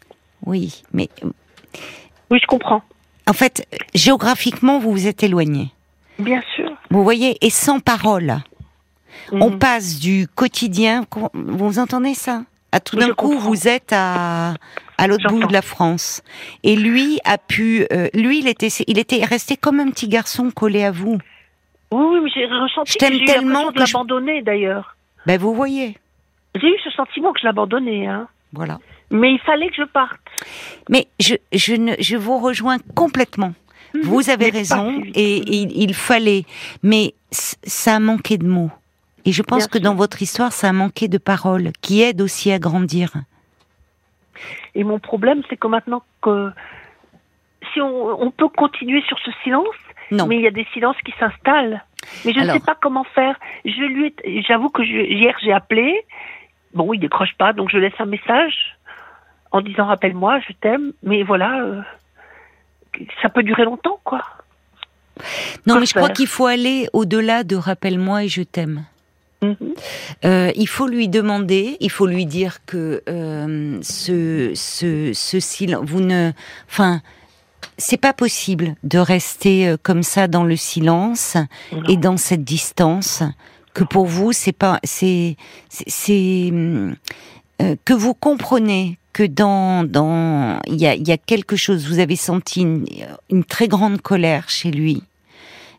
Oui, 0.47 0.81
mais. 0.93 1.09
Oui, 2.31 2.39
je 2.41 2.47
comprends. 2.47 2.81
En 3.27 3.33
fait, 3.33 3.67
géographiquement, 3.93 4.79
vous 4.79 4.91
vous 4.91 5.07
êtes 5.07 5.21
éloigné. 5.21 5.71
Bien 6.19 6.41
sûr. 6.55 6.71
Vous 6.89 7.03
voyez, 7.03 7.37
et 7.45 7.49
sans 7.49 7.81
parole. 7.81 8.37
On 9.33 9.51
mhm. 9.51 9.59
passe 9.59 9.99
du 9.99 10.25
quotidien. 10.33 11.05
Vous 11.33 11.79
entendez 11.79 12.13
ça? 12.13 12.43
À 12.71 12.79
tout 12.79 12.95
d'un 12.95 13.13
coup, 13.13 13.37
vous 13.37 13.67
êtes 13.67 13.91
à, 13.91 14.53
à 14.97 15.07
l'autre 15.07 15.27
bout 15.29 15.45
de 15.45 15.51
la 15.53 15.61
France. 15.61 16.23
Et 16.63 16.77
lui 16.77 17.19
a 17.25 17.37
pu, 17.37 17.85
euh, 17.91 18.07
lui, 18.13 18.39
il 18.39 18.47
était, 18.47 18.69
il 18.87 18.99
était 18.99 19.23
resté 19.25 19.57
comme 19.57 19.81
un 19.81 19.89
petit 19.89 20.07
garçon 20.07 20.49
collé 20.51 20.83
à 20.85 20.91
vous. 20.91 21.17
Oui, 21.91 22.05
oui, 22.09 22.19
mais 22.23 22.29
j'ai 22.33 22.45
ressenti 22.45 22.93
je 22.93 22.97
que 22.97 23.25
tellement 23.25 23.71
de 23.71 23.79
l'abandonner 23.79 24.41
d'ailleurs. 24.43 24.95
Ben 25.25 25.37
vous 25.37 25.53
voyez. 25.53 25.97
J'ai 26.55 26.67
eu 26.67 26.79
ce 26.83 26.89
sentiment 26.91 27.33
que 27.33 27.39
je 27.41 27.45
l'abandonnais, 27.45 28.07
hein. 28.07 28.27
Voilà. 28.53 28.79
Mais 29.09 29.33
il 29.33 29.39
fallait 29.39 29.69
que 29.69 29.75
je 29.75 29.83
parte. 29.83 30.19
Mais 30.89 31.07
je, 31.19 31.35
je, 31.53 31.75
ne, 31.75 31.93
je 31.99 32.17
vous 32.17 32.39
rejoins 32.39 32.77
complètement. 32.95 33.53
Mhm. 33.93 34.01
Vous 34.01 34.29
avez 34.29 34.49
raison 34.49 35.01
et, 35.15 35.37
et, 35.37 35.83
il 35.83 35.93
fallait. 35.93 36.43
Mais 36.83 37.13
ça 37.31 37.95
a 37.95 37.99
manqué 37.99 38.37
de 38.37 38.47
mots. 38.47 38.71
Et 39.25 39.31
je 39.31 39.43
pense 39.43 39.67
que 39.67 39.77
dans 39.77 39.95
votre 39.95 40.21
histoire, 40.21 40.53
ça 40.53 40.69
a 40.69 40.73
manqué 40.73 41.07
de 41.09 41.17
paroles 41.17 41.71
qui 41.81 42.01
aident 42.01 42.21
aussi 42.21 42.51
à 42.51 42.59
grandir. 42.59 43.11
Et 44.73 44.83
mon 44.83 44.99
problème, 44.99 45.41
c'est 45.49 45.57
que 45.57 45.67
maintenant 45.67 46.03
que 46.21 46.51
si 47.73 47.81
on, 47.81 48.31
peut 48.31 48.47
continuer 48.47 49.01
sur 49.01 49.19
ce 49.19 49.31
silence, 49.43 49.75
mais 50.11 50.37
il 50.37 50.41
y 50.41 50.47
a 50.47 50.51
des 50.51 50.65
silences 50.73 50.97
qui 51.03 51.13
s'installent. 51.19 51.83
Mais 52.23 52.33
je 52.33 52.39
ne 52.39 52.51
sais 52.53 52.59
pas 52.59 52.77
comment 52.81 53.03
faire. 53.03 53.37
Je 53.65 53.83
lui, 53.83 54.15
j'avoue 54.47 54.69
que 54.69 54.81
hier 54.81 55.35
j'ai 55.43 55.51
appelé. 55.51 56.05
Bon, 56.73 56.93
il 56.93 56.99
décroche 56.99 57.33
pas, 57.37 57.51
donc 57.53 57.69
je 57.69 57.77
laisse 57.77 57.99
un 57.99 58.05
message 58.05 58.76
en 59.51 59.61
disant 59.61 59.85
rappelle-moi, 59.85 60.39
je 60.47 60.53
t'aime. 60.53 60.93
Mais 61.03 61.23
voilà, 61.23 61.61
euh, 61.61 61.81
ça 63.21 63.29
peut 63.29 63.43
durer 63.43 63.63
longtemps, 63.63 63.99
quoi. 64.03 64.23
Non, 65.65 65.79
mais 65.79 65.85
je 65.85 65.93
crois 65.93 66.09
qu'il 66.09 66.27
faut 66.27 66.45
aller 66.45 66.87
au-delà 66.93 67.43
de 67.43 67.55
rappelle-moi 67.55 68.25
et 68.25 68.27
je 68.27 68.43
t'aime. 68.43 68.85
Mhm. 69.41 69.55
Euh, 70.25 70.51
il 70.55 70.67
faut 70.67 70.87
lui 70.87 71.09
demander, 71.09 71.77
il 71.79 71.91
faut 71.91 72.07
lui 72.07 72.25
dire 72.25 72.65
que 72.65 73.03
euh, 73.07 73.79
ce, 73.81 74.51
ce, 74.55 75.11
ce 75.13 75.39
silence, 75.39 75.85
vous 75.87 76.01
ne, 76.01 76.31
enfin, 76.67 77.01
c'est 77.77 78.01
pas 78.01 78.13
possible 78.13 78.75
de 78.83 78.97
rester 78.99 79.75
comme 79.83 80.03
ça 80.03 80.27
dans 80.27 80.43
le 80.43 80.55
silence 80.55 81.37
et 81.87 81.97
dans 81.97 82.17
cette 82.17 82.43
distance. 82.43 83.23
Que 83.73 83.83
pour 83.83 84.07
vous, 84.07 84.33
c'est 84.33 84.57
pas, 84.57 84.79
c'est, 84.83 85.35
c'est, 85.69 86.51
euh, 87.61 87.75
que 87.85 87.93
vous 87.93 88.13
comprenez 88.13 88.97
que 89.17 89.23
dans, 89.23 89.83
dans, 89.83 90.59
il 90.67 90.75
y 90.75 90.85
a, 90.85 90.95
y 90.95 91.11
a 91.11 91.17
quelque 91.17 91.55
chose. 91.55 91.87
Vous 91.87 91.97
avez 91.97 92.15
senti 92.15 92.61
une, 92.61 92.85
une 93.31 93.43
très 93.43 93.67
grande 93.67 93.99
colère 93.99 94.47
chez 94.47 94.69
lui 94.69 95.01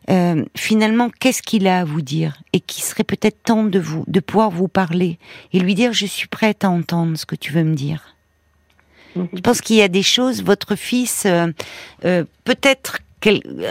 euh, 0.09 0.43
finalement, 0.57 1.11
qu'est-ce 1.19 1.43
qu'il 1.43 1.67
a 1.67 1.81
à 1.81 1.83
vous 1.85 2.01
dire 2.01 2.41
et 2.51 2.59
qui 2.59 2.81
serait 2.81 3.03
peut-être 3.03 3.43
temps 3.43 3.63
de 3.63 3.77
vous, 3.77 4.03
de 4.07 4.19
pouvoir 4.19 4.49
vous 4.49 4.67
parler 4.67 5.19
et 5.53 5.59
lui 5.59 5.75
dire 5.75 5.93
je 5.93 6.07
suis 6.07 6.27
prête 6.27 6.63
à 6.63 6.69
entendre 6.71 7.15
ce 7.15 7.27
que 7.27 7.35
tu 7.35 7.53
veux 7.53 7.63
me 7.63 7.75
dire. 7.75 8.15
Mhm. 9.15 9.29
Je 9.33 9.41
pense 9.41 9.61
qu'il 9.61 9.75
y 9.75 9.83
a 9.83 9.87
des 9.87 10.01
choses. 10.01 10.43
Votre 10.43 10.75
fils, 10.75 11.27
euh, 11.27 11.47
euh, 12.05 12.25
peut-être 12.43 12.99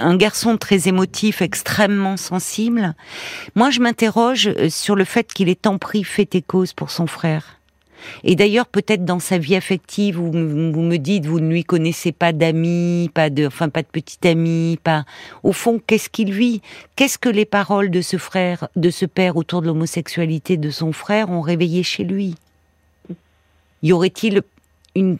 un 0.00 0.16
garçon 0.16 0.56
très 0.56 0.86
émotif, 0.88 1.42
extrêmement 1.42 2.16
sensible. 2.16 2.94
Moi, 3.56 3.70
je 3.70 3.80
m'interroge 3.80 4.50
sur 4.68 4.94
le 4.94 5.04
fait 5.04 5.32
qu'il 5.32 5.48
ait 5.48 5.56
tant 5.56 5.78
pris 5.78 6.04
fait 6.04 6.34
et 6.36 6.42
cause 6.42 6.72
pour 6.72 6.90
son 6.90 7.08
frère. 7.08 7.57
Et 8.24 8.36
d'ailleurs, 8.36 8.66
peut-être 8.66 9.04
dans 9.04 9.18
sa 9.18 9.38
vie 9.38 9.56
affective, 9.56 10.16
vous, 10.16 10.32
me 10.32 10.96
dites, 10.96 11.26
vous 11.26 11.40
ne 11.40 11.50
lui 11.50 11.64
connaissez 11.64 12.12
pas 12.12 12.32
d'amis, 12.32 13.10
pas 13.12 13.30
de, 13.30 13.46
enfin 13.46 13.68
pas 13.68 13.82
de 13.82 13.88
petit 13.88 14.26
ami, 14.26 14.78
pas. 14.82 15.04
Au 15.42 15.52
fond, 15.52 15.80
qu'est-ce 15.84 16.08
qu'il 16.08 16.32
vit? 16.32 16.62
Qu'est-ce 16.96 17.18
que 17.18 17.28
les 17.28 17.44
paroles 17.44 17.90
de 17.90 18.00
ce 18.00 18.16
frère, 18.16 18.68
de 18.76 18.90
ce 18.90 19.06
père 19.06 19.36
autour 19.36 19.62
de 19.62 19.66
l'homosexualité 19.66 20.56
de 20.56 20.70
son 20.70 20.92
frère 20.92 21.30
ont 21.30 21.40
réveillé 21.40 21.82
chez 21.82 22.04
lui? 22.04 22.34
Y 23.82 23.92
aurait-il 23.92 24.42
une 24.94 25.16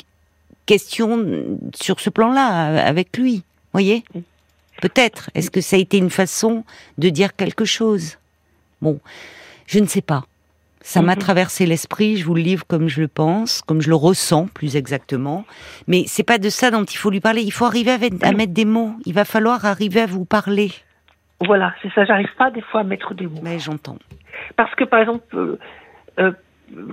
question 0.67 1.59
sur 1.75 2.01
ce 2.01 2.11
plan-là 2.11 2.85
avec 2.85 3.17
lui? 3.17 3.43
Voyez? 3.73 4.05
Peut-être. 4.81 5.31
Est-ce 5.35 5.51
que 5.51 5.61
ça 5.61 5.77
a 5.77 5.79
été 5.79 5.99
une 5.99 6.11
façon 6.11 6.65
de 6.99 7.09
dire 7.09 7.35
quelque 7.35 7.65
chose? 7.65 8.19
Bon, 8.81 9.01
je 9.67 9.79
ne 9.79 9.87
sais 9.87 10.03
pas. 10.03 10.27
Ça 10.81 11.03
m'a 11.03 11.15
mhm. 11.15 11.19
traversé 11.21 11.67
l'esprit, 11.67 12.17
je 12.17 12.25
vous 12.25 12.35
le 12.35 12.43
livre 12.43 12.65
comme 12.67 12.89
je 12.89 13.01
le 13.01 13.09
pense, 13.09 13.63
comme 13.63 13.81
je 13.81 13.89
le 13.89 13.97
ressens 13.97 14.47
plus 14.47 14.77
exactement. 14.77 15.45
Mais 15.87 16.05
c'est 16.07 16.23
pas 16.23 16.39
de 16.39 16.49
ça 16.49 16.71
dont 16.71 16.85
il 16.85 16.97
faut 16.97 17.11
lui 17.11 17.21
parler. 17.21 17.43
Il 17.43 17.53
faut 17.53 17.65
arriver 17.65 17.93
à, 18.23 18.33
mettre 18.33 18.53
des 18.53 18.65
mots. 18.65 18.93
Il 19.05 19.15
va 19.15 19.25
falloir 19.25 19.65
arriver 19.65 20.03
à 20.03 20.07
vous 20.07 20.25
parler. 20.25 20.71
Voilà, 21.45 21.75
c'est 21.83 21.93
ça. 21.95 22.05
J'arrive 22.05 22.35
pas 22.37 22.51
des 22.51 22.63
fois 22.63 22.81
à 22.81 22.85
mettre 22.85 23.15
des 23.15 23.27
mots. 23.27 23.41
Mais 23.43 23.59
j'entends. 23.59 23.99
Parce 24.57 24.75
que 24.75 24.85
par 24.85 25.01
exemple, 25.01 25.25
euh, 25.35 25.59
euh, 26.19 26.33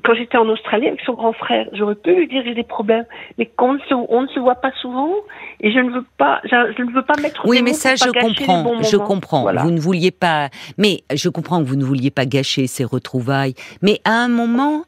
quand 0.03 0.13
j'étais 0.15 0.37
en 0.37 0.47
Australie 0.47 0.87
avec 0.87 1.01
son 1.01 1.13
grand 1.13 1.33
frère, 1.33 1.67
j'aurais 1.73 1.95
pu 1.95 2.13
lui 2.13 2.27
dire 2.27 2.43
j'ai 2.45 2.53
des 2.53 2.63
problèmes, 2.63 3.05
mais 3.37 3.51
on 3.59 3.73
ne, 3.73 3.79
se, 3.79 3.93
on 3.93 4.21
ne 4.23 4.27
se 4.27 4.39
voit 4.39 4.55
pas 4.55 4.71
souvent 4.81 5.11
et 5.59 5.71
je 5.71 5.79
ne 5.79 5.91
veux 5.91 6.05
pas, 6.17 6.41
je, 6.43 6.81
ne 6.81 6.91
veux 6.91 7.03
pas 7.03 7.15
mettre. 7.21 7.45
Oui, 7.45 7.61
mais 7.61 7.73
ça 7.73 7.95
je 7.95 8.05
comprends, 8.05 8.81
je 8.81 8.97
comprends. 8.97 9.53
Vous 9.63 9.71
ne 9.71 9.79
vouliez 9.79 10.11
pas, 10.11 10.49
mais 10.77 11.03
je 11.13 11.29
comprends 11.29 11.59
que 11.59 11.67
vous 11.67 11.75
ne 11.75 11.83
vouliez 11.83 12.11
pas 12.11 12.25
gâcher 12.25 12.67
ces 12.67 12.83
retrouvailles. 12.83 13.55
Mais 13.81 13.99
à 14.05 14.11
un 14.11 14.27
moment, 14.27 14.83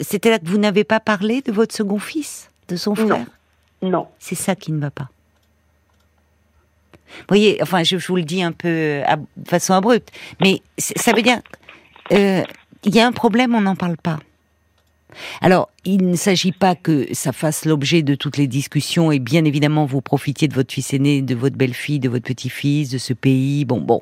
c'était 0.00 0.30
là 0.30 0.38
que 0.38 0.46
vous 0.46 0.58
n'avez 0.58 0.84
pas 0.84 1.00
parlé 1.00 1.42
de 1.42 1.52
votre 1.52 1.74
second 1.74 1.98
fils, 1.98 2.50
de 2.68 2.76
son 2.76 2.94
frère. 2.94 3.26
Non. 3.82 4.06
C'est 4.18 4.36
ça 4.36 4.54
qui 4.54 4.72
ne 4.72 4.80
va 4.80 4.90
pas. 4.90 5.08
Vous 7.08 7.24
voyez, 7.28 7.58
enfin, 7.60 7.82
je, 7.82 7.96
vous 7.96 8.16
le 8.16 8.22
dis 8.22 8.42
un 8.42 8.52
peu 8.52 9.02
de 9.36 9.48
façon 9.48 9.74
abrupte, 9.74 10.10
mais 10.40 10.62
ça 10.78 11.12
veut 11.12 11.22
dire. 11.22 11.40
Euh, 12.12 12.42
il 12.84 12.94
y 12.94 13.00
a 13.00 13.06
un 13.06 13.12
problème, 13.12 13.54
on 13.54 13.60
n'en 13.60 13.76
parle 13.76 13.96
pas. 13.96 14.18
Alors, 15.40 15.68
il 15.84 16.08
ne 16.08 16.16
s'agit 16.16 16.52
pas 16.52 16.74
que 16.74 17.12
ça 17.12 17.32
fasse 17.32 17.64
l'objet 17.64 18.02
de 18.02 18.14
toutes 18.14 18.36
les 18.36 18.46
discussions 18.46 19.12
et 19.12 19.18
bien 19.18 19.44
évidemment 19.44 19.84
vous 19.84 20.00
profitiez 20.00 20.48
de 20.48 20.54
votre 20.54 20.72
fils 20.72 20.94
aîné, 20.94 21.22
de 21.22 21.34
votre 21.34 21.56
belle-fille, 21.56 21.98
de 21.98 22.08
votre 22.08 22.24
petit-fils, 22.24 22.90
de 22.90 22.98
ce 22.98 23.12
pays, 23.12 23.64
bon, 23.64 23.80
bon. 23.80 24.00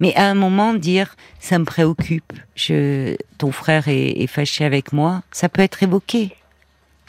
Mais 0.00 0.14
à 0.14 0.26
un 0.26 0.34
moment, 0.34 0.74
dire, 0.74 1.16
ça 1.40 1.58
me 1.58 1.64
préoccupe, 1.64 2.32
je, 2.54 3.16
ton 3.38 3.52
frère 3.52 3.88
est, 3.88 4.26
fâché 4.26 4.64
avec 4.64 4.92
moi, 4.92 5.22
ça 5.30 5.48
peut 5.48 5.62
être 5.62 5.82
évoqué. 5.82 6.34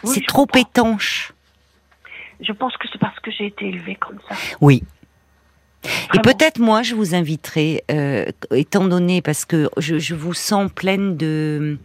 Oui, 0.03 0.11
c'est 0.13 0.25
trop 0.25 0.45
comprends. 0.45 0.59
étanche. 0.59 1.33
Je 2.41 2.51
pense 2.51 2.75
que 2.77 2.87
c'est 2.91 2.99
parce 2.99 3.19
que 3.19 3.31
j'ai 3.31 3.45
été 3.47 3.67
élevée 3.67 3.95
comme 3.95 4.19
ça. 4.27 4.35
Oui. 4.59 4.83
Et 5.83 6.17
Vraiment. 6.17 6.23
peut-être 6.23 6.59
moi, 6.59 6.81
je 6.83 6.95
vous 6.95 7.13
inviterai, 7.15 7.83
euh, 7.91 8.25
étant 8.55 8.85
donné 8.85 9.21
parce 9.21 9.45
que 9.45 9.69
je, 9.77 9.99
je 9.99 10.15
vous 10.15 10.33
sens 10.33 10.69
pleine 10.73 11.17
de, 11.17 11.77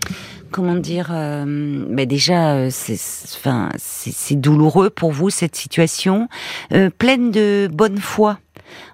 comment 0.51 0.77
dire, 0.77 1.09
euh, 1.13 1.85
ben 1.89 2.07
déjà, 2.07 2.55
euh, 2.55 2.69
c'est, 2.71 2.97
c'est- 2.97 3.37
enfin, 3.37 3.71
c'est 3.77 4.13
c'est 4.15 4.37
douloureux 4.37 4.91
pour 4.91 5.11
vous 5.13 5.31
cette 5.31 5.57
situation, 5.57 6.29
euh, 6.73 6.91
pleine 6.97 7.31
de 7.33 7.69
bonne 7.73 7.99
foi. 7.99 8.39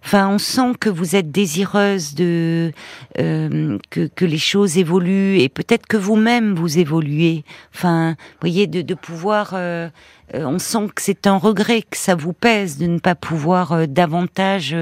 Enfin, 0.05 0.29
on 0.29 0.39
sent 0.39 0.72
que 0.81 0.89
vous 0.89 1.16
êtes 1.16 1.31
désireuse 1.31 2.14
de 2.14 2.72
euh, 3.18 3.79
que, 3.91 4.07
que 4.07 4.25
les 4.25 4.39
choses 4.39 4.79
évoluent 4.79 5.39
et 5.41 5.49
peut-être 5.49 5.87
que 5.87 5.97
vous-même 5.97 6.55
vous 6.55 6.79
évoluez. 6.79 7.45
Enfin, 7.75 8.16
voyez, 8.41 8.66
de, 8.66 8.83
de 8.83 8.95
pouvoir. 8.95 9.51
euh, 9.55 9.89
euh, 10.35 10.45
on 10.47 10.59
sent 10.59 10.89
que 10.95 11.03
c'est 11.03 11.27
un 11.27 11.37
regret, 11.37 11.83
que 11.83 11.97
ça 11.99 12.14
vous 12.14 12.33
pèse 12.33 12.79
de 12.79 12.87
ne 12.87 12.99
pas 12.99 13.14
pouvoir 13.14 13.72
euh, 13.72 13.87
davantage 13.87 14.75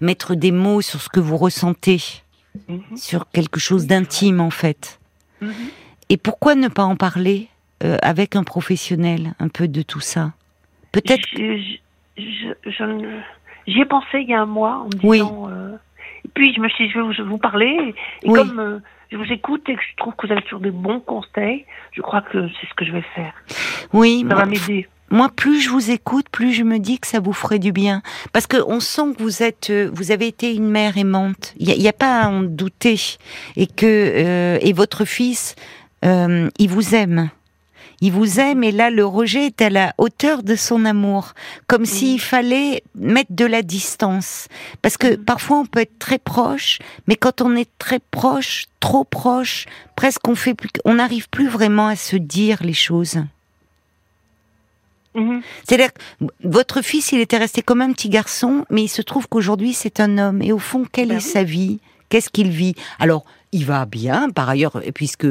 mettre 0.00 0.34
des 0.34 0.50
mots 0.52 0.80
sur 0.80 1.00
ce 1.00 1.08
que 1.08 1.20
vous 1.20 1.36
ressentez, 1.36 2.00
Mhm. 2.68 2.96
sur 2.96 3.30
quelque 3.30 3.58
chose 3.58 3.86
d'intime 3.86 4.40
en 4.40 4.50
fait. 4.50 4.98
Mhm. 5.40 5.52
Et 6.10 6.16
pourquoi 6.18 6.54
ne 6.54 6.68
pas 6.68 6.82
en 6.84 6.96
parler 6.96 7.48
avec 8.02 8.36
un 8.36 8.44
professionnel 8.44 9.34
un 9.40 9.48
peu 9.48 9.66
de 9.68 9.82
tout 9.82 10.00
ça? 10.00 10.32
Peut-être. 10.92 11.26
Je- 11.32 11.78
je- 12.16 12.22
je- 12.22 12.70
je 12.70 12.84
ne- 12.84 13.20
J'y 13.66 13.80
ai 13.80 13.84
pensé 13.84 14.20
il 14.20 14.28
y 14.28 14.34
a 14.34 14.40
un 14.42 14.46
mois 14.46 14.84
en 14.84 14.84
me 14.86 14.98
Oui. 15.02 15.18
disant. 15.18 15.48
euh, 15.50 15.76
Et 16.24 16.28
puis 16.34 16.52
je 16.54 16.60
me 16.60 16.68
suis 16.68 16.86
dit, 16.86 16.92
je 16.92 17.22
vais 17.22 17.28
vous, 17.28 17.38
parler. 17.38 17.94
Et 18.22 18.28
Oui. 18.30 18.38
comme 18.38 18.58
euh, 18.58 18.78
je 19.10 19.16
vous 19.16 19.30
écoute 19.32 19.68
et 19.68 19.74
que 19.76 19.82
je 19.82 19.96
trouve 19.96 20.14
que 20.16 20.26
vous 20.26 20.32
avez 20.32 20.42
toujours 20.42 20.60
des 20.60 20.70
bons 20.70 21.00
conseils, 21.00 21.64
je 21.92 22.00
crois 22.02 22.22
que 22.22 22.48
c'est 22.60 22.66
ce 22.68 22.74
que 22.74 22.84
je 22.84 22.92
vais 22.92 23.04
faire. 23.14 23.34
Oui, 23.92 24.20
Ça 24.20 24.34
moi, 24.34 24.44
va 24.44 24.46
m'aider. 24.46 24.88
moi, 25.10 25.28
plus 25.28 25.60
je 25.60 25.68
vous 25.70 25.90
écoute, 25.90 26.26
plus 26.30 26.52
je 26.52 26.62
me 26.62 26.78
dis 26.78 26.98
que 26.98 27.06
ça 27.06 27.20
vous 27.20 27.32
ferait 27.34 27.58
du 27.58 27.72
bien. 27.72 28.02
Parce 28.32 28.46
que 28.46 28.56
on 28.66 28.80
sent 28.80 29.14
que 29.16 29.22
vous 29.22 29.42
êtes, 29.42 29.68
euh, 29.70 29.90
vous 29.92 30.10
avez 30.12 30.26
été 30.28 30.54
une 30.54 30.68
mère 30.68 30.96
aimante. 30.96 31.52
Il 31.58 31.68
n'y 31.68 31.88
a, 31.88 31.92
pas 31.92 32.22
à 32.22 32.28
en 32.28 32.42
douter. 32.42 32.96
Et 33.56 33.66
que 33.66 33.84
euh, 33.86 34.58
et 34.62 34.72
votre 34.72 35.04
fils, 35.04 35.54
euh, 36.04 36.48
il 36.58 36.68
vous 36.70 36.94
aime. 36.94 37.30
Il 38.04 38.10
vous 38.12 38.40
aime 38.40 38.62
et 38.64 38.72
là 38.72 38.90
le 38.90 39.06
rejet 39.06 39.46
est 39.46 39.62
à 39.62 39.70
la 39.70 39.94
hauteur 39.96 40.42
de 40.42 40.56
son 40.56 40.84
amour, 40.84 41.32
comme 41.68 41.86
s'il 41.86 42.20
fallait 42.20 42.82
mettre 42.96 43.30
de 43.32 43.44
la 43.46 43.62
distance. 43.62 44.48
Parce 44.82 44.96
que 44.98 45.16
Mhm. 45.16 45.24
parfois 45.24 45.58
on 45.60 45.66
peut 45.66 45.80
être 45.80 45.98
très 46.00 46.18
proche, 46.18 46.80
mais 47.06 47.16
quand 47.16 47.40
on 47.40 47.54
est 47.56 47.70
très 47.78 48.00
proche, 48.10 48.66
trop 48.80 49.04
proche, 49.04 49.66
presque 49.96 50.26
on 50.26 50.34
fait 50.34 50.54
plus, 50.54 50.68
on 50.84 50.94
n'arrive 50.94 51.28
plus 51.30 51.48
vraiment 51.48 51.86
à 51.86 51.96
se 51.96 52.16
dire 52.16 52.58
les 52.62 52.74
choses. 52.74 53.18
Mhm. 55.14 55.42
C'est-à-dire 55.64 55.92
que 55.92 56.24
votre 56.42 56.82
fils, 56.82 57.12
il 57.12 57.20
était 57.20 57.36
resté 57.36 57.62
comme 57.62 57.82
un 57.82 57.92
petit 57.92 58.08
garçon, 58.08 58.64
mais 58.70 58.82
il 58.84 58.88
se 58.88 59.02
trouve 59.02 59.28
qu'aujourd'hui, 59.28 59.74
c'est 59.74 60.00
un 60.00 60.16
homme. 60.18 60.42
Et 60.42 60.52
au 60.52 60.58
fond, 60.58 60.84
quelle 60.90 61.08
Ben 61.08 61.18
est 61.18 61.24
oui. 61.24 61.30
sa 61.30 61.44
vie? 61.44 61.80
Qu'est-ce 62.08 62.30
qu'il 62.30 62.50
vit? 62.50 62.74
Alors, 62.98 63.24
il 63.52 63.64
va 63.66 63.84
bien, 63.86 64.30
par 64.30 64.48
ailleurs, 64.48 64.80
puisque 64.94 65.26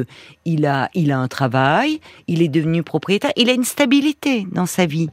il 0.45 0.65
a, 0.65 0.89
il 0.93 1.11
a 1.11 1.17
un 1.19 1.27
travail, 1.27 1.99
il 2.27 2.41
est 2.41 2.47
devenu 2.47 2.83
propriétaire, 2.83 3.31
il 3.35 3.49
a 3.49 3.53
une 3.53 3.63
stabilité 3.63 4.45
dans 4.51 4.65
sa 4.67 4.85
vie. 4.85 5.09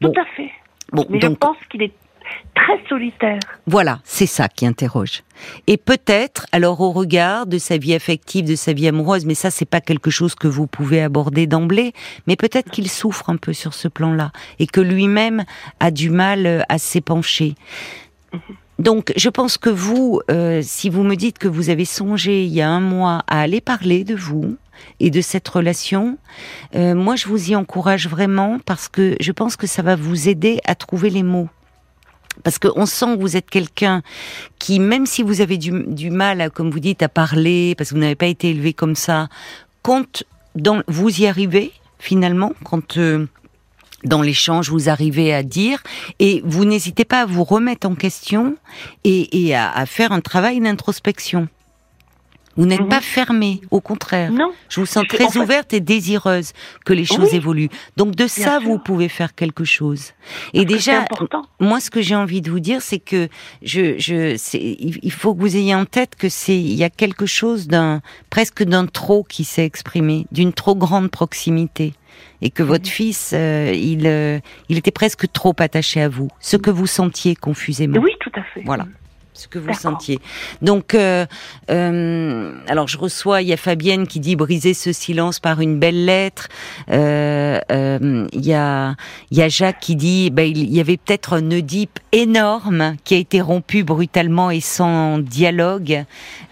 Bon, 0.00 0.12
Tout 0.12 0.20
à 0.20 0.24
fait. 0.36 0.50
bon, 0.92 1.06
Mais 1.08 1.20
je 1.20 1.28
pense 1.28 1.56
qu'il 1.70 1.82
est 1.82 1.92
très 2.54 2.78
solitaire. 2.88 3.38
voilà, 3.66 4.00
c'est 4.04 4.26
ça 4.26 4.48
qui 4.48 4.66
interroge. 4.66 5.22
Et 5.66 5.76
peut-être, 5.76 6.46
alors 6.52 6.80
au 6.80 6.90
regard 6.90 7.46
de 7.46 7.56
sa 7.56 7.78
vie 7.78 7.94
affective, 7.94 8.44
de 8.46 8.54
sa 8.56 8.72
vie 8.72 8.86
amoureuse, 8.88 9.24
mais 9.24 9.34
ça 9.34 9.50
c'est 9.50 9.64
pas 9.64 9.80
quelque 9.80 10.10
chose 10.10 10.34
que 10.34 10.48
vous 10.48 10.66
pouvez 10.66 11.00
aborder 11.00 11.46
d'emblée, 11.46 11.92
mais 12.26 12.36
peut-être 12.36 12.70
qu'il 12.70 12.90
souffre 12.90 13.30
un 13.30 13.36
peu 13.36 13.52
sur 13.54 13.72
ce 13.72 13.88
plan-là 13.88 14.32
et 14.58 14.66
que 14.66 14.80
lui-même 14.80 15.44
a 15.80 15.90
du 15.90 16.10
mal 16.10 16.46
euh, 16.46 16.60
à 16.68 16.76
s'épancher. 16.78 17.54
Donc, 18.78 19.12
je 19.16 19.28
pense 19.28 19.58
que 19.58 19.70
vous, 19.70 20.20
euh, 20.30 20.60
si 20.62 20.88
vous 20.88 21.02
me 21.02 21.16
dites 21.16 21.38
que 21.38 21.48
vous 21.48 21.68
avez 21.68 21.84
songé 21.84 22.44
il 22.44 22.52
y 22.52 22.62
a 22.62 22.70
un 22.70 22.80
mois 22.80 23.24
à 23.26 23.40
aller 23.40 23.60
parler 23.60 24.04
de 24.04 24.14
vous 24.14 24.56
et 25.00 25.10
de 25.10 25.20
cette 25.20 25.48
relation, 25.48 26.16
euh, 26.76 26.94
moi 26.94 27.16
je 27.16 27.26
vous 27.26 27.50
y 27.50 27.56
encourage 27.56 28.08
vraiment 28.08 28.60
parce 28.64 28.88
que 28.88 29.16
je 29.18 29.32
pense 29.32 29.56
que 29.56 29.66
ça 29.66 29.82
va 29.82 29.96
vous 29.96 30.28
aider 30.28 30.60
à 30.64 30.76
trouver 30.76 31.10
les 31.10 31.24
mots. 31.24 31.48
Parce 32.44 32.60
qu'on 32.60 32.86
sent 32.86 33.16
que 33.16 33.20
vous 33.20 33.36
êtes 33.36 33.50
quelqu'un 33.50 34.02
qui, 34.60 34.78
même 34.78 35.06
si 35.06 35.24
vous 35.24 35.40
avez 35.40 35.58
du, 35.58 36.10
mal, 36.10 36.40
à, 36.40 36.48
comme 36.48 36.70
vous 36.70 36.78
dites, 36.78 37.02
à 37.02 37.08
parler, 37.08 37.74
parce 37.76 37.90
que 37.90 37.96
vous 37.96 38.00
n'avez 38.00 38.14
pas 38.14 38.26
été 38.26 38.50
élevé 38.50 38.72
comme 38.72 38.94
ça, 38.94 39.28
quand 39.82 40.22
dans, 40.54 40.82
vous 40.86 41.20
y 41.20 41.26
arrivez, 41.26 41.72
finalement, 41.98 42.52
quand 42.62 42.96
euh, 42.96 43.26
dans 44.04 44.22
l'échange 44.22 44.70
vous 44.70 44.88
arrivez 44.88 45.34
à 45.34 45.42
dire, 45.42 45.82
et 46.18 46.42
vous 46.44 46.64
n'hésitez 46.64 47.04
pas 47.04 47.22
à 47.22 47.26
vous 47.26 47.44
remettre 47.44 47.86
en 47.88 47.94
question 47.94 48.56
et, 49.04 49.46
et 49.46 49.54
à, 49.54 49.70
à 49.70 49.86
faire 49.86 50.12
un 50.12 50.20
travail 50.20 50.60
d'introspection. 50.60 51.48
Vous 52.56 52.66
n'êtes 52.66 52.80
Mhm. 52.80 52.88
pas 52.88 53.00
fermé, 53.00 53.60
au 53.70 53.80
contraire. 53.80 54.32
Non. 54.32 54.50
Je 54.68 54.80
vous 54.80 54.86
sens 54.86 55.06
très 55.08 55.22
en 55.26 55.30
fait- 55.30 55.38
ouverte 55.38 55.72
et 55.74 55.78
désireuse 55.80 56.50
que 56.84 56.92
les 56.92 57.04
choses 57.04 57.28
Oui. 57.30 57.36
évoluent. 57.36 57.68
Donc 57.96 58.16
de 58.16 58.26
ça, 58.26 58.58
sûr. 58.58 58.68
vous 58.68 58.78
pouvez 58.80 59.08
faire 59.08 59.36
quelque 59.36 59.62
chose. 59.64 60.06
Et 60.54 60.64
Parce 60.64 60.74
déjà, 60.74 61.04
moi, 61.60 61.78
ce 61.78 61.88
que 61.88 62.02
j'ai 62.02 62.16
envie 62.16 62.40
de 62.40 62.50
vous 62.50 62.58
dire, 62.58 62.82
c'est 62.82 62.98
que 62.98 63.28
je, 63.62 63.96
je, 63.98 64.36
il 64.58 65.12
faut 65.12 65.36
que 65.36 65.40
vous 65.40 65.54
ayez 65.56 65.72
en 65.72 65.84
tête 65.84 66.16
que 66.16 66.28
c'est, 66.28 66.58
il 66.58 66.74
y 66.74 66.82
a 66.82 66.90
quelque 66.90 67.26
chose 67.26 67.68
d'un, 67.68 68.00
presque 68.28 68.64
d'un 68.64 68.86
trop 68.86 69.22
qui 69.22 69.44
s'est 69.44 69.64
exprimé, 69.64 70.26
d'une 70.32 70.52
trop 70.52 70.74
grande 70.74 71.12
proximité, 71.12 71.94
et 72.42 72.50
que 72.50 72.62
votre 72.62 72.88
fils, 72.88 73.32
euh, 73.34 73.72
il, 73.74 74.06
euh, 74.06 74.38
il 74.68 74.78
était 74.78 74.90
presque 74.90 75.30
trop 75.32 75.54
attaché 75.58 76.00
à 76.00 76.08
vous, 76.08 76.28
ce 76.40 76.56
que 76.56 76.70
vous 76.70 76.86
sentiez 76.86 77.34
confusément. 77.34 78.00
Oui, 78.00 78.12
tout 78.20 78.32
à 78.34 78.42
fait. 78.54 78.62
Voilà. 78.64 78.86
Ce 79.34 79.46
que 79.48 79.58
vous 79.58 79.72
sentiez. 79.74 80.18
Donc, 80.62 80.94
euh, 80.94 81.24
euh, 81.70 82.52
alors 82.66 82.88
je 82.88 82.98
reçois, 82.98 83.42
il 83.42 83.48
y 83.48 83.52
a 83.52 83.56
Fabienne 83.56 84.06
qui 84.06 84.20
dit 84.20 84.36
briser 84.36 84.74
ce 84.74 84.92
silence 84.92 85.38
par 85.40 85.60
une 85.60 85.78
belle 85.78 86.04
lettre. 86.04 86.48
Euh, 86.90 87.60
euh, 87.70 88.26
Il 88.32 88.44
y 88.46 88.54
a, 88.54 88.94
y 89.30 89.42
a 89.42 89.48
Jacques 89.48 89.80
qui 89.80 89.96
dit, 89.96 90.30
ben, 90.30 90.46
il 90.48 90.72
y 90.72 90.80
avait 90.80 90.96
peut-être 90.96 91.34
un 91.34 91.50
Oedipe 91.50 91.98
énorme 92.12 92.96
qui 93.04 93.14
a 93.14 93.18
été 93.18 93.40
rompu 93.40 93.84
brutalement 93.84 94.50
et 94.50 94.60
sans 94.60 95.18
dialogue. 95.18 96.04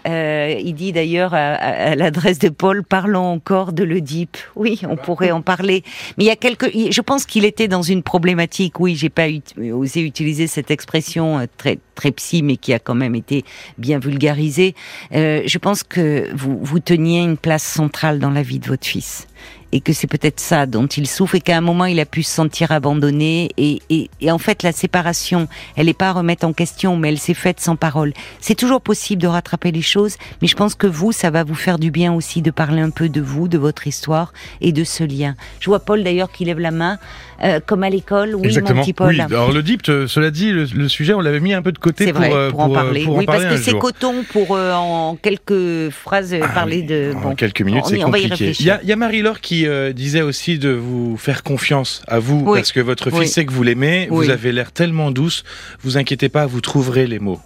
Euh, 0.07 0.55
il 0.63 0.73
dit 0.73 0.93
d'ailleurs 0.93 1.33
à, 1.33 1.53
à- 1.55 1.91
à 1.91 1.95
l'adresse 1.95 2.39
de 2.39 2.49
Paul, 2.49 2.83
parlons 2.83 3.25
encore 3.25 3.73
de 3.73 3.83
l'Oedipe. 3.83 4.37
Oui, 4.55 4.79
on 4.89 4.95
pourrait 4.95 5.31
en 5.31 5.41
parler. 5.41 5.83
Mais 6.17 6.23
il 6.23 6.27
y 6.27 6.31
a 6.31 6.35
quelques, 6.35 6.71
je 6.73 7.01
pense 7.01 7.25
qu'il 7.25 7.43
était 7.45 7.67
dans 7.67 7.81
une 7.81 8.03
problématique. 8.03 8.79
Oui, 8.79 8.95
j'ai 8.95 9.09
pas 9.09 9.27
ut- 9.29 9.41
osé 9.73 10.01
utiliser 10.01 10.47
cette 10.47 10.71
expression 10.71 11.39
euh, 11.39 11.45
très 11.57 11.79
très 11.95 12.11
psy, 12.11 12.43
mais 12.43 12.57
qui 12.57 12.73
a 12.73 12.76
quand 12.79 12.95
même 12.95 13.15
été 13.15 13.43
bien 13.77 13.99
vulgarisée. 13.99 14.75
Euh, 15.13 15.41
je 15.45 15.57
pense 15.57 15.83
que 15.83 16.29
vous 16.35 16.59
vous 16.61 16.79
teniez 16.79 17.21
une 17.21 17.37
place 17.37 17.63
centrale 17.63 18.19
dans 18.19 18.31
la 18.31 18.41
vie 18.41 18.59
de 18.59 18.67
votre 18.67 18.85
fils 18.85 19.27
et 19.71 19.81
que 19.81 19.93
c'est 19.93 20.07
peut-être 20.07 20.39
ça 20.39 20.65
dont 20.65 20.87
il 20.87 21.07
souffre 21.07 21.35
et 21.35 21.41
qu'à 21.41 21.57
un 21.57 21.61
moment 21.61 21.85
il 21.85 21.99
a 21.99 22.05
pu 22.05 22.23
se 22.23 22.31
sentir 22.31 22.71
abandonné 22.71 23.49
et, 23.57 23.81
et, 23.89 24.09
et 24.21 24.31
en 24.31 24.37
fait 24.37 24.63
la 24.63 24.71
séparation 24.71 25.47
elle 25.75 25.87
n'est 25.87 25.93
pas 25.93 26.09
à 26.09 26.13
remettre 26.13 26.45
en 26.45 26.53
question 26.53 26.95
mais 26.95 27.09
elle 27.09 27.19
s'est 27.19 27.33
faite 27.33 27.59
sans 27.59 27.75
parole. 27.75 28.13
C'est 28.39 28.55
toujours 28.55 28.81
possible 28.81 29.21
de 29.21 29.27
rattraper 29.27 29.71
les 29.71 29.81
choses 29.81 30.15
mais 30.41 30.47
je 30.47 30.55
pense 30.55 30.75
que 30.75 30.87
vous 30.87 31.11
ça 31.11 31.29
va 31.31 31.43
vous 31.43 31.55
faire 31.55 31.79
du 31.79 31.91
bien 31.91 32.13
aussi 32.13 32.41
de 32.41 32.51
parler 32.51 32.81
un 32.81 32.89
peu 32.89 33.09
de 33.09 33.21
vous 33.21 33.47
de 33.47 33.57
votre 33.57 33.87
histoire 33.87 34.33
et 34.61 34.71
de 34.71 34.83
ce 34.83 35.03
lien. 35.03 35.35
Je 35.59 35.69
vois 35.69 35.79
Paul 35.79 36.03
d'ailleurs 36.03 36.31
qui 36.31 36.45
lève 36.45 36.59
la 36.59 36.71
main 36.71 36.97
euh, 37.43 37.59
comme 37.65 37.83
à 37.83 37.89
l'école 37.89 38.35
oui 38.35 38.45
Exactement. 38.47 38.77
mon 38.77 38.81
petit 38.81 38.93
Paul 38.93 39.09
Oui, 39.09 39.21
alors 39.21 39.51
le 39.51 39.61
DIPT, 39.61 39.89
euh, 39.89 40.07
cela 40.07 40.31
dit, 40.31 40.51
le, 40.51 40.65
le 40.73 40.87
sujet, 40.89 41.13
on 41.13 41.19
l'avait 41.21 41.39
mis 41.39 41.53
un 41.53 41.61
peu 41.61 41.71
de 41.71 41.77
côté 41.77 42.11
pour, 42.11 42.21
vrai, 42.21 42.33
euh, 42.33 42.49
pour, 42.49 42.59
en 42.61 42.69
parler. 42.69 43.03
pour 43.03 43.15
en 43.15 43.19
oui, 43.19 43.25
parce 43.25 43.43
parler 43.43 43.55
que 43.57 43.61
c'est 43.61 43.77
coton 43.77 44.23
pour 44.31 44.55
euh, 44.55 44.73
en 44.73 45.15
quelques 45.15 45.89
phrases 45.91 46.35
Ah 46.41 46.47
parler 46.47 46.81
de. 46.81 47.13
En 47.15 47.21
Bon, 47.21 47.35
quelques 47.35 47.61
minutes, 47.61 47.85
c'est 47.87 47.99
compliqué. 47.99 48.53
Il 48.59 48.65
y 48.65 48.71
a, 48.71 48.79
il 48.81 48.89
y 48.89 48.91
a 48.91 48.95
Marie-Laure 48.95 49.39
qui 49.41 49.67
euh, 49.67 49.93
disait 49.93 50.21
aussi 50.21 50.57
de 50.59 50.69
vous 50.69 51.17
faire 51.17 51.43
confiance 51.43 52.01
à 52.07 52.19
vous, 52.19 52.43
Oui. 52.45 52.59
parce 52.59 52.71
que 52.71 52.79
votre 52.79 53.09
fils 53.11 53.33
sait 53.33 53.45
que 53.45 53.51
vous 53.51 53.63
l'aimez, 53.63 54.07
vous 54.09 54.29
avez 54.29 54.51
l'air 54.51 54.71
tellement 54.71 55.11
douce, 55.11 55.43
vous 55.83 55.97
inquiétez 55.97 56.29
pas, 56.29 56.45
vous 56.45 56.61
trouverez 56.61 57.07
les 57.07 57.19
mots. 57.19 57.39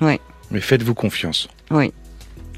Oui. 0.00 0.18
Mais 0.50 0.60
faites-vous 0.60 0.94
confiance. 0.94 1.48
oui. 1.70 1.92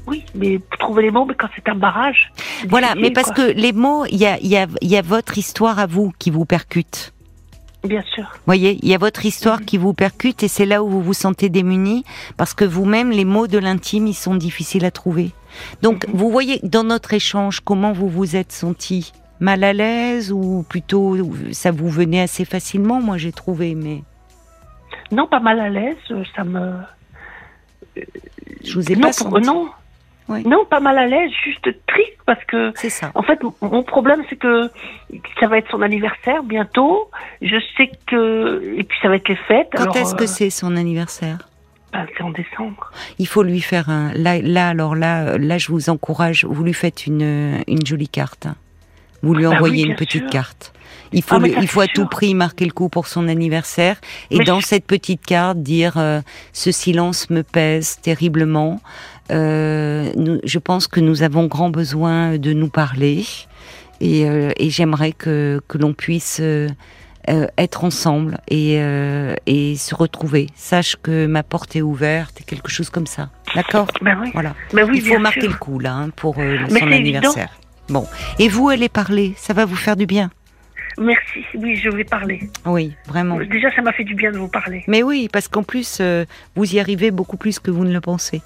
Oui, 0.07 0.23
mais 0.35 0.59
trouver 0.79 1.03
les 1.03 1.11
mots, 1.11 1.25
mais 1.25 1.35
quand 1.35 1.49
c'est 1.55 1.67
un 1.69 1.75
barrage. 1.75 2.31
Voilà, 2.69 2.95
mais 2.95 3.11
parce 3.11 3.31
quoi. 3.31 3.35
que 3.47 3.51
les 3.51 3.73
mots, 3.73 4.05
il 4.05 4.17
y 4.17 4.25
a, 4.25 4.37
il 4.39 4.47
y, 4.47 4.57
a, 4.57 4.65
il 4.81 4.87
y 4.89 4.95
a 4.97 5.01
votre 5.01 5.37
histoire 5.37 5.79
à 5.79 5.85
vous 5.85 6.13
qui 6.17 6.31
vous 6.31 6.45
percute. 6.45 7.13
Bien 7.83 8.01
sûr. 8.15 8.25
voyez, 8.45 8.79
il 8.81 8.89
y 8.89 8.95
a 8.95 8.97
votre 8.97 9.25
histoire 9.25 9.61
qui 9.61 9.77
vous 9.77 9.93
percute 9.93 10.43
et 10.43 10.47
c'est 10.47 10.65
là 10.65 10.83
où 10.83 10.89
vous 10.89 11.01
vous 11.01 11.13
sentez 11.13 11.47
démuni 11.49 12.03
parce 12.35 12.53
que 12.53 12.65
vous-même, 12.65 13.11
les 13.11 13.23
mots 13.23 13.47
de 13.47 13.57
l'intime, 13.59 14.07
ils 14.07 14.13
sont 14.15 14.35
difficiles 14.35 14.83
à 14.83 14.91
trouver. 14.91 15.31
Donc, 15.83 16.05
Mhm. 16.07 16.15
vous 16.15 16.29
voyez 16.31 16.59
dans 16.63 16.83
notre 16.83 17.13
échange 17.13 17.59
comment 17.61 17.91
vous 17.93 18.09
vous 18.09 18.35
êtes 18.35 18.51
senti? 18.51 19.13
Mal 19.39 19.63
à 19.63 19.71
l'aise 19.73 20.31
ou 20.31 20.65
plutôt 20.67 21.15
ça 21.51 21.71
vous 21.71 21.89
venait 21.89 22.21
assez 22.21 22.43
facilement, 22.45 22.99
moi 23.01 23.17
j'ai 23.17 23.31
trouvé, 23.31 23.75
mais 23.75 24.01
Non, 25.11 25.27
pas 25.27 25.39
mal 25.39 25.59
à 25.59 25.69
l'aise, 25.69 25.95
ça 26.35 26.43
me. 26.43 26.73
je 28.63 28.73
vous 28.73 28.91
ai 28.91 28.95
non, 28.95 29.01
pas 29.01 29.13
senti. 29.13 29.45
non. 29.47 29.69
Oui. 30.29 30.43
Non, 30.45 30.65
pas 30.65 30.79
mal 30.79 30.97
à 30.97 31.05
l'aise, 31.07 31.31
juste 31.43 31.63
triste 31.87 32.17
parce 32.25 32.43
que 32.45 32.71
C'est 32.75 32.89
ça. 32.89 33.11
En 33.15 33.23
fait, 33.23 33.39
mon 33.61 33.83
problème, 33.83 34.23
c'est 34.29 34.35
que 34.35 34.69
ça 35.39 35.47
va 35.47 35.57
être 35.57 35.69
son 35.71 35.81
anniversaire 35.81 36.43
bientôt. 36.43 37.09
Je 37.41 37.55
sais 37.77 37.91
que. 38.07 38.61
Et 38.77 38.83
puis, 38.83 38.97
ça 39.01 39.07
va 39.09 39.15
être 39.15 39.27
les 39.29 39.35
fêtes. 39.47 39.69
Quand 39.75 39.95
est-ce 39.95 40.15
que 40.15 40.23
euh, 40.23 40.27
c'est 40.27 40.49
son 40.49 40.75
anniversaire? 40.75 41.37
ben, 41.93 42.05
C'est 42.17 42.23
en 42.23 42.31
décembre. 42.31 42.91
Il 43.19 43.27
faut 43.27 43.43
lui 43.43 43.61
faire 43.61 43.89
un. 43.89 44.11
Là, 44.13 44.39
là, 44.41 44.69
alors 44.69 44.95
là, 44.95 45.37
là, 45.37 45.57
je 45.57 45.71
vous 45.71 45.89
encourage. 45.89 46.43
Vous 46.45 46.63
lui 46.63 46.73
faites 46.73 47.07
une 47.07 47.61
une 47.67 47.85
jolie 47.85 48.09
carte. 48.09 48.47
Vous 49.23 49.33
lui 49.33 49.43
Bah 49.43 49.49
oui, 49.51 49.55
envoyez 49.55 49.85
une 49.85 49.95
petite 49.95 50.23
sûr. 50.23 50.29
carte. 50.29 50.73
Il 51.13 51.23
faut, 51.23 51.35
Ah, 51.35 51.39
le- 51.39 51.57
il 51.61 51.67
faut 51.69 51.79
à 51.79 51.87
tout 51.87 52.05
prix 52.05 52.33
marquer 52.35 52.65
le 52.65 52.71
coup 52.71 52.89
pour 52.89 53.07
son 53.07 53.29
anniversaire. 53.29 53.95
Et 54.29 54.39
Mais 54.39 54.43
dans 54.43 54.59
je- 54.59 54.65
cette 54.65 54.85
petite 54.85 55.25
carte, 55.25 55.59
dire 55.59 55.93
euh, 55.97 56.19
ce 56.53 56.71
silence 56.71 57.29
me 57.29 57.43
pèse 57.43 57.97
terriblement. 58.01 58.79
Euh, 59.31 60.11
nous- 60.15 60.39
je 60.43 60.59
pense 60.59 60.87
que 60.87 60.99
nous 60.99 61.23
avons 61.23 61.47
grand 61.47 61.69
besoin 61.69 62.37
de 62.37 62.53
nous 62.53 62.69
parler. 62.69 63.23
Et, 63.99 64.29
euh, 64.29 64.51
et 64.57 64.69
j'aimerais 64.69 65.11
que, 65.11 65.59
que 65.67 65.77
l'on 65.77 65.93
puisse 65.93 66.39
euh, 66.39 66.67
être 67.57 67.83
ensemble 67.83 68.37
et, 68.47 68.75
et 69.47 69.75
se 69.75 69.93
retrouver. 69.95 70.47
Sache 70.55 70.95
que 71.01 71.25
ma 71.25 71.43
porte 71.43 71.75
est 71.75 71.81
ouverte 71.81 72.39
et 72.39 72.43
quelque 72.43 72.69
chose 72.69 72.89
comme 72.89 73.07
ça. 73.07 73.29
D'accord? 73.55 73.87
Ben 74.01 74.17
oui. 74.21 74.29
Voilà. 74.33 74.53
Ben 74.71 74.87
oui, 74.89 74.99
Il 75.03 75.07
faut 75.07 75.19
marquer 75.19 75.41
sûr. 75.41 75.49
le 75.51 75.57
coup 75.57 75.79
là 75.79 75.93
hein, 75.93 76.09
pour 76.15 76.35
son 76.35 76.91
anniversaire. 76.91 77.49
Bon. 77.89 78.05
Et 78.39 78.47
vous, 78.49 78.69
allez 78.69 78.87
parler. 78.89 79.33
Ça 79.35 79.53
va 79.53 79.65
vous 79.65 79.75
faire 79.75 79.95
du 79.97 80.05
bien. 80.05 80.29
Merci. 80.99 81.43
Oui, 81.55 81.75
je 81.75 81.89
vais 81.89 82.03
parler. 82.03 82.49
Oui, 82.65 82.93
vraiment. 83.07 83.37
Déjà, 83.39 83.69
ça 83.75 83.81
m'a 83.81 83.91
fait 83.93 84.03
du 84.03 84.15
bien 84.15 84.31
de 84.31 84.37
vous 84.37 84.47
parler. 84.47 84.83
Mais 84.87 85.03
oui, 85.03 85.29
parce 85.31 85.47
qu'en 85.47 85.63
plus, 85.63 86.01
vous 86.55 86.75
y 86.75 86.79
arrivez 86.79 87.11
beaucoup 87.11 87.37
plus 87.37 87.59
que 87.59 87.69
vous 87.71 87.83
ne 87.85 87.93
le 87.93 88.01
pensez. 88.01 88.41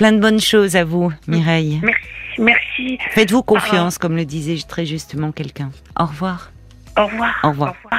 Plein 0.00 0.12
de 0.12 0.18
bonnes 0.18 0.40
choses 0.40 0.76
à 0.76 0.84
vous, 0.84 1.12
Mireille. 1.26 1.78
Merci. 1.82 2.00
Merci. 2.38 2.98
Faites-vous 3.10 3.42
confiance, 3.42 3.98
comme 3.98 4.16
le 4.16 4.24
disait 4.24 4.56
très 4.66 4.86
justement 4.86 5.30
quelqu'un. 5.30 5.70
Au 5.98 6.06
revoir. 6.06 6.52
Au 6.96 7.04
revoir. 7.04 7.38
Au 7.44 7.48
revoir. 7.50 7.68
Au 7.68 7.72
revoir. 7.74 7.90